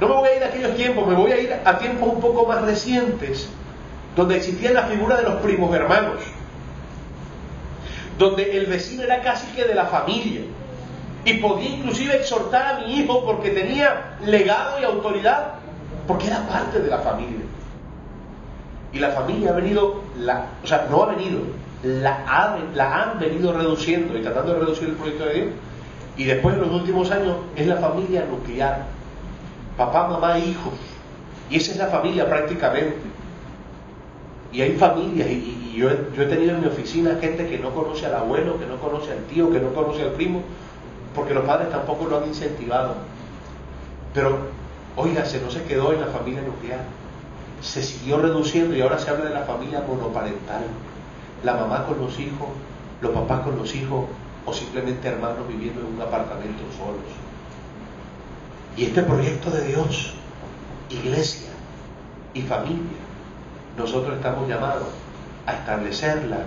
No 0.00 0.08
me 0.08 0.14
voy 0.14 0.28
a 0.28 0.36
ir 0.36 0.44
a 0.44 0.46
aquellos 0.48 0.76
tiempos, 0.76 1.06
me 1.06 1.14
voy 1.14 1.32
a 1.32 1.40
ir 1.40 1.52
a 1.64 1.78
tiempos 1.78 2.08
un 2.08 2.20
poco 2.20 2.46
más 2.46 2.62
recientes, 2.62 3.48
donde 4.16 4.36
existía 4.36 4.72
la 4.72 4.84
figura 4.84 5.16
de 5.16 5.22
los 5.22 5.34
primos 5.36 5.74
hermanos, 5.74 6.20
donde 8.18 8.56
el 8.56 8.66
vecino 8.66 9.02
era 9.02 9.22
casi 9.22 9.46
que 9.52 9.64
de 9.64 9.74
la 9.74 9.86
familia, 9.86 10.42
y 11.24 11.34
podía 11.34 11.70
inclusive 11.70 12.16
exhortar 12.16 12.74
a 12.74 12.78
mi 12.80 12.96
hijo 12.96 13.24
porque 13.24 13.50
tenía 13.50 14.16
legado 14.24 14.80
y 14.80 14.84
autoridad, 14.84 15.54
porque 16.06 16.26
era 16.26 16.46
parte 16.46 16.80
de 16.80 16.90
la 16.90 16.98
familia. 16.98 17.44
Y 18.92 18.98
la 18.98 19.10
familia 19.10 19.50
ha 19.50 19.54
venido, 19.54 20.02
o 20.62 20.66
sea, 20.66 20.86
no 20.90 21.02
ha 21.02 21.06
venido, 21.06 21.40
la, 21.82 22.56
la 22.74 23.02
han 23.02 23.18
venido 23.18 23.52
reduciendo 23.52 24.16
y 24.16 24.22
tratando 24.22 24.54
de 24.54 24.60
reducir 24.60 24.88
el 24.88 24.94
proyecto 24.94 25.24
de 25.26 25.34
Dios. 25.34 25.48
Y 26.16 26.24
después 26.24 26.54
en 26.54 26.60
los 26.60 26.70
últimos 26.70 27.10
años 27.10 27.36
es 27.56 27.66
la 27.66 27.76
familia 27.76 28.24
nuclear. 28.30 28.93
Papá, 29.76 30.08
mamá, 30.08 30.38
hijos. 30.38 30.74
Y 31.50 31.56
esa 31.56 31.72
es 31.72 31.78
la 31.78 31.88
familia 31.88 32.28
prácticamente. 32.28 32.96
Y 34.52 34.62
hay 34.62 34.76
familias, 34.76 35.28
y, 35.28 35.74
yo, 35.76 35.90
he 35.90 36.26
tenido 36.26 36.54
en 36.54 36.60
mi 36.60 36.66
oficina 36.68 37.18
gente 37.20 37.48
que 37.48 37.58
no 37.58 37.74
conoce 37.74 38.06
al 38.06 38.14
abuelo, 38.14 38.58
que 38.58 38.66
no 38.66 38.76
conoce 38.76 39.12
al 39.12 39.24
tío, 39.24 39.50
que 39.50 39.58
no 39.58 39.74
conoce 39.74 40.02
al 40.02 40.12
primo, 40.12 40.42
porque 41.14 41.34
los 41.34 41.44
padres 41.44 41.70
tampoco 41.70 42.06
lo 42.06 42.18
han 42.18 42.28
incentivado. 42.28 42.94
Pero, 44.12 44.38
se 45.24 45.40
no 45.40 45.50
se 45.50 45.64
quedó 45.64 45.92
en 45.92 46.00
la 46.00 46.06
familia 46.06 46.42
nuclear 46.42 46.80
se 47.64 47.82
siguió 47.82 48.18
reduciendo 48.18 48.76
y 48.76 48.82
ahora 48.82 48.98
se 48.98 49.10
habla 49.10 49.24
de 49.24 49.34
la 49.34 49.44
familia 49.44 49.82
monoparental. 49.88 50.64
La 51.42 51.54
mamá 51.54 51.86
con 51.86 51.98
los 51.98 52.18
hijos, 52.20 52.48
los 53.00 53.12
papás 53.12 53.40
con 53.40 53.56
los 53.56 53.74
hijos 53.74 54.04
o 54.44 54.52
simplemente 54.52 55.08
hermanos 55.08 55.48
viviendo 55.48 55.80
en 55.80 55.94
un 55.94 56.00
apartamento 56.00 56.62
solos. 56.76 57.00
Y 58.76 58.86
este 58.86 59.02
proyecto 59.02 59.50
de 59.50 59.66
Dios, 59.66 60.14
iglesia 60.90 61.50
y 62.34 62.42
familia, 62.42 63.02
nosotros 63.78 64.16
estamos 64.16 64.48
llamados 64.48 64.88
a 65.46 65.52
establecerla, 65.54 66.38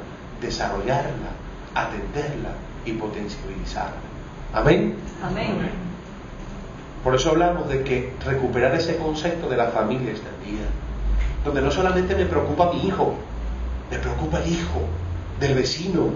desarrollarla, 0.42 1.30
atenderla 1.76 2.52
y 2.86 2.94
potencializarla. 2.94 4.02
Amén. 4.54 4.96
Amén. 5.24 5.88
Por 7.04 7.16
eso 7.16 7.30
hablamos 7.30 7.70
de 7.70 7.84
que 7.84 8.14
recuperar 8.26 8.76
ese 8.76 8.98
concepto 8.98 9.48
de 9.50 9.58
la 9.58 9.68
familia 9.68 10.12
extendida 10.12 10.66
donde 11.48 11.62
no 11.62 11.72
solamente 11.72 12.16
me 12.16 12.26
preocupa 12.26 12.74
mi 12.74 12.88
hijo, 12.88 13.16
me 13.90 13.98
preocupa 13.98 14.40
el 14.44 14.52
hijo 14.52 14.82
del 15.40 15.56
vecino 15.56 16.10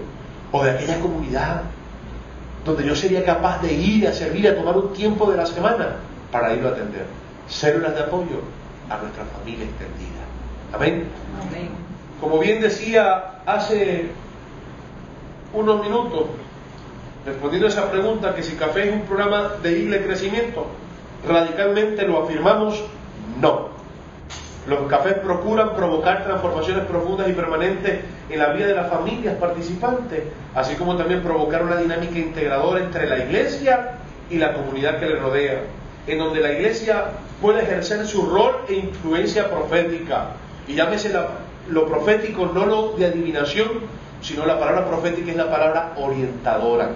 o 0.52 0.64
de 0.64 0.72
aquella 0.72 1.00
comunidad, 1.00 1.62
donde 2.66 2.86
yo 2.86 2.96
sería 2.96 3.26
capaz 3.26 3.62
de 3.62 3.74
ir 3.74 4.08
a 4.08 4.14
servir, 4.14 4.48
a 4.48 4.56
tomar 4.56 4.78
un 4.78 4.94
tiempo 4.94 5.30
de 5.32 5.38
la 5.38 5.46
semana 5.46 5.96
para 6.32 6.54
irlo 6.54 6.70
a 6.70 6.72
atender. 6.72 7.06
Células 7.48 7.96
de 7.96 8.02
apoyo 8.02 8.42
a 8.90 8.98
nuestra 8.98 9.26
familia 9.26 9.66
extendida. 9.66 10.22
Amén. 10.74 11.08
Amén. 11.42 11.70
Como 12.20 12.40
bien 12.40 12.62
decía 12.62 13.42
hace 13.46 14.12
unos 15.54 15.82
minutos, 15.82 16.28
respondiendo 17.26 17.68
a 17.68 17.70
esa 17.70 17.92
pregunta, 17.92 18.36
que 18.36 18.44
si 18.44 18.56
Café 18.56 18.90
es 18.90 18.94
un 18.94 19.02
programa 19.02 19.54
de 19.62 19.80
isla 19.80 19.98
crecimiento, 20.00 20.68
radicalmente 21.28 22.08
lo 22.08 22.24
afirmamos. 22.24 22.84
Los 24.68 24.88
cafés 24.88 25.16
procuran 25.16 25.76
provocar 25.76 26.24
transformaciones 26.24 26.86
profundas 26.86 27.28
y 27.28 27.34
permanentes 27.34 28.02
en 28.30 28.40
la 28.40 28.50
vida 28.50 28.68
de 28.68 28.76
las 28.76 28.90
familias 28.90 29.36
participantes, 29.36 30.24
así 30.54 30.76
como 30.76 30.96
también 30.96 31.24
provocar 31.24 31.64
una 31.64 31.78
dinámica 31.78 32.20
integradora 32.20 32.84
entre 32.84 33.08
la 33.08 33.18
iglesia 33.18 33.94
y 34.30 34.38
la 34.38 34.54
comunidad 34.54 35.00
que 35.00 35.08
le 35.08 35.16
rodea, 35.16 35.62
en 36.06 36.20
donde 36.20 36.42
la 36.42 36.52
iglesia 36.54 37.06
puede 37.42 37.64
ejercer 37.64 38.06
su 38.06 38.30
rol 38.30 38.58
e 38.70 38.76
influencia 38.76 39.50
profética. 39.50 40.28
Y 40.68 40.76
llámese 40.76 41.12
lo 41.68 41.88
profético, 41.88 42.46
no 42.46 42.68
lo 42.68 42.92
de 42.94 43.08
adivinación, 43.08 43.68
sino 44.22 44.46
la 44.46 44.60
palabra 44.60 44.86
profética 44.86 45.32
es 45.32 45.38
la 45.38 45.50
palabra 45.50 45.94
orientadora. 45.98 46.90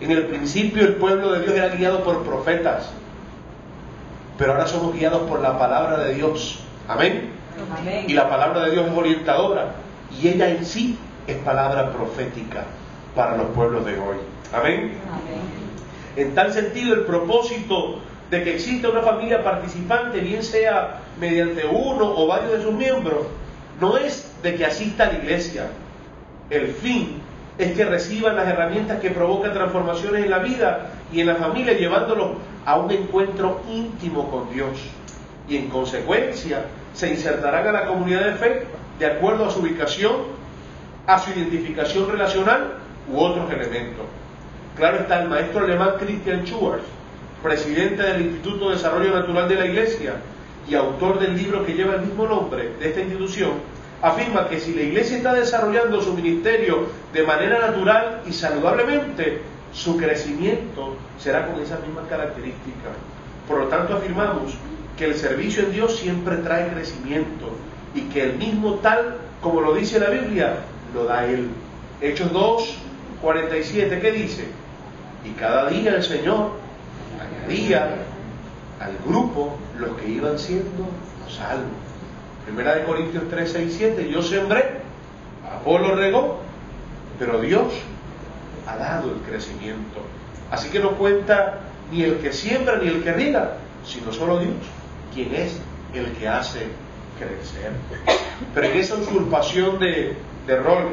En 0.00 0.12
el 0.12 0.26
principio 0.26 0.84
el 0.84 0.94
pueblo 0.94 1.32
de 1.32 1.40
Dios 1.40 1.54
era 1.54 1.74
guiado 1.74 2.04
por 2.04 2.22
profetas, 2.22 2.90
pero 4.38 4.52
ahora 4.52 4.68
somos 4.68 4.94
guiados 4.94 5.22
por 5.28 5.40
la 5.40 5.58
palabra 5.58 5.98
de 5.98 6.14
Dios 6.14 6.60
Amén. 6.88 7.30
Y 8.06 8.12
la 8.12 8.28
palabra 8.28 8.64
de 8.64 8.72
Dios 8.72 8.86
es 8.86 8.96
orientadora 8.96 9.74
y 10.20 10.28
ella 10.28 10.48
en 10.50 10.64
sí 10.64 10.98
es 11.26 11.36
palabra 11.38 11.92
profética 11.92 12.64
para 13.14 13.36
los 13.36 13.46
pueblos 13.48 13.84
de 13.86 13.92
hoy. 13.92 14.16
Amén. 14.52 14.92
En 16.16 16.34
tal 16.34 16.52
sentido, 16.52 16.94
el 16.94 17.00
propósito 17.02 18.00
de 18.30 18.42
que 18.42 18.54
exista 18.54 18.88
una 18.88 19.02
familia 19.02 19.42
participante, 19.42 20.20
bien 20.20 20.42
sea 20.42 21.00
mediante 21.18 21.66
uno 21.66 22.14
o 22.16 22.26
varios 22.26 22.52
de 22.52 22.62
sus 22.62 22.72
miembros, 22.72 23.26
no 23.80 23.96
es 23.96 24.32
de 24.42 24.54
que 24.54 24.64
asista 24.64 25.04
a 25.04 25.12
la 25.12 25.18
iglesia. 25.18 25.68
El 26.50 26.68
fin 26.68 27.20
es 27.58 27.72
que 27.72 27.84
reciban 27.84 28.36
las 28.36 28.48
herramientas 28.48 29.00
que 29.00 29.10
provocan 29.10 29.52
transformaciones 29.52 30.24
en 30.24 30.30
la 30.30 30.38
vida 30.38 30.90
y 31.12 31.20
en 31.20 31.28
la 31.28 31.36
familia, 31.36 31.72
llevándolos 31.74 32.32
a 32.64 32.76
un 32.76 32.90
encuentro 32.90 33.60
íntimo 33.70 34.30
con 34.30 34.52
Dios. 34.52 34.70
Y 35.48 35.56
en 35.56 35.68
consecuencia, 35.68 36.64
se 36.94 37.10
insertarán 37.10 37.66
a 37.68 37.72
la 37.72 37.86
comunidad 37.86 38.24
de 38.24 38.34
fe 38.34 38.66
de 38.98 39.06
acuerdo 39.06 39.46
a 39.46 39.50
su 39.50 39.60
ubicación, 39.60 40.12
a 41.06 41.18
su 41.18 41.30
identificación 41.30 42.10
relacional 42.10 42.78
u 43.12 43.18
otros 43.18 43.50
elementos. 43.50 44.06
Claro 44.76 44.98
está, 44.98 45.22
el 45.22 45.28
maestro 45.28 45.64
alemán 45.64 45.94
Christian 45.98 46.46
Schwarz, 46.46 46.82
presidente 47.42 48.02
del 48.02 48.22
Instituto 48.22 48.70
de 48.70 48.76
Desarrollo 48.76 49.14
Natural 49.14 49.48
de 49.48 49.54
la 49.56 49.66
Iglesia 49.66 50.14
y 50.68 50.74
autor 50.74 51.18
del 51.18 51.36
libro 51.36 51.64
que 51.64 51.74
lleva 51.74 51.96
el 51.96 52.02
mismo 52.02 52.26
nombre 52.26 52.70
de 52.80 52.88
esta 52.88 53.00
institución, 53.00 53.52
afirma 54.00 54.48
que 54.48 54.60
si 54.60 54.74
la 54.74 54.82
Iglesia 54.82 55.18
está 55.18 55.34
desarrollando 55.34 56.00
su 56.00 56.14
ministerio 56.14 56.86
de 57.12 57.22
manera 57.22 57.58
natural 57.58 58.22
y 58.26 58.32
saludablemente, 58.32 59.42
su 59.72 59.96
crecimiento 59.96 60.96
será 61.18 61.46
con 61.46 61.60
esas 61.60 61.80
mismas 61.80 62.06
características. 62.08 62.92
Por 63.46 63.58
lo 63.58 63.66
tanto, 63.66 63.94
afirmamos 63.94 64.54
que 64.96 65.06
el 65.06 65.14
servicio 65.14 65.64
en 65.64 65.72
Dios 65.72 65.96
siempre 65.96 66.36
trae 66.38 66.68
crecimiento 66.68 67.50
y 67.94 68.02
que 68.02 68.22
el 68.22 68.36
mismo 68.36 68.74
tal 68.74 69.18
como 69.44 69.60
lo 69.60 69.74
dice 69.74 70.00
la 70.00 70.08
Biblia, 70.08 70.56
lo 70.94 71.04
da 71.04 71.26
Él. 71.26 71.50
Hechos 72.00 72.32
2, 72.32 72.78
47, 73.20 74.00
¿qué 74.00 74.10
dice? 74.10 74.46
Y 75.22 75.32
cada 75.38 75.68
día 75.68 75.96
el 75.96 76.02
Señor 76.02 76.52
añadía 77.20 77.94
al 78.80 78.96
grupo 79.06 79.58
los 79.78 79.98
que 79.98 80.08
iban 80.08 80.38
siendo 80.38 80.88
salvos. 81.28 81.76
Primera 82.46 82.74
de 82.74 82.84
Corintios 82.84 83.24
3, 83.28 83.52
6, 83.52 83.74
7, 83.76 84.10
yo 84.10 84.22
sembré, 84.22 84.80
Apolo 85.46 85.94
regó, 85.94 86.40
pero 87.18 87.40
Dios 87.40 87.66
ha 88.66 88.76
dado 88.76 89.12
el 89.12 89.20
crecimiento. 89.30 90.00
Así 90.50 90.70
que 90.70 90.80
no 90.80 90.92
cuenta 90.92 91.60
ni 91.92 92.02
el 92.02 92.16
que 92.16 92.32
siembra 92.32 92.78
ni 92.78 92.88
el 92.88 93.04
que 93.04 93.12
riega, 93.12 93.58
sino 93.86 94.10
solo 94.10 94.38
Dios, 94.38 94.54
quien 95.14 95.34
es 95.34 95.60
el 95.94 96.12
que 96.12 96.28
hace 96.28 96.66
crecer. 97.18 97.72
Pero 98.54 98.66
en 98.66 98.76
esa 98.78 98.96
usurpación 98.96 99.78
de, 99.78 100.16
de 100.46 100.56
rol, 100.56 100.88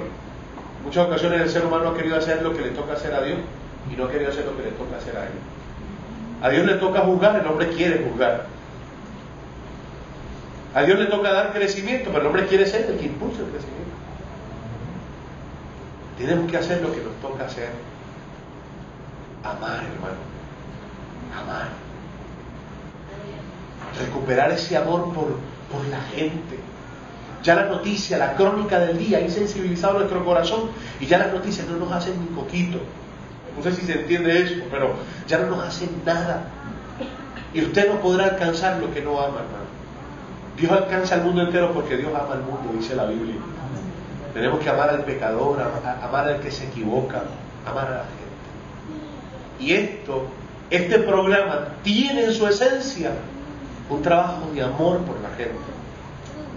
muchas 0.84 1.08
ocasiones 1.08 1.42
el 1.42 1.50
ser 1.50 1.66
humano 1.66 1.90
ha 1.90 1.98
querido 1.98 2.18
hacer 2.18 2.42
lo 2.42 2.54
que 2.54 2.62
le 2.62 2.70
toca 2.70 2.94
hacer 2.94 3.14
a 3.14 3.22
Dios 3.22 3.40
y 3.92 3.96
no 3.96 4.06
ha 4.06 4.12
querido 4.12 4.32
hacer 4.32 4.46
lo 4.46 4.56
que 4.56 4.64
le 4.64 4.72
toca 4.72 4.98
hacer 4.98 5.18
a 5.18 5.24
él. 5.24 5.34
A 6.42 6.50
Dios 6.50 6.66
le 6.66 6.76
toca 6.76 7.02
juzgar, 7.02 7.40
el 7.40 7.48
hombre 7.48 7.70
quiere 7.70 8.08
juzgar. 8.08 8.46
A 10.74 10.84
Dios 10.84 11.00
le 11.00 11.06
toca 11.08 11.32
dar 11.32 11.54
crecimiento, 11.54 12.10
pero 12.12 12.22
el 12.22 12.28
hombre 12.28 12.48
quiere 12.48 12.66
ser 12.66 12.90
el 12.90 12.98
que 12.98 13.06
impulsa 13.06 13.42
el 13.42 13.50
crecimiento. 13.50 13.92
Tenemos 16.18 16.50
que 16.50 16.58
hacer 16.58 16.82
lo 16.82 16.94
que 16.94 17.02
nos 17.02 17.14
toca 17.22 17.46
hacer. 17.46 17.70
Amar, 19.44 19.84
hermano. 19.84 20.22
Amar. 21.36 21.91
Recuperar 24.00 24.52
ese 24.52 24.78
amor 24.78 25.14
por, 25.14 25.38
por 25.72 25.86
la 25.90 26.02
gente. 26.16 26.60
Ya 27.44 27.56
la 27.56 27.66
noticia, 27.66 28.18
la 28.18 28.36
crónica 28.36 28.80
del 28.80 28.98
día 28.98 29.18
ha 29.18 29.22
insensibilizado 29.22 30.00
nuestro 30.00 30.24
corazón 30.24 30.70
y 31.00 31.08
ya 31.08 31.18
las 31.18 31.34
noticias 31.34 31.68
no 31.68 31.78
nos 31.78 31.92
hacen 31.92 32.20
ni 32.20 32.28
poquito. 32.28 32.80
No 33.58 33.64
sé 33.64 33.74
si 33.74 33.86
se 33.86 34.02
entiende 34.02 34.42
eso, 34.42 34.64
pero 34.70 34.94
ya 35.28 35.40
no 35.40 35.48
nos 35.48 35.64
hacen 35.64 35.90
nada. 36.06 36.44
Y 37.54 37.64
usted 37.64 37.92
no 37.92 38.00
podrá 38.00 38.26
alcanzar 38.26 38.80
lo 38.80 38.94
que 38.94 39.02
no 39.02 39.20
ama, 39.20 39.40
hermano. 39.40 39.72
Dios 40.58 40.72
alcanza 40.72 41.16
al 41.16 41.24
mundo 41.24 41.42
entero 41.42 41.74
porque 41.74 41.98
Dios 41.98 42.12
ama 42.14 42.34
al 42.34 42.44
mundo, 42.44 42.72
dice 42.78 42.96
la 42.96 43.06
Biblia. 43.06 43.36
Tenemos 44.34 44.60
que 44.60 44.70
amar 44.70 44.90
al 44.90 45.04
pecador, 45.04 45.58
amar 46.02 46.28
al 46.28 46.40
que 46.40 46.52
se 46.52 46.66
equivoca, 46.66 47.24
amar 47.66 47.88
a 47.88 47.92
la 47.92 48.04
gente. 48.04 48.22
Y 49.60 49.74
esto, 49.74 50.28
este 50.70 51.00
programa 51.00 51.70
tiene 51.84 52.26
en 52.26 52.34
su 52.34 52.48
esencia 52.48 53.12
un 53.92 54.02
trabajo 54.02 54.50
de 54.54 54.62
amor 54.62 55.00
por 55.00 55.20
la 55.20 55.30
gente. 55.30 55.52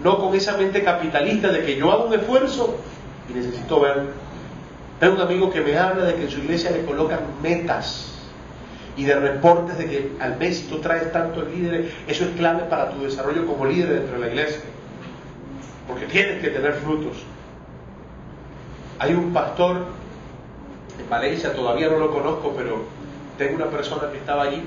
No 0.03 0.19
con 0.19 0.35
esa 0.35 0.57
mente 0.57 0.83
capitalista 0.83 1.49
de 1.49 1.65
que 1.65 1.77
yo 1.77 1.91
hago 1.91 2.07
un 2.07 2.15
esfuerzo 2.15 2.77
y 3.29 3.35
necesito 3.35 3.81
ver. 3.81 4.05
Tengo 5.01 5.17
un 5.17 5.21
amigo 5.21 5.51
que 5.51 5.61
me 5.61 5.77
habla 5.77 6.05
de 6.05 6.15
que 6.15 6.23
en 6.25 6.31
su 6.31 6.39
iglesia 6.41 6.71
le 6.71 6.85
colocan 6.85 7.21
metas 7.43 8.13
y 8.97 9.05
de 9.05 9.19
reportes 9.19 9.77
de 9.77 9.87
que 9.87 10.13
al 10.21 10.37
mes 10.37 10.69
tú 10.69 10.79
traes 10.79 11.11
tantos 11.13 11.51
líderes, 11.51 11.93
eso 12.07 12.25
es 12.25 12.31
clave 12.37 12.63
para 12.65 12.91
tu 12.91 13.03
desarrollo 13.03 13.47
como 13.47 13.67
líder 13.67 13.89
dentro 13.89 14.15
de 14.15 14.21
la 14.21 14.29
iglesia. 14.29 14.61
Porque 15.89 16.07
tienes 16.07 16.41
que 16.41 16.51
tener 16.51 16.75
frutos. 16.75 17.17
Hay 19.01 19.13
un 19.13 19.33
pastor 19.33 19.79
en 20.99 21.11
Valencia, 21.11 21.53
todavía 21.53 21.89
no 21.89 21.99
lo 21.99 22.13
conozco, 22.13 22.55
pero 22.57 22.85
tengo 23.37 23.57
una 23.57 23.67
persona 23.67 24.11
que 24.13 24.19
estaba 24.19 24.45
allí. 24.45 24.63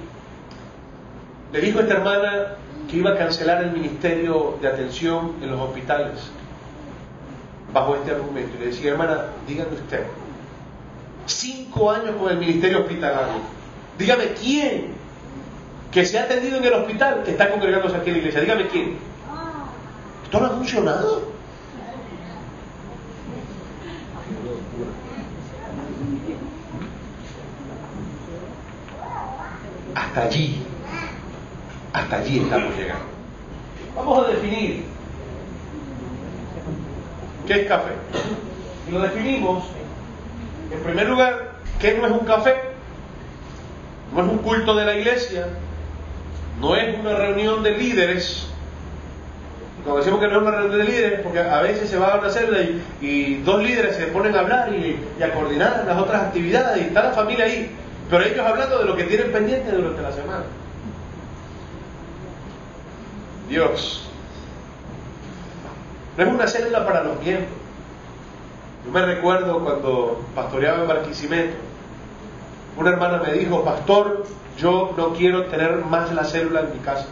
Le 1.51 1.61
dijo 1.61 1.79
esta 1.79 1.93
hermana 1.95 2.55
que 2.89 2.97
iba 2.97 3.11
a 3.11 3.17
cancelar 3.17 3.63
el 3.63 3.71
ministerio 3.71 4.57
de 4.61 4.67
atención 4.67 5.33
en 5.41 5.51
los 5.51 5.59
hospitales 5.59 6.31
bajo 7.73 7.95
este 7.95 8.11
argumento. 8.11 8.57
Y 8.57 8.59
le 8.59 8.65
decía, 8.67 8.91
hermana, 8.91 9.27
dígame 9.47 9.73
usted, 9.73 10.03
cinco 11.25 11.91
años 11.91 12.15
con 12.19 12.31
el 12.31 12.37
ministerio 12.37 12.79
hospitalario 12.79 13.57
Dígame 13.97 14.33
quién 14.33 14.95
que 15.91 16.05
se 16.05 16.19
ha 16.19 16.23
atendido 16.23 16.57
en 16.57 16.65
el 16.65 16.73
hospital 16.73 17.23
está 17.25 17.49
congregándose 17.49 17.95
aquí 17.95 18.09
en 18.09 18.13
la 18.13 18.19
iglesia. 18.19 18.41
Dígame 18.41 18.67
quién. 18.67 18.97
Esto 20.23 20.39
no 20.39 20.45
ha 20.45 20.49
funcionado. 20.49 21.31
Hasta 29.95 30.21
allí, 30.21 30.61
hasta 31.97 32.17
allí 32.17 32.39
estamos 32.39 32.75
llegando. 32.75 33.05
Vamos 33.95 34.25
a 34.25 34.29
definir 34.29 34.85
qué 37.47 37.61
es 37.61 37.67
café. 37.67 37.91
Y 38.87 38.91
lo 38.91 39.01
definimos, 39.01 39.65
en 40.71 40.79
primer 40.79 41.09
lugar, 41.09 41.51
¿qué 41.79 41.97
no 41.97 42.05
es 42.05 42.11
un 42.11 42.25
café? 42.25 42.67
no 44.13 44.23
es 44.23 44.29
un 44.29 44.37
culto 44.39 44.75
de 44.75 44.85
la 44.85 44.95
iglesia, 44.95 45.47
no 46.61 46.75
es 46.75 46.97
una 46.99 47.15
reunión 47.15 47.63
de 47.63 47.71
líderes. 47.71 48.47
Cuando 49.83 49.99
decimos 49.99 50.19
que 50.19 50.27
no 50.27 50.37
es 50.37 50.41
una 50.41 50.51
reunión 50.51 50.77
de 50.77 50.83
líderes, 50.85 51.19
porque 51.21 51.39
a 51.39 51.61
veces 51.61 51.89
se 51.89 51.97
va 51.97 52.13
a 52.13 52.19
una 52.19 52.29
celda 52.29 52.57
y, 53.01 53.41
dos 53.45 53.61
líderes 53.61 53.95
se 53.95 54.07
ponen 54.07 54.35
a 54.35 54.39
hablar 54.39 54.73
y, 54.73 54.99
a 55.21 55.33
coordinar 55.33 55.83
las 55.85 55.97
otras 55.97 56.23
actividades 56.23 56.81
y 56.81 56.87
está 56.87 57.03
la 57.03 57.11
familia 57.11 57.45
ahí, 57.45 57.69
pero 58.09 58.23
ellos 58.23 58.45
hablando 58.45 58.79
de 58.79 58.85
lo 58.85 58.95
que 58.95 59.03
tienen 59.03 59.31
pendiente 59.31 59.71
durante 59.71 60.01
la 60.01 60.11
semana. 60.11 60.43
Dios. 63.49 64.07
No 66.17 66.23
es 66.23 66.29
una 66.29 66.47
célula 66.47 66.85
para 66.85 67.03
los 67.03 67.19
miembros. 67.21 67.49
Yo 68.85 68.91
me 68.91 69.05
recuerdo 69.05 69.59
cuando 69.59 70.21
pastoreaba 70.33 70.81
en 70.81 70.87
Barquisimeto, 70.87 71.55
una 72.77 72.91
hermana 72.91 73.21
me 73.25 73.33
dijo, 73.33 73.63
pastor, 73.63 74.23
yo 74.57 74.93
no 74.97 75.13
quiero 75.13 75.45
tener 75.45 75.77
más 75.85 76.11
la 76.13 76.23
célula 76.23 76.61
en 76.61 76.73
mi 76.73 76.79
casa. 76.79 77.07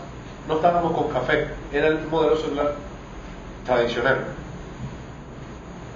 No 0.47 0.55
estábamos 0.55 0.93
con 0.93 1.09
café, 1.09 1.49
era 1.73 1.87
el 1.87 2.07
modelo 2.07 2.37
celular 2.37 2.75
tradicional. 3.65 4.25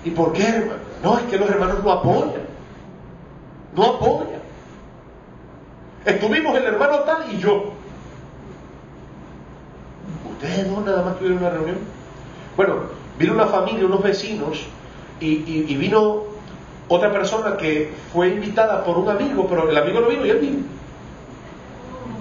¿Y 0.04 0.12
por 0.12 0.34
qué, 0.34 0.48
hermano? 0.48 0.80
No, 1.04 1.18
es 1.18 1.24
que 1.26 1.38
los 1.38 1.50
hermanos 1.50 1.84
no 1.84 1.92
apoyan. 1.92 2.48
No 3.76 3.84
apoyan. 3.84 4.40
Estuvimos 6.06 6.58
el 6.58 6.66
hermano 6.66 7.00
tal 7.00 7.32
y 7.32 7.38
yo. 7.38 7.74
Ustedes 10.42 10.68
no 10.68 10.80
nada 10.80 11.04
más 11.04 11.18
tuvieron 11.18 11.40
una 11.40 11.50
reunión. 11.50 11.78
Bueno, 12.56 12.76
vino 13.18 13.34
una 13.34 13.48
familia, 13.48 13.86
unos 13.86 14.02
vecinos, 14.02 14.68
y, 15.20 15.76
vino 15.76 16.24
otra 16.88 17.12
persona 17.12 17.58
que 17.58 17.94
fue 18.14 18.30
invitada 18.30 18.86
por 18.86 18.98
un 18.98 19.10
amigo, 19.10 19.46
pero 19.50 19.70
el 19.70 19.78
amigo 19.78 20.00
no 20.00 20.08
vino 20.08 20.26
y 20.26 20.30
él 20.30 20.40
vino. 20.40 20.60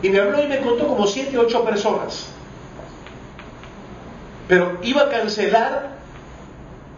Y 0.03 0.11
me 0.11 0.19
habló 0.19 0.43
y 0.43 0.49
me 0.49 0.61
contó 0.61 0.89
como 0.89 1.07
siete 1.07 1.39
o 1.39 1.43
ocho 1.43 1.65
personas. 1.65 2.29
Pero 4.49 4.79
iba 4.83 5.03
a 5.03 5.09
cancelar 5.11 5.99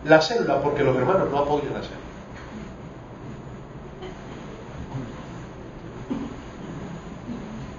la 0.04 0.22
célula 0.22 0.62
porque 0.62 0.82
los 0.82 0.96
hermanos 0.96 1.28
no 1.30 1.38
apoyan 1.38 1.74
la 1.74 1.82
célula. 1.82 2.00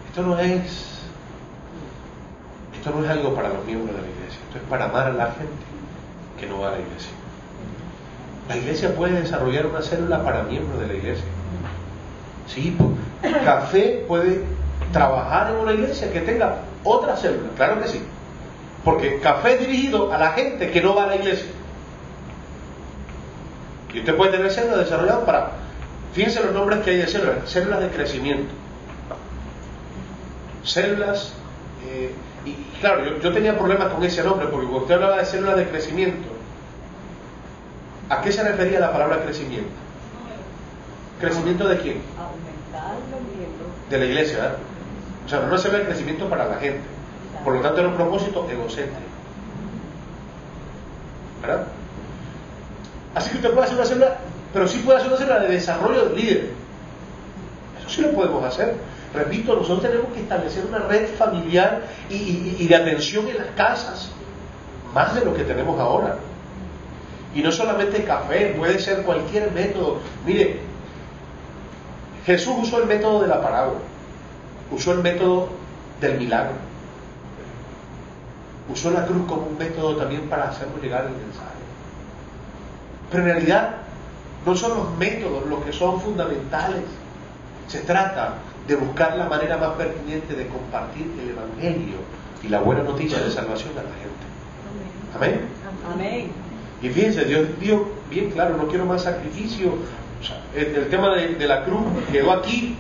Esto 0.10 0.22
no 0.22 0.38
es 0.38 0.91
esto 2.82 2.98
no 2.98 3.06
es 3.06 3.12
algo 3.12 3.36
para 3.36 3.50
los 3.50 3.64
miembros 3.64 3.96
de 3.96 4.02
la 4.02 4.08
iglesia, 4.08 4.40
esto 4.48 4.58
es 4.58 4.64
para 4.68 4.86
amar 4.86 5.06
a 5.06 5.14
la 5.14 5.26
gente 5.28 5.54
que 6.40 6.48
no 6.48 6.62
va 6.62 6.70
a 6.70 6.72
la 6.72 6.80
iglesia. 6.80 7.12
La 8.50 8.58
iglesia 8.58 8.96
puede 8.96 9.22
desarrollar 9.22 9.68
una 9.68 9.84
célula 9.84 10.24
para 10.24 10.42
miembros 10.42 10.80
de 10.80 10.88
la 10.88 10.94
iglesia. 10.96 11.26
Sí, 12.48 12.76
pues, 12.76 13.36
café 13.46 14.04
puede 14.08 14.44
trabajar 14.92 15.52
en 15.52 15.58
una 15.58 15.74
iglesia 15.74 16.12
que 16.12 16.22
tenga 16.22 16.56
otra 16.84 17.16
célula, 17.18 17.50
claro 17.56 17.84
que 17.84 17.88
sí. 17.88 18.02
Porque 18.84 19.20
café 19.20 19.54
es 19.54 19.60
dirigido 19.60 20.12
a 20.12 20.18
la 20.18 20.32
gente 20.32 20.72
que 20.72 20.82
no 20.82 20.96
va 20.96 21.04
a 21.04 21.08
la 21.08 21.18
iglesia. 21.18 21.52
Y 23.94 24.00
usted 24.00 24.16
puede 24.16 24.32
tener 24.32 24.50
células 24.50 24.80
desarrolladas 24.80 25.24
para, 25.24 25.52
fíjense 26.14 26.44
los 26.44 26.54
nombres 26.54 26.80
que 26.80 26.90
hay 26.90 26.98
de 26.98 27.08
células, 27.08 27.48
células 27.48 27.80
de 27.80 27.90
crecimiento, 27.90 28.52
células, 30.64 31.34
eh, 31.88 32.12
y, 32.46 32.54
claro, 32.80 33.06
yo, 33.06 33.20
yo, 33.20 33.34
tenía 33.34 33.58
problemas 33.58 33.94
con 33.94 34.04
ese 34.04 34.24
nombre, 34.24 34.48
porque 34.48 34.66
cuando 34.66 34.82
usted 34.82 34.96
hablaba 34.96 35.18
de 35.18 35.26
células 35.26 35.58
de 35.58 35.68
crecimiento, 35.68 36.28
¿a 38.10 38.22
qué 38.22 38.32
se 38.32 38.44
refería 38.44 38.80
la 38.80 38.92
palabra 38.92 39.24
crecimiento? 39.24 39.72
¿Crecimiento 41.20 41.68
de 41.68 41.78
quién? 41.78 42.02
De 43.90 43.98
la 43.98 44.06
iglesia, 44.06 44.38
¿verdad? 44.38 44.58
O 45.26 45.30
sea, 45.30 45.40
no 45.42 45.58
se 45.58 45.70
ve 45.70 45.78
el 45.82 45.86
crecimiento 45.86 46.28
para 46.28 46.48
la 46.48 46.56
gente. 46.56 46.82
Por 47.44 47.56
lo 47.56 47.62
tanto, 47.62 47.80
era 47.80 47.90
un 47.90 47.96
propósito 47.96 48.48
egocéntrico. 48.50 49.00
¿Verdad? 51.42 51.68
Así 53.16 53.30
que 53.30 53.38
usted 53.38 53.52
puede 53.52 53.66
hacer 53.66 53.78
una 53.78 53.86
célula, 53.86 54.18
pero 54.54 54.68
sí 54.68 54.80
puede 54.80 54.98
hacer 54.98 55.10
una 55.10 55.18
célula 55.18 55.40
de 55.40 55.48
desarrollo 55.50 56.06
del 56.06 56.16
líder. 56.16 56.50
Eso 57.80 57.90
sí 57.90 58.02
lo 58.02 58.12
podemos 58.14 58.44
hacer. 58.44 58.76
Repito, 59.14 59.56
nosotros 59.56 59.82
tenemos 59.82 60.14
que 60.14 60.22
establecer 60.22 60.66
una 60.66 60.80
red 60.80 61.08
familiar 61.16 61.82
y, 62.10 62.66
de 62.66 62.76
atención 62.76 63.28
en 63.28 63.38
las 63.38 63.48
casas, 63.58 64.10
más 64.94 65.14
de 65.16 65.26
lo 65.26 65.34
que 65.34 65.44
tenemos 65.44 65.80
ahora. 65.80 66.18
Y 67.36 67.42
no 67.42 67.52
solamente 67.52 68.04
café, 68.04 68.56
puede 68.58 68.80
ser 68.80 69.04
cualquier 69.04 69.52
método. 69.52 70.00
Mire, 70.26 70.60
Jesús 72.26 72.56
usó 72.62 72.82
el 72.82 72.88
método 72.88 73.22
de 73.22 73.28
la 73.28 73.42
parábola, 73.42 73.80
usó 74.72 74.94
el 74.94 75.00
método 75.00 75.50
del 76.00 76.18
milagro, 76.18 76.54
usó 78.72 78.92
la 78.92 79.06
cruz 79.06 79.28
como 79.28 79.48
un 79.48 79.58
método 79.58 79.98
también 79.98 80.30
para 80.30 80.50
hacernos 80.50 80.82
llegar 80.82 81.06
el 81.06 81.12
mensaje. 81.12 81.52
Pero 83.10 83.24
en 83.24 83.30
realidad 83.30 83.76
no 84.46 84.56
son 84.56 84.78
los 84.78 84.98
métodos 84.98 85.46
los 85.48 85.64
que 85.64 85.74
son 85.74 86.00
fundamentales. 86.00 86.84
Se 87.68 87.80
trata 87.80 88.36
de 88.72 88.78
buscar 88.78 89.18
la 89.18 89.28
manera 89.28 89.58
más 89.58 89.72
pertinente 89.72 90.34
de 90.34 90.48
compartir 90.48 91.06
el 91.22 91.32
Evangelio 91.32 91.98
y 92.42 92.48
la 92.48 92.62
buena 92.62 92.84
noticia 92.84 93.20
de 93.20 93.30
salvación 93.30 93.72
a 93.74 93.84
la 93.84 93.92
gente. 94.00 94.26
Amén. 95.14 95.42
Amén. 95.94 96.32
Y 96.82 96.88
fíjense, 96.88 97.26
Dios 97.26 97.48
dijo 97.60 97.92
bien 98.10 98.32
claro, 98.32 98.56
no 98.56 98.68
quiero 98.70 98.86
más 98.86 99.04
sacrificio. 99.04 99.74
el, 100.56 100.88
tema 100.90 101.14
de, 101.16 101.48
la 101.48 101.66
cruz 101.66 101.82
quedó 102.12 102.32
aquí. 102.32 102.78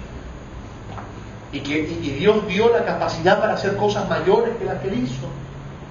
Y, 1.51 1.59
que, 1.59 1.79
y 1.79 2.11
Dios 2.11 2.47
dio 2.47 2.71
la 2.71 2.85
capacidad 2.85 3.41
para 3.41 3.55
hacer 3.55 3.75
cosas 3.75 4.07
mayores 4.07 4.55
que 4.55 4.63
las 4.63 4.81
que 4.81 4.87
él 4.87 5.03
hizo. 5.03 5.27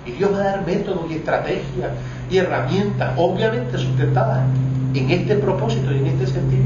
Y 0.06 0.12
Dios 0.12 0.32
va 0.32 0.38
a 0.38 0.44
dar 0.44 0.66
métodos 0.66 1.10
y 1.10 1.16
estrategias 1.16 1.90
y 2.30 2.38
herramientas, 2.38 3.12
obviamente 3.18 3.76
sustentadas 3.76 4.46
en 4.94 5.10
este 5.10 5.34
propósito 5.36 5.92
y 5.92 5.98
en 5.98 6.06
este 6.06 6.26
sentido, 6.26 6.64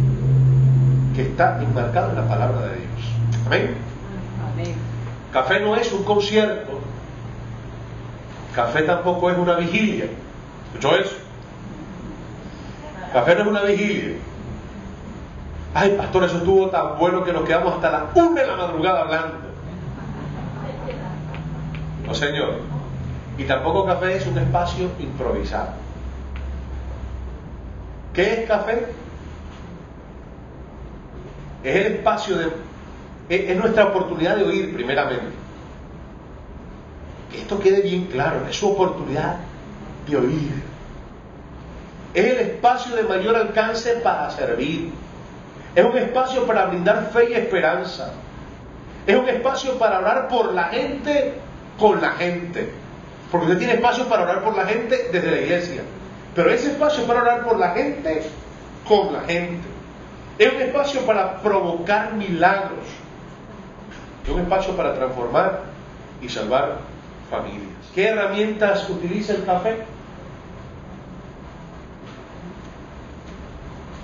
que 1.16 1.22
está 1.22 1.60
enmarcado 1.60 2.10
en 2.10 2.16
la 2.16 2.28
palabra 2.28 2.60
de 2.68 2.76
Dios. 2.76 3.13
Amén. 3.46 3.76
Amén. 4.52 4.74
Café 5.32 5.60
no 5.60 5.76
es 5.76 5.92
un 5.92 6.04
concierto. 6.04 6.80
Café 8.54 8.82
tampoco 8.82 9.30
es 9.30 9.38
una 9.38 9.56
vigilia. 9.56 10.06
¿Escuchó 10.66 10.96
eso? 10.96 11.16
Café 13.12 13.34
no 13.34 13.40
es 13.42 13.46
una 13.48 13.62
vigilia. 13.62 14.16
Ay, 15.74 15.96
pastor, 15.96 16.24
eso 16.24 16.38
estuvo 16.38 16.68
tan 16.70 16.98
bueno 16.98 17.24
que 17.24 17.32
nos 17.32 17.44
quedamos 17.44 17.74
hasta 17.74 17.90
las 17.90 18.02
una 18.14 18.40
de 18.40 18.46
la 18.46 18.56
madrugada 18.56 19.00
hablando. 19.00 19.38
No, 22.06 22.14
señor. 22.14 22.60
Y 23.36 23.44
tampoco 23.44 23.84
café 23.84 24.16
es 24.16 24.26
un 24.26 24.38
espacio 24.38 24.90
improvisado. 25.00 25.70
¿Qué 28.12 28.42
es 28.42 28.48
café? 28.48 28.86
Es 31.64 31.86
el 31.86 31.94
espacio 31.94 32.36
de... 32.36 32.52
Es 33.28 33.56
nuestra 33.56 33.86
oportunidad 33.86 34.36
de 34.36 34.44
oír 34.44 34.74
primeramente. 34.74 35.32
Que 37.30 37.38
esto 37.38 37.58
quede 37.58 37.80
bien 37.80 38.06
claro, 38.06 38.46
es 38.48 38.56
su 38.56 38.70
oportunidad 38.70 39.38
de 40.08 40.16
oír. 40.16 40.62
Es 42.12 42.24
el 42.26 42.38
espacio 42.38 42.94
de 42.94 43.02
mayor 43.02 43.34
alcance 43.34 43.94
para 43.96 44.30
servir. 44.30 44.92
Es 45.74 45.84
un 45.84 45.96
espacio 45.96 46.46
para 46.46 46.66
brindar 46.66 47.10
fe 47.12 47.30
y 47.30 47.34
esperanza. 47.34 48.12
Es 49.06 49.16
un 49.16 49.28
espacio 49.28 49.76
para 49.78 49.96
hablar 49.96 50.28
por 50.28 50.52
la 50.52 50.64
gente 50.64 51.34
con 51.78 52.00
la 52.00 52.12
gente. 52.12 52.70
Porque 53.30 53.46
usted 53.46 53.58
tiene 53.58 53.74
espacio 53.74 54.06
para 54.06 54.22
orar 54.22 54.44
por 54.44 54.56
la 54.56 54.64
gente 54.64 55.08
desde 55.12 55.30
la 55.30 55.40
iglesia. 55.40 55.82
Pero 56.34 56.50
ese 56.50 56.70
espacio 56.70 57.04
para 57.04 57.22
orar 57.22 57.44
por 57.44 57.58
la 57.58 57.70
gente 57.70 58.22
con 58.86 59.12
la 59.12 59.20
gente. 59.22 59.66
Es 60.38 60.52
un 60.52 60.60
espacio 60.60 61.00
para 61.00 61.42
provocar 61.42 62.14
milagros. 62.14 62.86
Es 64.24 64.30
un 64.30 64.40
espacio 64.40 64.76
para 64.76 64.94
transformar 64.94 65.60
y 66.22 66.28
salvar 66.28 66.78
familias. 67.30 67.68
¿Qué 67.94 68.08
herramientas 68.08 68.88
utiliza 68.88 69.34
el 69.34 69.44
café? 69.44 69.84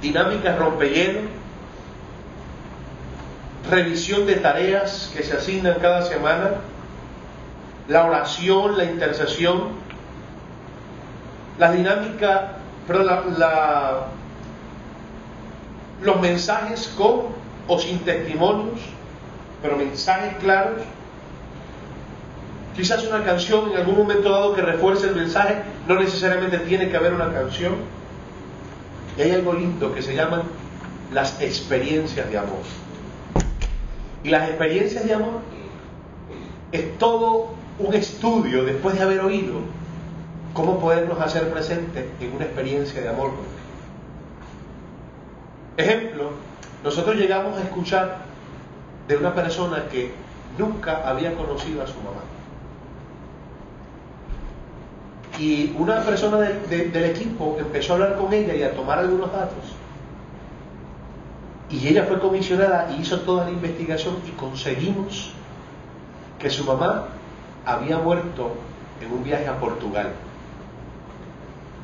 Dinámicas 0.02 0.58
rompehielo, 0.58 1.20
revisión 3.70 4.26
de 4.26 4.36
tareas 4.36 5.10
que 5.14 5.22
se 5.22 5.36
asignan 5.36 5.78
cada 5.80 6.02
semana, 6.02 6.50
la 7.88 8.04
oración, 8.04 8.78
la 8.78 8.84
intercesión, 8.84 9.68
la 11.58 11.72
dinámica, 11.72 12.52
pero 12.86 13.04
los 16.02 16.20
mensajes 16.20 16.94
con 16.96 17.26
o 17.68 17.78
sin 17.78 17.98
testimonios, 18.00 18.80
pero 19.62 19.76
mensajes 19.76 20.36
claros. 20.38 20.82
Quizás 22.76 23.04
una 23.06 23.24
canción 23.24 23.70
en 23.70 23.76
algún 23.78 23.98
momento 23.98 24.30
dado 24.30 24.54
que 24.54 24.62
refuerce 24.62 25.08
el 25.08 25.16
mensaje, 25.16 25.56
no 25.86 25.98
necesariamente 25.98 26.58
tiene 26.58 26.88
que 26.88 26.96
haber 26.96 27.12
una 27.12 27.32
canción. 27.32 27.74
Y 29.18 29.22
hay 29.22 29.32
algo 29.32 29.52
lindo 29.52 29.92
que 29.92 30.02
se 30.02 30.14
llaman 30.14 30.42
las 31.12 31.40
experiencias 31.40 32.30
de 32.30 32.38
amor. 32.38 32.60
Y 34.22 34.30
las 34.30 34.48
experiencias 34.48 35.04
de 35.04 35.14
amor 35.14 35.40
es 36.72 36.98
todo 36.98 37.54
un 37.78 37.94
estudio 37.94 38.64
después 38.64 38.94
de 38.94 39.02
haber 39.02 39.20
oído 39.20 39.54
cómo 40.54 40.78
podernos 40.78 41.20
hacer 41.20 41.50
presentes 41.50 42.04
en 42.20 42.32
una 42.32 42.44
experiencia 42.44 43.00
de 43.00 43.08
amor 43.08 43.30
Ejemplo, 45.80 46.32
nosotros 46.84 47.16
llegamos 47.16 47.56
a 47.58 47.62
escuchar 47.62 48.18
de 49.08 49.16
una 49.16 49.34
persona 49.34 49.86
que 49.90 50.12
nunca 50.58 51.08
había 51.08 51.34
conocido 51.34 51.82
a 51.82 51.86
su 51.86 51.96
mamá. 51.98 52.22
Y 55.38 55.74
una 55.78 56.02
persona 56.02 56.38
del 56.38 57.04
equipo 57.04 57.56
empezó 57.58 57.92
a 57.92 57.96
hablar 57.96 58.16
con 58.16 58.32
ella 58.32 58.54
y 58.54 58.62
a 58.62 58.74
tomar 58.74 58.98
algunos 58.98 59.32
datos. 59.32 59.64
Y 61.70 61.86
ella 61.86 62.04
fue 62.04 62.18
comisionada 62.18 62.90
y 62.92 63.00
hizo 63.00 63.20
toda 63.20 63.44
la 63.44 63.50
investigación 63.50 64.16
y 64.26 64.30
conseguimos 64.32 65.32
que 66.38 66.50
su 66.50 66.64
mamá 66.64 67.06
había 67.64 67.98
muerto 67.98 68.52
en 69.00 69.12
un 69.12 69.22
viaje 69.22 69.46
a 69.46 69.58
Portugal, 69.58 70.10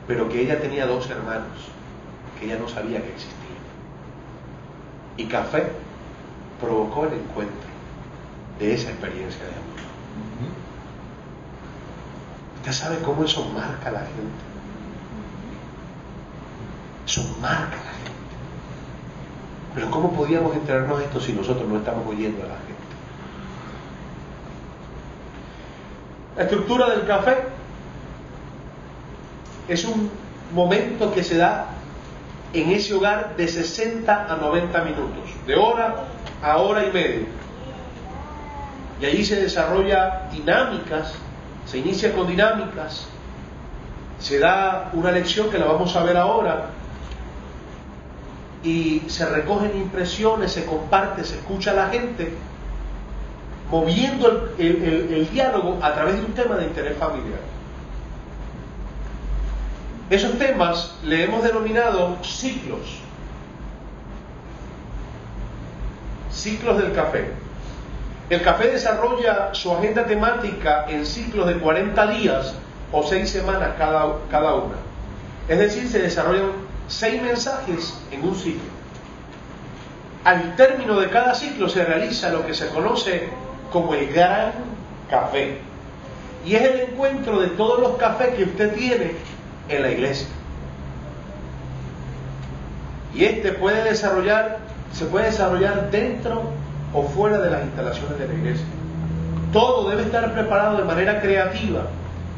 pero 0.06 0.28
que 0.28 0.42
ella 0.42 0.60
tenía 0.60 0.86
dos 0.86 1.08
hermanos 1.08 1.76
que 2.38 2.46
ella 2.46 2.58
no 2.58 2.68
sabía 2.68 3.00
que 3.00 3.08
existían. 3.08 3.36
Y 5.16 5.24
Café 5.26 5.70
provocó 6.60 7.06
el 7.06 7.14
encuentro 7.14 7.68
de 8.58 8.74
esa 8.74 8.90
experiencia 8.90 9.44
de 9.44 9.50
amor. 9.50 9.66
Usted 12.56 12.72
sabe 12.72 12.98
cómo 12.98 13.24
eso 13.24 13.44
marca 13.54 13.90
a 13.90 13.92
la 13.92 14.00
gente. 14.00 14.44
Eso 17.06 17.22
marca 17.40 17.76
a 17.76 17.84
la 17.84 17.92
gente. 17.92 18.10
Pero 19.74 19.90
¿cómo 19.90 20.12
podíamos 20.12 20.54
enterarnos 20.56 21.00
esto 21.02 21.20
si 21.20 21.32
nosotros 21.32 21.68
no 21.68 21.76
estamos 21.76 22.06
oyendo 22.08 22.42
a 22.42 22.48
la 22.48 22.54
gente? 22.54 22.74
La 26.36 26.42
estructura 26.42 26.90
del 26.90 27.06
café 27.06 27.36
es 29.68 29.84
un 29.84 30.10
momento 30.54 31.12
que 31.12 31.22
se 31.22 31.36
da 31.36 31.66
en 32.52 32.70
ese 32.70 32.94
hogar 32.94 33.36
de 33.36 33.48
60 33.48 34.32
a 34.32 34.36
90 34.36 34.82
minutos, 34.82 35.30
de 35.46 35.56
hora 35.56 36.15
a 36.46 36.58
hora 36.58 36.86
y 36.86 36.92
media. 36.92 37.26
Y 39.00 39.06
allí 39.06 39.24
se 39.24 39.36
desarrolla 39.36 40.28
dinámicas, 40.32 41.14
se 41.66 41.78
inicia 41.78 42.14
con 42.14 42.26
dinámicas, 42.26 43.08
se 44.20 44.38
da 44.38 44.90
una 44.92 45.10
lección 45.10 45.50
que 45.50 45.58
la 45.58 45.66
vamos 45.66 45.94
a 45.96 46.04
ver 46.04 46.16
ahora, 46.16 46.70
y 48.62 49.02
se 49.08 49.26
recogen 49.26 49.76
impresiones, 49.76 50.52
se 50.52 50.64
comparte, 50.64 51.24
se 51.24 51.36
escucha 51.36 51.72
a 51.72 51.74
la 51.74 51.88
gente 51.88 52.32
moviendo 53.70 54.54
el, 54.58 55.28
diálogo 55.32 55.78
a 55.82 55.92
través 55.94 56.14
de 56.14 56.20
un 56.24 56.32
tema 56.32 56.56
de 56.56 56.66
interés 56.66 56.96
familiar. 56.96 57.40
Esos 60.08 60.38
temas 60.38 60.94
le 61.02 61.24
hemos 61.24 61.42
denominado 61.42 62.16
ciclos. 62.22 63.05
Ciclos 66.36 66.76
del 66.78 66.92
café. 66.92 67.30
El 68.28 68.42
café 68.42 68.68
desarrolla 68.68 69.54
su 69.54 69.72
agenda 69.72 70.04
temática 70.04 70.84
en 70.88 71.06
ciclos 71.06 71.46
de 71.46 71.58
40 71.58 72.06
días 72.08 72.54
o 72.92 73.02
6 73.02 73.28
semanas 73.28 73.70
cada, 73.78 74.16
cada 74.30 74.54
una. 74.54 74.76
Es 75.48 75.58
decir, 75.58 75.88
se 75.88 76.00
desarrollan 76.00 76.50
6 76.88 77.22
mensajes 77.22 77.98
en 78.10 78.22
un 78.22 78.34
ciclo. 78.34 78.68
Al 80.24 80.56
término 80.56 81.00
de 81.00 81.08
cada 81.08 81.34
ciclo 81.34 81.68
se 81.68 81.84
realiza 81.84 82.30
lo 82.30 82.44
que 82.44 82.52
se 82.52 82.68
conoce 82.68 83.28
como 83.72 83.94
el 83.94 84.12
gran 84.12 84.52
café. 85.08 85.58
Y 86.44 86.54
es 86.54 86.62
el 86.62 86.80
encuentro 86.80 87.40
de 87.40 87.48
todos 87.48 87.80
los 87.80 87.96
cafés 87.96 88.34
que 88.34 88.44
usted 88.44 88.74
tiene 88.74 89.12
en 89.68 89.82
la 89.82 89.90
iglesia. 89.90 90.28
Y 93.14 93.24
este 93.24 93.52
puede 93.52 93.82
desarrollar, 93.84 94.58
se 94.92 95.04
puede 95.06 95.26
desarrollar 95.26 95.90
dentro 95.90 96.50
o 96.92 97.02
fuera 97.02 97.38
de 97.38 97.50
las 97.50 97.64
instalaciones 97.64 98.18
de 98.18 98.28
la 98.28 98.34
iglesia. 98.34 98.66
Todo 99.52 99.88
debe 99.90 100.02
estar 100.02 100.32
preparado 100.32 100.76
de 100.76 100.84
manera 100.84 101.20
creativa, 101.20 101.82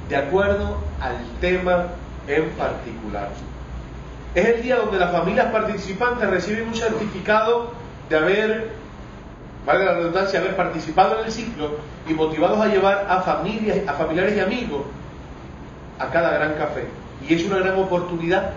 de 0.09 0.17
acuerdo 0.17 0.79
al 1.01 1.17
tema 1.41 1.87
en 2.27 2.51
particular. 2.51 3.29
Es 4.35 4.47
el 4.47 4.63
día 4.63 4.77
donde 4.77 4.99
las 4.99 5.13
familias 5.13 5.47
participantes 5.47 6.29
reciben 6.29 6.69
un 6.69 6.75
certificado 6.75 7.73
de 8.09 8.17
haber, 8.17 8.71
valga 9.67 9.85
la 9.85 9.95
redundancia, 9.95 10.41
haber 10.41 10.57
participado 10.57 11.19
en 11.21 11.27
el 11.27 11.33
ciclo 11.33 11.77
y 12.09 12.15
motivados 12.15 12.61
a 12.61 12.69
llevar 12.69 13.07
a 13.09 13.21
familias, 13.23 13.79
a 13.87 13.95
familiares 13.95 14.37
y 14.37 14.41
amigos 14.41 14.83
a 15.99 16.09
cada 16.11 16.31
gran 16.31 16.55
café. 16.55 16.87
Y 17.27 17.35
es 17.35 17.45
una 17.45 17.59
gran 17.59 17.79
oportunidad 17.79 18.51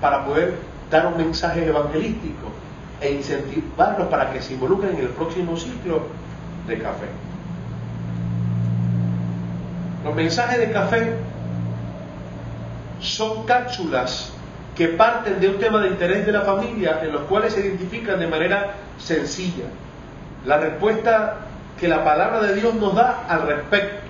para 0.00 0.24
poder 0.24 0.54
dar 0.90 1.06
un 1.06 1.16
mensaje 1.16 1.66
evangelístico 1.66 2.50
e 3.00 3.12
incentivarlos 3.12 4.08
para 4.08 4.32
que 4.32 4.40
se 4.42 4.54
involucren 4.54 4.96
en 4.96 5.00
el 5.00 5.08
próximo 5.08 5.56
ciclo 5.56 6.02
de 6.66 6.78
café. 6.78 7.06
Los 10.04 10.14
mensajes 10.14 10.58
de 10.58 10.72
café 10.72 11.14
son 13.00 13.44
cápsulas 13.44 14.32
que 14.74 14.88
parten 14.88 15.40
de 15.40 15.48
un 15.48 15.58
tema 15.58 15.80
de 15.80 15.88
interés 15.88 16.24
de 16.24 16.32
la 16.32 16.42
familia 16.42 17.00
en 17.02 17.12
los 17.12 17.22
cuales 17.22 17.52
se 17.52 17.60
identifican 17.60 18.18
de 18.18 18.26
manera 18.26 18.74
sencilla 18.98 19.64
la 20.46 20.58
respuesta 20.58 21.36
que 21.78 21.88
la 21.88 22.04
palabra 22.04 22.40
de 22.40 22.54
Dios 22.54 22.74
nos 22.74 22.94
da 22.94 23.24
al 23.28 23.46
respecto, 23.46 24.00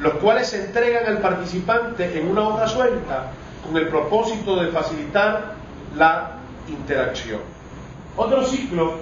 los 0.00 0.14
cuales 0.14 0.48
se 0.48 0.64
entregan 0.64 1.06
al 1.06 1.18
participante 1.18 2.18
en 2.18 2.28
una 2.28 2.42
hoja 2.42 2.68
suelta 2.68 3.30
con 3.64 3.76
el 3.76 3.88
propósito 3.88 4.62
de 4.62 4.68
facilitar 4.68 5.54
la 5.96 6.32
interacción. 6.68 7.55
Otro 8.16 8.44
ciclo 8.44 8.94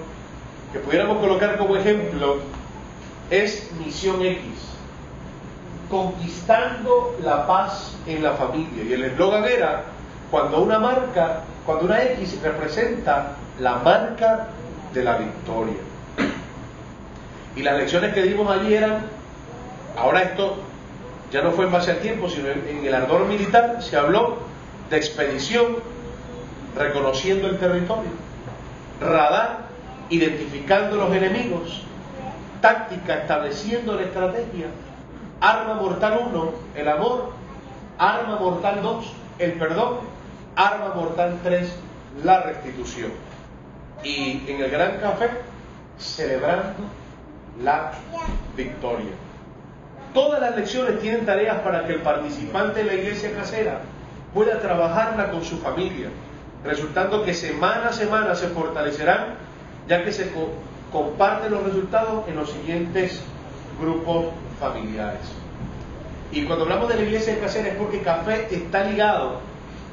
que 0.73 0.79
pudiéramos 0.79 1.19
colocar 1.19 1.57
como 1.57 1.77
ejemplo 1.77 2.37
es 3.29 3.71
Misión 3.79 4.21
X, 4.21 4.41
conquistando 5.89 7.15
la 7.23 7.47
paz 7.47 7.95
en 8.05 8.23
la 8.23 8.33
familia. 8.33 8.83
Y 8.83 8.93
el 8.93 9.03
eslogan 9.05 9.45
era, 9.45 9.83
cuando 10.29 10.61
una 10.61 10.79
marca, 10.79 11.43
cuando 11.65 11.85
una 11.85 12.03
X 12.03 12.41
representa 12.43 13.37
la 13.59 13.77
marca 13.77 14.49
de 14.93 15.03
la 15.03 15.17
victoria. 15.17 15.77
Y 17.55 17.63
las 17.63 17.77
lecciones 17.77 18.13
que 18.13 18.23
dimos 18.23 18.51
allí 18.51 18.73
eran, 18.73 19.05
ahora 19.97 20.23
esto 20.23 20.57
ya 21.31 21.41
no 21.41 21.51
fue 21.51 21.65
en 21.65 21.71
base 21.71 21.91
al 21.91 21.99
tiempo, 21.99 22.29
sino 22.29 22.49
en, 22.49 22.85
el 22.85 22.93
ardor 22.93 23.25
militar 23.25 23.81
se 23.81 23.95
habló 23.95 24.37
de 24.89 24.97
expedición, 24.97 25.77
reconociendo 26.77 27.47
el 27.47 27.57
territorio, 27.57 28.11
radar, 28.99 29.65
identificando 30.09 30.95
los 30.97 31.13
enemigos, 31.15 31.83
táctica, 32.61 33.15
estableciendo 33.15 33.95
la 33.95 34.03
estrategia, 34.03 34.67
arma 35.41 35.75
mortal 35.75 36.19
1, 36.31 36.51
el 36.75 36.87
amor, 36.87 37.31
arma 37.97 38.37
mortal 38.37 38.81
2, 38.81 39.13
el 39.39 39.53
perdón, 39.53 39.99
arma 40.55 40.93
mortal 40.95 41.39
3, 41.43 41.75
la 42.23 42.41
restitución. 42.41 43.11
Y 44.03 44.43
en 44.47 44.61
el 44.61 44.69
Gran 44.69 44.97
Café, 44.99 45.29
celebrando 45.97 46.83
la 47.61 47.91
victoria. 48.55 49.11
Todas 50.13 50.39
las 50.41 50.55
lecciones 50.55 50.99
tienen 51.01 51.25
tareas 51.25 51.59
para 51.59 51.85
que 51.85 51.93
el 51.93 52.01
participante 52.01 52.83
de 52.83 52.85
la 52.85 52.93
iglesia 52.93 53.33
casera 53.35 53.81
pueda 54.33 54.59
trabajarla 54.59 55.31
con 55.31 55.43
su 55.43 55.57
familia, 55.57 56.09
resultando 56.65 57.23
que 57.23 57.33
semana 57.33 57.89
a 57.89 57.93
semana 57.93 58.35
se 58.35 58.47
fortalecerán, 58.47 59.35
ya 59.87 60.03
que 60.03 60.11
se 60.11 60.31
comparten 60.91 61.51
los 61.51 61.63
resultados 61.63 62.27
en 62.27 62.35
los 62.35 62.49
siguientes 62.49 63.21
grupos 63.79 64.27
familiares. 64.59 65.21
Y 66.31 66.43
cuando 66.45 66.65
hablamos 66.65 66.89
de 66.89 66.95
la 66.95 67.01
iglesia 67.03 67.39
casera 67.39 67.69
es 67.69 67.75
porque 67.75 68.01
café 68.01 68.47
está 68.49 68.83
ligado 68.83 69.39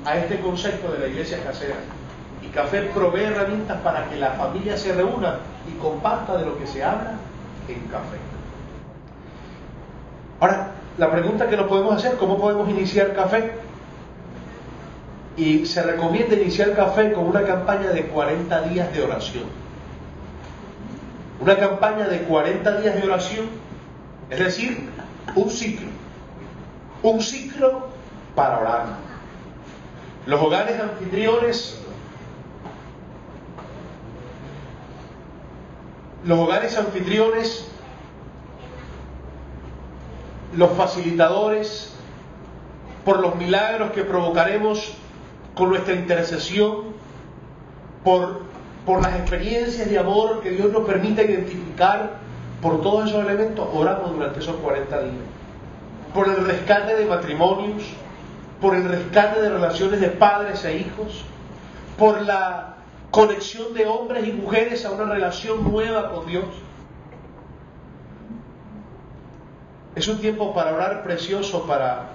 a 0.04 0.16
este 0.16 0.40
concepto 0.40 0.90
de 0.92 0.98
la 0.98 1.06
iglesia 1.08 1.38
casera. 1.44 1.76
Y 2.42 2.48
café 2.48 2.82
provee 2.94 3.24
herramientas 3.24 3.80
para 3.82 4.08
que 4.08 4.16
la 4.16 4.30
familia 4.32 4.76
se 4.76 4.92
reúna 4.92 5.38
y 5.68 5.78
comparta 5.78 6.36
de 6.38 6.46
lo 6.46 6.58
que 6.58 6.66
se 6.66 6.82
habla 6.82 7.12
en 7.68 7.80
café. 7.88 8.16
Ahora, 10.40 10.72
la 10.98 11.10
pregunta 11.10 11.48
que 11.48 11.56
nos 11.56 11.68
podemos 11.68 11.94
hacer, 11.94 12.16
¿cómo 12.16 12.38
podemos 12.38 12.68
iniciar 12.68 13.14
café? 13.14 13.52
Y 15.36 15.66
se 15.66 15.82
recomienda 15.82 16.34
iniciar 16.34 16.74
café 16.74 17.12
con 17.12 17.26
una 17.26 17.42
campaña 17.44 17.90
de 17.90 18.06
40 18.06 18.62
días 18.68 18.92
de 18.92 19.02
oración. 19.02 19.44
Una 21.40 21.58
campaña 21.58 22.06
de 22.06 22.22
40 22.22 22.80
días 22.80 22.94
de 22.94 23.02
oración, 23.02 23.46
es 24.30 24.38
decir, 24.38 24.88
un 25.34 25.50
ciclo. 25.50 25.88
Un 27.02 27.20
ciclo 27.20 27.88
para 28.34 28.58
orar. 28.58 28.86
Los 30.26 30.40
hogares 30.40 30.78
anfitriones 30.80 31.82
los 36.24 36.38
hogares 36.38 36.76
anfitriones, 36.78 37.66
los 40.54 40.70
facilitadores, 40.72 41.92
por 43.04 43.18
los 43.18 43.34
milagros 43.34 43.90
que 43.90 44.04
provocaremos 44.04 44.94
con 45.54 45.70
nuestra 45.70 45.94
intercesión, 45.94 46.92
por, 48.04 48.42
por 48.86 49.02
las 49.02 49.14
experiencias 49.14 49.88
de 49.88 49.98
amor 49.98 50.40
que 50.42 50.50
Dios 50.50 50.72
nos 50.72 50.86
permite 50.86 51.24
identificar, 51.24 52.18
por 52.60 52.80
todos 52.80 53.08
esos 53.08 53.24
elementos, 53.24 53.68
oramos 53.72 54.12
durante 54.12 54.38
esos 54.38 54.56
40 54.56 55.02
días. 55.02 55.14
Por 56.14 56.28
el 56.28 56.46
rescate 56.46 56.94
de 56.94 57.04
matrimonios, 57.06 57.82
por 58.60 58.76
el 58.76 58.88
rescate 58.88 59.40
de 59.40 59.48
relaciones 59.48 60.00
de 60.00 60.08
padres 60.08 60.64
e 60.64 60.76
hijos, 60.76 61.24
por 61.98 62.22
la 62.22 62.76
conexión 63.10 63.74
de 63.74 63.86
hombres 63.86 64.26
y 64.26 64.32
mujeres 64.32 64.86
a 64.86 64.92
una 64.92 65.12
relación 65.12 65.70
nueva 65.70 66.12
con 66.12 66.26
Dios. 66.26 66.46
Es 69.94 70.08
un 70.08 70.18
tiempo 70.18 70.54
para 70.54 70.72
orar 70.72 71.02
precioso 71.02 71.66
para 71.66 72.06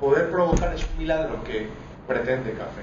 poder 0.00 0.30
provocar 0.30 0.72
esos 0.74 0.88
milagros 0.96 1.42
que 1.44 1.68
pretende 2.12 2.52
café. 2.52 2.82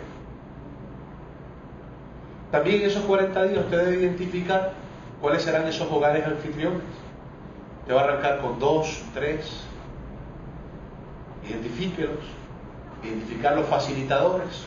También 2.51 2.81
en 2.81 2.87
esos 2.87 3.03
40 3.03 3.43
días 3.43 3.63
usted 3.65 3.85
debe 3.85 3.99
identificar 3.99 4.73
cuáles 5.21 5.43
serán 5.43 5.67
esos 5.67 5.89
hogares 5.91 6.25
anfitriones. 6.25 6.81
Te 7.85 7.93
va 7.93 8.01
a 8.01 8.03
arrancar 8.05 8.39
con 8.39 8.59
dos, 8.59 9.03
tres. 9.13 9.61
Identifíquelos. 11.47 12.25
Identificar 13.03 13.55
los 13.55 13.67
facilitadores. 13.67 14.65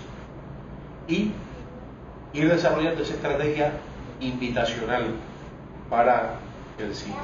Y 1.08 1.32
ir 2.32 2.48
desarrollando 2.48 3.02
esa 3.02 3.14
estrategia 3.14 3.72
invitacional 4.20 5.06
para 5.90 6.36
el 6.78 6.94
ciclo. 6.94 7.20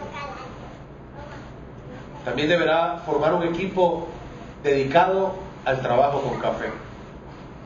También 2.24 2.48
deberá 2.48 2.98
formar 3.06 3.32
un 3.32 3.44
equipo 3.44 4.08
dedicado 4.62 5.34
al 5.64 5.80
trabajo 5.80 6.20
con 6.20 6.38
café, 6.40 6.70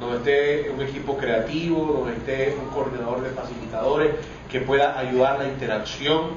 donde 0.02 0.60
esté 0.60 0.70
un 0.70 0.80
equipo 0.80 1.16
creativo, 1.16 1.98
donde 1.98 2.16
esté 2.16 2.56
un 2.60 2.68
coordinador 2.70 3.22
de 3.22 3.30
facilitadores 3.30 4.14
que 4.50 4.60
pueda 4.60 4.98
ayudar 4.98 5.38
la 5.38 5.48
interacción 5.48 6.30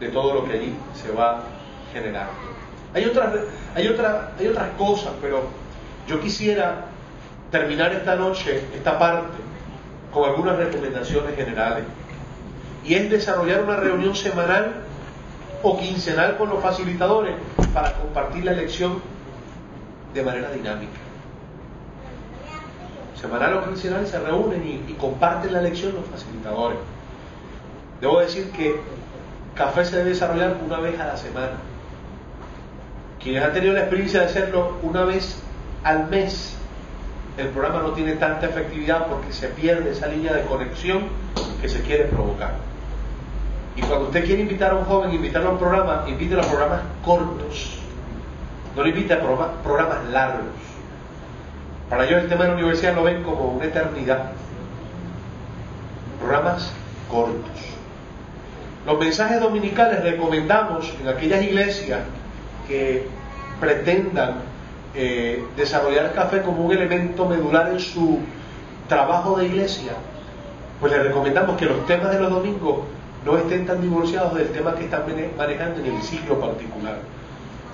de 0.00 0.08
todo 0.08 0.34
lo 0.34 0.44
que 0.44 0.52
allí 0.52 0.74
se 0.94 1.12
va 1.12 1.42
generando. 1.92 2.32
Hay 2.94 3.04
otras, 3.04 3.34
hay, 3.74 3.88
otra, 3.88 4.32
hay 4.38 4.46
otras 4.46 4.68
cosas, 4.78 5.12
pero 5.20 5.42
yo 6.06 6.20
quisiera 6.20 6.86
terminar 7.50 7.92
esta 7.92 8.16
noche, 8.16 8.62
esta 8.74 8.98
parte, 8.98 9.38
con 10.12 10.28
algunas 10.28 10.56
recomendaciones 10.56 11.36
generales. 11.36 11.84
Y 12.84 12.94
es 12.94 13.10
desarrollar 13.10 13.62
una 13.62 13.76
reunión 13.76 14.14
semanal 14.14 14.84
o 15.62 15.78
quincenal 15.78 16.36
con 16.38 16.48
los 16.48 16.62
facilitadores 16.62 17.34
para 17.74 17.92
compartir 17.94 18.44
la 18.44 18.52
lección 18.52 19.02
de 20.14 20.22
manera 20.22 20.50
dinámica. 20.50 21.07
Semanal 23.20 23.54
o 23.54 23.64
quincenal 23.64 24.06
se 24.06 24.18
reúnen 24.20 24.84
y, 24.88 24.92
comparten 24.94 25.52
la 25.52 25.60
lección 25.60 25.94
los 25.94 26.06
facilitadores. 26.06 26.78
Debo 28.00 28.20
decir 28.20 28.50
que 28.52 28.80
café 29.56 29.84
se 29.84 29.96
debe 29.96 30.10
desarrollar 30.10 30.56
una 30.64 30.78
vez 30.78 30.98
a 31.00 31.06
la 31.06 31.16
semana. 31.16 31.58
Quienes 33.20 33.42
han 33.42 33.52
tenido 33.52 33.74
la 33.74 33.80
experiencia 33.80 34.20
de 34.20 34.26
hacerlo 34.26 34.76
una 34.82 35.04
vez 35.04 35.42
al 35.82 36.08
mes, 36.08 36.56
el 37.36 37.48
programa 37.48 37.80
no 37.80 37.90
tiene 37.90 38.12
tanta 38.14 38.46
efectividad 38.46 39.08
porque 39.08 39.32
se 39.32 39.48
pierde 39.48 39.90
esa 39.90 40.06
línea 40.06 40.32
de 40.32 40.42
conexión 40.42 41.08
que 41.60 41.68
se 41.68 41.82
quiere 41.82 42.04
provocar. 42.04 42.54
Y 43.74 43.80
cuando 43.80 44.06
usted 44.06 44.24
quiere 44.24 44.42
invitar 44.42 44.72
a 44.72 44.74
un 44.76 44.84
joven, 44.84 45.12
invitarlo 45.12 45.50
a 45.50 45.52
un 45.52 45.58
programa, 45.58 46.04
invítelo 46.08 46.42
a 46.42 46.44
programas 46.44 46.80
cortos. 47.04 47.78
No 48.76 48.82
lo 48.82 48.88
invite 48.88 49.14
a 49.14 49.20
programas 49.20 50.04
largos. 50.10 50.46
Para 51.90 52.04
ellos 52.04 52.22
el 52.22 52.28
tema 52.28 52.44
de 52.44 52.48
la 52.50 52.54
universidad 52.56 52.94
lo 52.94 53.04
ven 53.04 53.22
como 53.22 53.52
una 53.52 53.64
eternidad. 53.64 54.32
Programas 56.20 56.70
cortos. 57.10 57.78
Los 58.86 58.98
mensajes 58.98 59.40
dominicales 59.40 60.02
recomendamos 60.02 60.92
en 61.00 61.08
aquellas 61.08 61.42
iglesias 61.42 62.00
que 62.66 63.06
pretendan 63.60 64.36
eh, 64.94 65.44
desarrollar 65.56 66.06
el 66.06 66.12
café 66.12 66.42
como 66.42 66.64
un 66.64 66.72
elemento 66.72 67.26
medular 67.26 67.70
en 67.70 67.80
su 67.80 68.20
trabajo 68.88 69.36
de 69.38 69.46
iglesia, 69.46 69.92
pues 70.80 70.92
les 70.92 71.02
recomendamos 71.02 71.56
que 71.56 71.66
los 71.66 71.86
temas 71.86 72.10
de 72.12 72.20
los 72.20 72.30
domingos 72.30 72.80
no 73.24 73.36
estén 73.36 73.66
tan 73.66 73.80
divorciados 73.80 74.34
del 74.34 74.48
tema 74.48 74.74
que 74.74 74.84
están 74.84 75.02
manejando 75.36 75.80
en 75.80 75.94
el 75.94 76.02
ciclo 76.02 76.40
particular. 76.40 76.96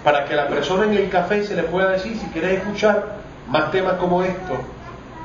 Para 0.03 0.25
que 0.25 0.35
la 0.35 0.49
persona 0.49 0.85
en 0.85 0.95
el 0.95 1.09
café 1.09 1.45
se 1.45 1.55
le 1.55 1.63
pueda 1.65 1.91
decir, 1.91 2.17
si 2.17 2.27
quieres 2.27 2.59
escuchar 2.59 3.24
más 3.49 3.71
temas 3.71 3.95
como 3.95 4.23
estos, 4.23 4.59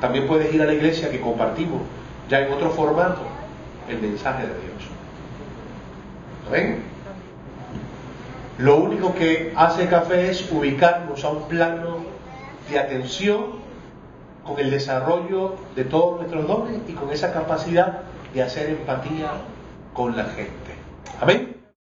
también 0.00 0.26
puedes 0.26 0.52
ir 0.54 0.62
a 0.62 0.66
la 0.66 0.74
iglesia 0.74 1.10
que 1.10 1.20
compartimos, 1.20 1.82
ya 2.28 2.40
en 2.40 2.52
otro 2.52 2.70
formato, 2.70 3.22
el 3.88 4.00
mensaje 4.00 4.42
de 4.42 4.54
Dios. 4.54 4.84
¿Ven? 6.50 6.82
Lo 8.58 8.76
único 8.76 9.14
que 9.14 9.52
hace 9.56 9.88
café 9.88 10.30
es 10.30 10.50
ubicarnos 10.50 11.24
a 11.24 11.30
un 11.30 11.48
plano 11.48 11.98
de 12.68 12.78
atención 12.78 13.60
con 14.44 14.58
el 14.58 14.70
desarrollo 14.70 15.56
de 15.76 15.84
todos 15.84 16.18
nuestros 16.20 16.46
dones 16.46 16.80
y 16.88 16.92
con 16.92 17.10
esa 17.10 17.32
capacidad 17.32 18.00
de 18.34 18.42
hacer 18.42 18.70
empatía 18.70 19.30
con 19.94 20.16
la 20.16 20.24
gente. 20.24 20.74
Amén. 21.20 21.59